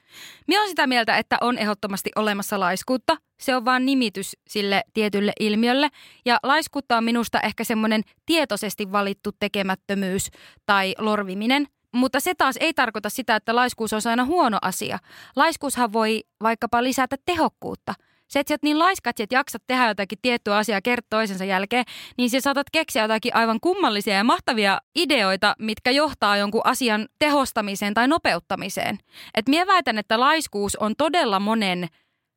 Minä 0.46 0.60
olen 0.60 0.68
sitä 0.68 0.86
mieltä, 0.86 1.16
että 1.16 1.38
on 1.40 1.58
ehdottomasti 1.58 2.10
olemassa 2.16 2.60
laiskuutta. 2.60 3.16
Se 3.40 3.56
on 3.56 3.64
vain 3.64 3.86
nimitys 3.86 4.36
sille 4.48 4.82
tietylle 4.94 5.32
ilmiölle. 5.40 5.88
Ja 6.24 6.38
laiskuutta 6.42 6.96
on 6.96 7.04
minusta 7.04 7.40
ehkä 7.40 7.64
semmoinen 7.64 8.02
tietoisesti 8.26 8.92
valittu 8.92 9.30
tekemättömyys 9.32 10.30
tai 10.66 10.94
lorviminen– 10.98 11.66
mutta 11.94 12.20
se 12.20 12.34
taas 12.34 12.56
ei 12.60 12.74
tarkoita 12.74 13.10
sitä, 13.10 13.36
että 13.36 13.54
laiskuus 13.54 13.92
on 13.92 14.00
aina 14.04 14.24
huono 14.24 14.58
asia. 14.62 14.98
Laiskuushan 15.36 15.92
voi 15.92 16.24
vaikkapa 16.42 16.82
lisätä 16.82 17.16
tehokkuutta. 17.26 17.94
Se, 18.32 18.40
että 18.40 18.54
sä 18.54 18.58
niin 18.62 18.78
laiska, 18.78 19.10
että 19.10 19.22
et 19.22 19.32
jaksat 19.32 19.62
tehdä 19.66 19.88
jotakin 19.88 20.18
tiettyä 20.22 20.56
asiaa 20.56 20.80
kerta 20.80 21.06
toisensa 21.10 21.44
jälkeen, 21.44 21.84
niin 22.18 22.30
sä 22.30 22.40
saatat 22.40 22.66
keksiä 22.72 23.02
jotakin 23.02 23.36
aivan 23.36 23.60
kummallisia 23.60 24.14
ja 24.14 24.24
mahtavia 24.24 24.80
ideoita, 24.96 25.54
mitkä 25.58 25.90
johtaa 25.90 26.36
jonkun 26.36 26.60
asian 26.64 27.08
tehostamiseen 27.18 27.94
tai 27.94 28.08
nopeuttamiseen. 28.08 28.98
Et 29.34 29.48
mie 29.48 29.66
väitän, 29.66 29.98
että 29.98 30.20
laiskuus 30.20 30.76
on 30.76 30.94
todella 30.98 31.40
monen 31.40 31.88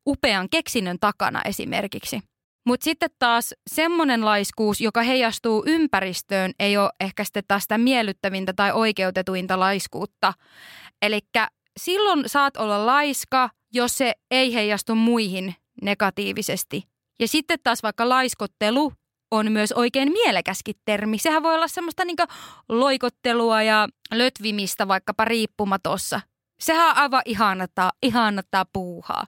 upean 0.08 0.48
keksinnön 0.50 0.96
takana 1.00 1.42
esimerkiksi. 1.42 2.20
Mutta 2.66 2.84
sitten 2.84 3.10
taas 3.18 3.54
semmoinen 3.70 4.24
laiskuus, 4.24 4.80
joka 4.80 5.02
heijastuu 5.02 5.62
ympäristöön, 5.66 6.52
ei 6.60 6.76
ole 6.76 6.90
ehkä 7.00 7.24
sitten 7.24 7.44
taas 7.48 7.62
sitä 7.62 7.78
miellyttävintä 7.78 8.52
tai 8.52 8.72
oikeutetuinta 8.72 9.60
laiskuutta. 9.60 10.34
Eli 11.02 11.20
silloin 11.80 12.22
saat 12.26 12.56
olla 12.56 12.86
laiska, 12.86 13.50
jos 13.72 13.98
se 13.98 14.12
ei 14.30 14.54
heijastu 14.54 14.94
muihin 14.94 15.54
negatiivisesti. 15.82 16.82
Ja 17.20 17.28
sitten 17.28 17.58
taas 17.62 17.82
vaikka 17.82 18.08
laiskottelu 18.08 18.92
on 19.30 19.52
myös 19.52 19.72
oikein 19.72 20.12
mielekäskin 20.12 20.74
termi. 20.84 21.18
Sehän 21.18 21.42
voi 21.42 21.54
olla 21.54 21.68
semmoista 21.68 22.04
niinku 22.04 22.22
loikottelua 22.68 23.62
ja 23.62 23.88
lötvimistä 24.14 24.88
vaikkapa 24.88 25.24
riippumatossa. 25.24 26.20
Sehän 26.60 26.90
on 26.90 26.96
aivan 26.96 27.22
ihanattaa, 27.24 27.92
ihanattaa 28.02 28.64
puuhaa. 28.72 29.24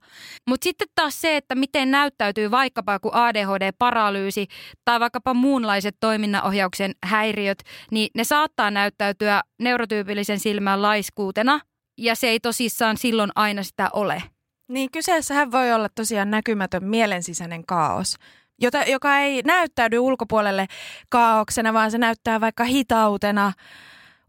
Mutta 0.49 0.65
sitten 0.65 0.89
taas 0.95 1.21
se, 1.21 1.37
että 1.37 1.55
miten 1.55 1.91
näyttäytyy 1.91 2.51
vaikkapa 2.51 2.93
joku 2.93 3.11
ADHD-paralyysi 3.13 4.47
tai 4.85 5.01
vaikkapa 5.01 5.35
muunlaiset 5.35 5.97
toiminnanohjauksen 6.01 6.93
häiriöt, 7.05 7.59
niin 7.91 8.09
ne 8.15 8.25
saattaa 8.25 8.71
näyttäytyä 8.71 9.43
neurotyypillisen 9.59 10.41
silmän 10.41 10.83
laiskuutena 10.83 11.61
ja 11.99 12.15
se 12.15 12.29
ei 12.29 12.41
tosissaan 12.41 12.97
silloin 12.97 13.31
aina 13.35 13.63
sitä 13.63 13.91
ole. 13.93 14.23
Niin 14.69 14.91
kyseessähän 14.91 15.53
voi 15.53 15.73
olla 15.73 15.89
tosiaan 15.89 16.31
näkymätön 16.31 16.85
mielensisäinen 16.85 17.67
kaos, 17.67 18.17
jota, 18.61 18.79
joka 18.83 19.19
ei 19.19 19.43
näyttäydy 19.43 19.99
ulkopuolelle 19.99 20.67
kaauksena, 21.09 21.73
vaan 21.73 21.91
se 21.91 21.99
näyttää 21.99 22.41
vaikka 22.41 22.65
hitautena, 22.65 23.53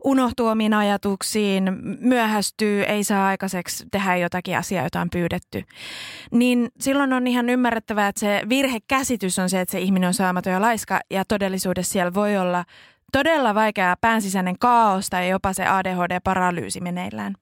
unohtuu 0.03 0.47
omiin 0.47 0.73
ajatuksiin, 0.73 1.63
myöhästyy, 1.99 2.83
ei 2.83 3.03
saa 3.03 3.27
aikaiseksi 3.27 3.85
tehdä 3.91 4.15
jotakin 4.15 4.57
asiaa, 4.57 4.83
jota 4.83 5.01
on 5.01 5.09
pyydetty. 5.09 5.63
Niin 6.31 6.69
silloin 6.79 7.13
on 7.13 7.27
ihan 7.27 7.49
ymmärrettävää, 7.49 8.07
että 8.07 8.19
se 8.19 8.41
virhekäsitys 8.49 9.39
on 9.39 9.49
se, 9.49 9.61
että 9.61 9.71
se 9.71 9.79
ihminen 9.79 10.07
on 10.07 10.13
saamaton 10.13 10.53
ja 10.53 10.61
laiska 10.61 10.99
ja 11.09 11.25
todellisuudessa 11.25 11.91
siellä 11.91 12.13
voi 12.13 12.37
olla 12.37 12.65
todella 13.11 13.55
vaikea 13.55 13.95
päänsisäinen 14.01 14.59
kaos 14.59 15.09
tai 15.09 15.29
jopa 15.29 15.53
se 15.53 15.65
ADHD-paralyysi 15.65 16.81
meneillään. 16.81 17.35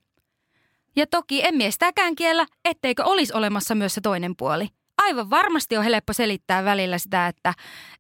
Ja 0.97 1.07
toki 1.07 1.45
en 1.45 1.55
miestäkään 1.55 2.15
kiellä, 2.15 2.45
etteikö 2.65 3.03
olisi 3.03 3.33
olemassa 3.33 3.75
myös 3.75 3.93
se 3.93 4.01
toinen 4.01 4.35
puoli. 4.37 4.67
Aivan 4.97 5.29
varmasti 5.29 5.77
on 5.77 5.83
helppo 5.83 6.13
selittää 6.13 6.65
välillä 6.65 6.97
sitä, 6.97 7.27
että 7.27 7.53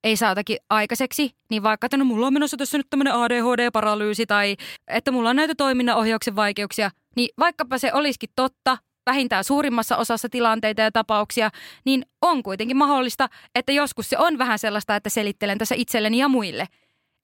ei 0.03 0.17
saa 0.17 0.31
jotakin 0.31 0.57
aikaiseksi, 0.69 1.31
niin 1.49 1.63
vaikka, 1.63 1.85
että 1.85 1.97
no 1.97 2.05
mulla 2.05 2.27
on 2.27 2.33
menossa 2.33 2.57
tässä 2.57 2.77
nyt 2.77 2.87
tämmöinen 2.89 3.13
ADHD-paralyysi 3.13 4.25
tai 4.25 4.55
että 4.87 5.11
mulla 5.11 5.29
on 5.29 5.35
näitä 5.35 5.55
toiminnanohjauksen 5.55 6.35
vaikeuksia, 6.35 6.91
niin 7.15 7.29
vaikkapa 7.39 7.77
se 7.77 7.93
olisikin 7.93 8.29
totta, 8.35 8.77
vähintään 9.05 9.43
suurimmassa 9.43 9.97
osassa 9.97 10.29
tilanteita 10.29 10.81
ja 10.81 10.91
tapauksia, 10.91 11.49
niin 11.85 12.05
on 12.21 12.43
kuitenkin 12.43 12.77
mahdollista, 12.77 13.29
että 13.55 13.71
joskus 13.71 14.09
se 14.09 14.17
on 14.17 14.37
vähän 14.37 14.59
sellaista, 14.59 14.95
että 14.95 15.09
selittelen 15.09 15.57
tässä 15.57 15.75
itselleni 15.75 16.17
ja 16.17 16.27
muille– 16.27 16.67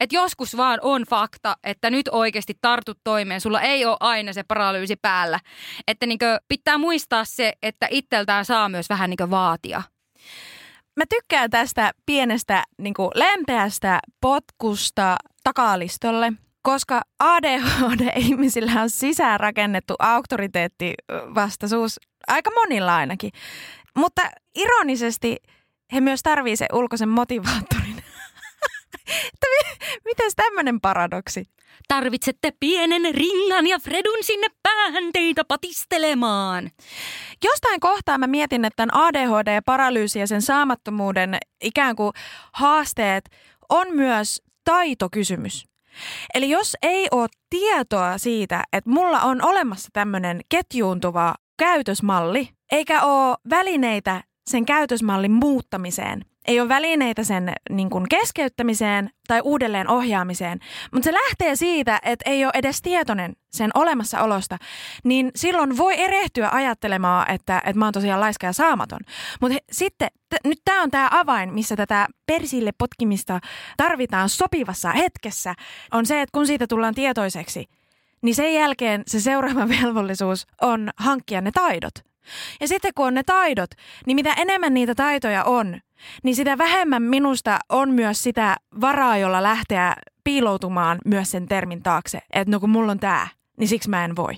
että 0.03 0.15
joskus 0.15 0.57
vaan 0.57 0.79
on 0.81 1.03
fakta, 1.09 1.55
että 1.63 1.89
nyt 1.89 2.09
oikeasti 2.11 2.53
tartut 2.61 2.99
toimeen. 3.03 3.41
Sulla 3.41 3.61
ei 3.61 3.85
ole 3.85 3.97
aina 3.99 4.33
se 4.33 4.43
paralyysi 4.43 4.95
päällä. 4.95 5.39
Että 5.87 6.05
niin 6.05 6.19
pitää 6.47 6.77
muistaa 6.77 7.25
se, 7.25 7.53
että 7.61 7.87
itseltään 7.89 8.45
saa 8.45 8.69
myös 8.69 8.89
vähän 8.89 9.09
niin 9.09 9.29
vaatia. 9.29 9.81
Mä 10.95 11.03
tykkään 11.09 11.49
tästä 11.49 11.91
pienestä 12.05 12.63
niin 12.77 12.93
lempeästä 13.15 13.99
potkusta 14.21 15.15
takalistolle, 15.43 16.33
koska 16.61 17.01
ADHD-ihmisillä 17.19 18.81
on 18.81 18.89
sisäänrakennettu 18.89 19.95
auktoriteettivastaisuus 19.99 21.99
aika 22.27 22.51
monilla 22.51 22.95
ainakin. 22.95 23.31
Mutta 23.95 24.21
ironisesti 24.55 25.37
he 25.93 26.01
myös 26.01 26.23
tarvii 26.23 26.57
se 26.57 26.65
ulkoisen 26.73 27.09
motivaattorin 27.09 27.82
Mites 30.05 30.33
tämmöinen 30.35 30.81
paradoksi? 30.81 31.43
Tarvitsette 31.87 32.53
pienen 32.59 33.15
ringan 33.15 33.67
ja 33.67 33.79
Fredun 33.79 34.17
sinne 34.21 34.47
päähän 34.63 35.03
teitä 35.13 35.43
patistelemaan. 35.47 36.71
Jostain 37.43 37.79
kohtaa 37.79 38.17
mä 38.17 38.27
mietin, 38.27 38.65
että 38.65 38.75
tämän 38.75 39.03
ADHD, 39.03 39.61
paralyysi 39.65 40.19
ja 40.19 40.27
sen 40.27 40.41
saamattomuuden 40.41 41.37
ikään 41.63 41.95
kuin 41.95 42.13
haasteet 42.53 43.29
on 43.69 43.87
myös 43.95 44.41
taitokysymys. 44.63 45.65
Eli 46.33 46.49
jos 46.49 46.77
ei 46.81 47.07
ole 47.11 47.27
tietoa 47.49 48.17
siitä, 48.17 48.63
että 48.73 48.89
mulla 48.89 49.21
on 49.21 49.45
olemassa 49.45 49.89
tämmöinen 49.93 50.41
ketjuuntuva 50.49 51.35
käytösmalli, 51.57 52.49
eikä 52.71 53.01
ole 53.01 53.37
välineitä 53.49 54.23
sen 54.49 54.65
käytösmallin 54.65 55.31
muuttamiseen, 55.31 56.25
ei 56.47 56.59
ole 56.59 56.69
välineitä 56.69 57.23
sen 57.23 57.53
niin 57.69 57.89
kuin 57.89 58.09
keskeyttämiseen 58.09 59.09
tai 59.27 59.41
uudelleen 59.43 59.89
ohjaamiseen, 59.89 60.59
mutta 60.91 61.05
se 61.05 61.13
lähtee 61.13 61.55
siitä, 61.55 61.99
että 62.03 62.29
ei 62.29 62.45
ole 62.45 62.51
edes 62.55 62.81
tietoinen 62.81 63.33
sen 63.51 63.71
olemassaolosta, 63.73 64.57
niin 65.03 65.31
silloin 65.35 65.77
voi 65.77 66.01
erehtyä 66.01 66.49
ajattelemaan, 66.51 67.31
että, 67.31 67.57
että 67.57 67.79
mä 67.79 67.85
oon 67.85 67.93
tosiaan 67.93 68.19
laiska 68.19 68.47
ja 68.47 68.53
saamaton. 68.53 68.99
Mutta 69.41 69.57
sitten 69.71 70.09
t- 70.29 70.45
nyt 70.45 70.59
tämä 70.65 70.83
on 70.83 70.91
tämä 70.91 71.09
avain, 71.11 71.53
missä 71.53 71.75
tätä 71.75 72.07
persille 72.25 72.71
potkimista 72.77 73.39
tarvitaan 73.77 74.29
sopivassa 74.29 74.91
hetkessä, 74.91 75.53
on 75.91 76.05
se, 76.05 76.21
että 76.21 76.31
kun 76.33 76.47
siitä 76.47 76.67
tullaan 76.67 76.95
tietoiseksi, 76.95 77.65
niin 78.21 78.35
sen 78.35 78.53
jälkeen 78.53 79.03
se 79.07 79.19
seuraava 79.19 79.67
velvollisuus 79.81 80.47
on 80.61 80.89
hankkia 80.97 81.41
ne 81.41 81.51
taidot. 81.51 82.12
Ja 82.61 82.67
sitten 82.67 82.91
kun 82.95 83.07
on 83.07 83.13
ne 83.13 83.23
taidot, 83.23 83.69
niin 84.07 84.15
mitä 84.15 84.33
enemmän 84.33 84.73
niitä 84.73 84.95
taitoja 84.95 85.43
on, 85.43 85.79
niin 86.23 86.35
sitä 86.35 86.57
vähemmän 86.57 87.01
minusta 87.01 87.59
on 87.69 87.91
myös 87.91 88.23
sitä 88.23 88.57
varaa, 88.81 89.17
jolla 89.17 89.43
lähteä 89.43 89.95
piiloutumaan 90.23 90.97
myös 91.05 91.31
sen 91.31 91.47
termin 91.47 91.83
taakse. 91.83 92.19
Että 92.33 92.51
no 92.51 92.59
kun 92.59 92.69
mulla 92.69 92.91
on 92.91 92.99
tää, 92.99 93.27
niin 93.57 93.67
siksi 93.67 93.89
mä 93.89 94.05
en 94.05 94.15
voi. 94.15 94.33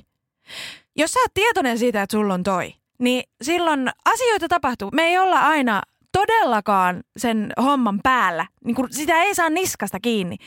Jos 0.95 1.11
sä 1.11 1.19
oot 1.19 1.33
tietoinen 1.33 1.79
siitä, 1.79 2.01
että 2.01 2.17
sulla 2.17 2.33
on 2.33 2.43
toi, 2.43 2.73
niin 2.99 3.23
silloin 3.41 3.89
asioita 4.05 4.47
tapahtuu. 4.47 4.89
Me 4.93 5.03
ei 5.03 5.17
olla 5.17 5.39
aina 5.39 5.81
todellakaan 6.11 7.03
sen 7.17 7.53
homman 7.61 7.99
päällä. 8.03 8.45
Niin 8.63 8.75
kun 8.75 8.87
sitä 8.91 9.23
ei 9.23 9.35
saa 9.35 9.49
niskasta 9.49 9.99
kiinni. 9.99 10.37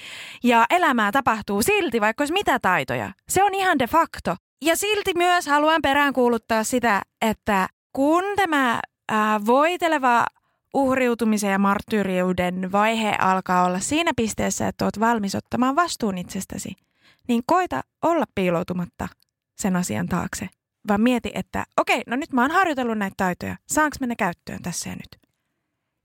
Ja 0.43 0.67
elämää 0.71 1.13
tapahtuu 1.13 1.63
silti, 1.63 2.01
vaikka 2.01 2.23
olisi 2.23 2.33
mitä 2.33 2.59
taitoja. 2.59 3.11
Se 3.29 3.45
on 3.45 3.55
ihan 3.55 3.79
de 3.79 3.87
facto. 3.87 4.37
Ja 4.63 4.77
silti 4.77 5.13
myös 5.17 5.47
haluan 5.47 5.83
peräänkuuluttaa 5.83 6.65
sitä, 6.65 7.03
että 7.23 7.69
kun 7.93 8.25
tämä 8.37 8.81
ää, 9.09 9.47
voiteleva 9.47 10.27
uhriutumisen 10.75 11.53
ja 11.53 11.59
marttyriuden 11.59 12.73
vaihe 12.73 13.17
alkaa 13.19 13.65
olla 13.65 13.81
siinä 13.81 14.11
pisteessä, 14.17 14.69
että 14.69 14.85
olet 14.85 15.01
valmis 15.01 15.35
ottamaan 15.35 15.77
vastuun 15.77 16.19
itsestäsi, 16.19 16.73
niin 17.29 17.43
koita 17.47 17.81
olla 18.03 18.25
piiloutumatta 18.35 19.09
sen 19.57 19.77
asian 19.77 20.09
taakse. 20.09 20.49
Vaan 20.89 21.01
mieti, 21.01 21.31
että 21.35 21.65
okei, 21.77 22.03
no 22.07 22.17
nyt 22.17 22.33
mä 22.33 22.43
oon 22.43 22.51
harjoitellut 22.51 22.99
näitä 22.99 23.15
taitoja. 23.17 23.57
Saanko 23.67 23.97
mennä 24.01 24.17
käyttöön 24.17 24.63
tässä 24.63 24.91
ja 24.91 24.97
nyt? 24.97 25.29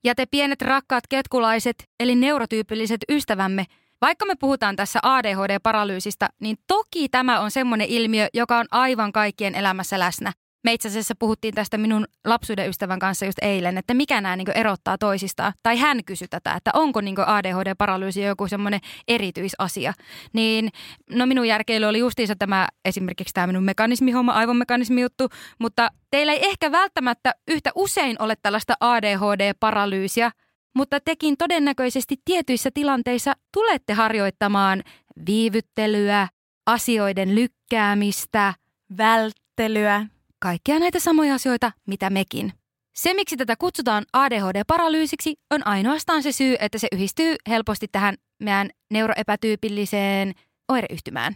Ja 0.03 0.15
te 0.15 0.25
pienet 0.25 0.61
rakkaat 0.61 1.03
ketkulaiset, 1.09 1.89
eli 1.99 2.15
neurotyypilliset 2.15 3.01
ystävämme, 3.09 3.65
vaikka 4.03 4.25
me 4.25 4.33
puhutaan 4.39 4.75
tässä 4.75 4.99
ADHD-paralyysistä, 5.03 6.29
niin 6.39 6.57
toki 6.67 7.09
tämä 7.09 7.39
on 7.39 7.51
semmoinen 7.51 7.87
ilmiö, 7.87 8.27
joka 8.33 8.57
on 8.57 8.65
aivan 8.71 9.11
kaikkien 9.11 9.55
elämässä 9.55 9.99
läsnä. 9.99 10.31
Me 10.63 10.73
itse 10.73 10.87
asiassa 10.87 11.13
puhuttiin 11.19 11.53
tästä 11.53 11.77
minun 11.77 12.05
lapsuuden 12.25 12.69
ystävän 12.69 12.99
kanssa 12.99 13.25
just 13.25 13.37
eilen, 13.41 13.77
että 13.77 13.93
mikä 13.93 14.21
nämä 14.21 14.35
niin 14.35 14.57
erottaa 14.57 14.97
toisistaan. 14.97 15.53
Tai 15.63 15.77
hän 15.77 16.03
kysyi 16.05 16.27
tätä, 16.27 16.53
että 16.53 16.71
onko 16.73 17.01
niin 17.01 17.15
ADHD-paralyysi 17.19 18.21
joku 18.21 18.47
semmoinen 18.47 18.79
erityisasia. 19.07 19.93
Niin 20.33 20.69
no 21.09 21.25
minun 21.25 21.47
järkeily 21.47 21.85
oli 21.85 21.99
justiinsa 21.99 22.35
tämä 22.35 22.67
esimerkiksi 22.85 23.33
tämä 23.33 23.47
minun 23.47 23.63
mekanismihomma, 23.63 24.31
aivomekanismi 24.31 25.01
juttu, 25.01 25.29
mutta 25.59 25.89
teillä 26.11 26.33
ei 26.33 26.45
ehkä 26.45 26.71
välttämättä 26.71 27.35
yhtä 27.47 27.71
usein 27.75 28.15
ole 28.19 28.35
tällaista 28.41 28.73
ADHD-paralyysiä, 28.79 30.31
mutta 30.73 30.99
tekin 30.99 31.37
todennäköisesti 31.37 32.15
tietyissä 32.25 32.69
tilanteissa 32.73 33.33
tulette 33.53 33.93
harjoittamaan 33.93 34.83
viivyttelyä, 35.25 36.27
asioiden 36.65 37.35
lykkäämistä, 37.35 38.53
välttelyä, 38.97 40.05
kaikkia 40.39 40.79
näitä 40.79 40.99
samoja 40.99 41.33
asioita, 41.33 41.71
mitä 41.87 42.09
mekin. 42.09 42.53
Se, 42.95 43.13
miksi 43.13 43.37
tätä 43.37 43.55
kutsutaan 43.55 44.05
ADHD-paralyysiksi, 44.13 45.35
on 45.51 45.67
ainoastaan 45.67 46.23
se 46.23 46.31
syy, 46.31 46.55
että 46.59 46.77
se 46.77 46.87
yhdistyy 46.91 47.35
helposti 47.47 47.87
tähän 47.87 48.15
meidän 48.39 48.69
neuroepätyypilliseen 48.91 50.33
oireyhtymään. 50.69 51.35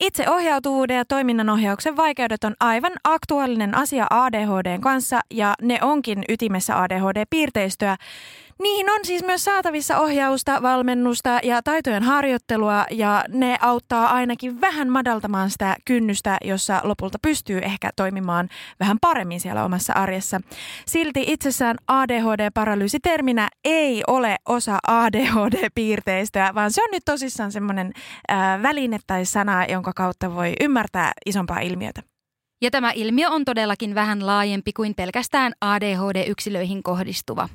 Itseohjautuvuuden 0.00 0.96
ja 0.96 1.04
toiminnanohjauksen 1.04 1.96
vaikeudet 1.96 2.44
on 2.44 2.54
aivan 2.60 2.92
aktuaalinen 3.04 3.74
asia 3.74 4.06
ADHDn 4.10 4.80
kanssa 4.80 5.20
ja 5.30 5.54
ne 5.62 5.78
onkin 5.82 6.24
ytimessä 6.28 6.82
ADHD-piirteistöä. 6.82 7.96
Niihin 8.62 8.90
on 8.90 9.00
siis 9.02 9.24
myös 9.24 9.44
saatavissa 9.44 9.98
ohjausta, 9.98 10.62
valmennusta 10.62 11.40
ja 11.42 11.62
taitojen 11.62 12.02
harjoittelua 12.02 12.86
ja 12.90 13.24
ne 13.28 13.58
auttaa 13.60 14.06
ainakin 14.06 14.60
vähän 14.60 14.88
madaltamaan 14.88 15.50
sitä 15.50 15.76
kynnystä, 15.84 16.38
jossa 16.44 16.80
lopulta 16.84 17.18
pystyy 17.22 17.58
ehkä 17.58 17.90
toimimaan 17.96 18.48
vähän 18.80 18.98
paremmin 19.00 19.40
siellä 19.40 19.64
omassa 19.64 19.92
arjessa. 19.92 20.40
Silti 20.86 21.24
itsessään 21.26 21.76
ADHD-paralyysiterminä 21.86 23.48
ei 23.64 24.02
ole 24.06 24.36
osa 24.48 24.78
ADHD-piirteistöä, 24.88 26.54
vaan 26.54 26.72
se 26.72 26.82
on 26.82 26.88
nyt 26.92 27.04
tosissaan 27.04 27.52
semmoinen 27.52 27.92
äh, 28.30 28.62
väline 28.62 28.98
tai 29.06 29.24
sana, 29.24 29.64
jonka 29.64 29.92
kautta 29.92 30.34
voi 30.34 30.52
ymmärtää 30.60 31.12
isompaa 31.26 31.60
ilmiötä. 31.60 32.02
Ja 32.62 32.70
tämä 32.70 32.92
ilmiö 32.92 33.30
on 33.30 33.44
todellakin 33.44 33.94
vähän 33.94 34.26
laajempi 34.26 34.72
kuin 34.72 34.94
pelkästään 34.94 35.52
ADHD-yksilöihin 35.60 36.82
kohdistuva. 36.82 37.48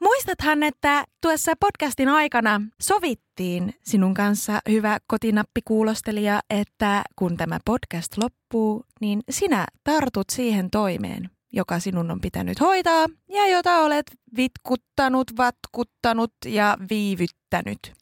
Muistathan, 0.00 0.62
että 0.62 1.04
tuossa 1.22 1.52
podcastin 1.60 2.08
aikana 2.08 2.60
sovittiin 2.80 3.74
sinun 3.82 4.14
kanssa, 4.14 4.60
hyvä 4.68 4.98
kotinappikuulostelija, 5.06 6.40
että 6.50 7.02
kun 7.16 7.36
tämä 7.36 7.58
podcast 7.64 8.18
loppuu, 8.18 8.84
niin 9.00 9.20
sinä 9.30 9.66
tartut 9.84 10.30
siihen 10.32 10.70
toimeen, 10.70 11.30
joka 11.52 11.78
sinun 11.80 12.10
on 12.10 12.20
pitänyt 12.20 12.60
hoitaa 12.60 13.06
ja 13.28 13.46
jota 13.48 13.78
olet 13.78 14.06
vitkuttanut, 14.36 15.36
vatkuttanut 15.36 16.32
ja 16.46 16.76
viivyttänyt. 16.90 17.92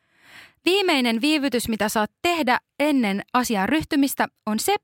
Viimeinen 0.65 1.21
viivytys, 1.21 1.69
mitä 1.69 1.89
saat 1.89 2.11
tehdä 2.23 2.59
ennen 2.81 3.23
asiaan 3.33 3.69
ryhtymistä, 3.69 4.29
on 4.47 4.59
se, 4.61 4.77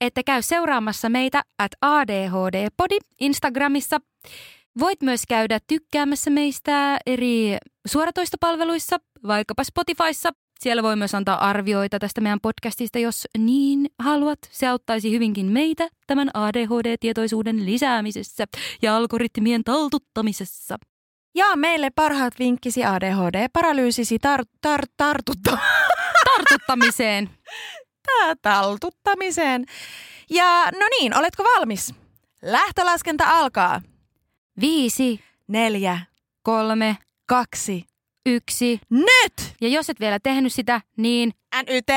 että 0.00 0.22
käy 0.22 0.42
seuraamassa 0.42 1.08
meitä 1.08 1.42
at 1.58 1.72
ADHD-podi 1.80 2.98
Instagramissa. 3.20 4.00
Voit 4.78 5.02
myös 5.02 5.22
käydä 5.28 5.58
tykkäämässä 5.66 6.30
meistä 6.30 6.98
eri 7.06 7.56
suoratoistopalveluissa, 7.86 8.96
vaikkapa 9.26 9.64
Spotifyssa. 9.64 10.30
Siellä 10.60 10.82
voi 10.82 10.96
myös 10.96 11.14
antaa 11.14 11.48
arvioita 11.48 11.98
tästä 11.98 12.20
meidän 12.20 12.40
podcastista, 12.42 12.98
jos 12.98 13.28
niin 13.38 13.86
haluat. 13.98 14.38
Se 14.50 14.66
auttaisi 14.66 15.12
hyvinkin 15.12 15.46
meitä 15.46 15.88
tämän 16.06 16.30
ADHD-tietoisuuden 16.34 17.66
lisäämisessä 17.66 18.44
ja 18.82 18.96
algoritmien 18.96 19.64
taltuttamisessa. 19.64 20.76
Ja 21.34 21.56
meille 21.56 21.90
parhaat 21.90 22.34
vinkkisi 22.38 22.84
ADHD-paralyysisi 22.84 24.16
tar- 24.26 24.44
tar- 24.66 24.92
tartutta- 25.02 25.58
Tartuttamiseen. 26.36 27.30
tää- 28.06 28.34
taltuttamiseen. 28.42 29.64
Ja 30.30 30.64
no 30.72 30.86
niin, 31.00 31.18
oletko 31.18 31.44
valmis? 31.44 31.94
Lähtölaskenta 32.42 33.24
alkaa. 33.38 33.80
Viisi, 34.60 35.20
Neljä, 35.48 35.98
kolme, 36.42 36.96
kaksi, 37.28 37.84
yksi. 38.26 38.80
nyt! 38.90 39.54
Ja 39.60 39.68
jos 39.68 39.90
et 39.90 40.00
vielä 40.00 40.18
tehnyt 40.22 40.52
sitä, 40.52 40.80
niin 40.96 41.32
NYT, 41.66 41.88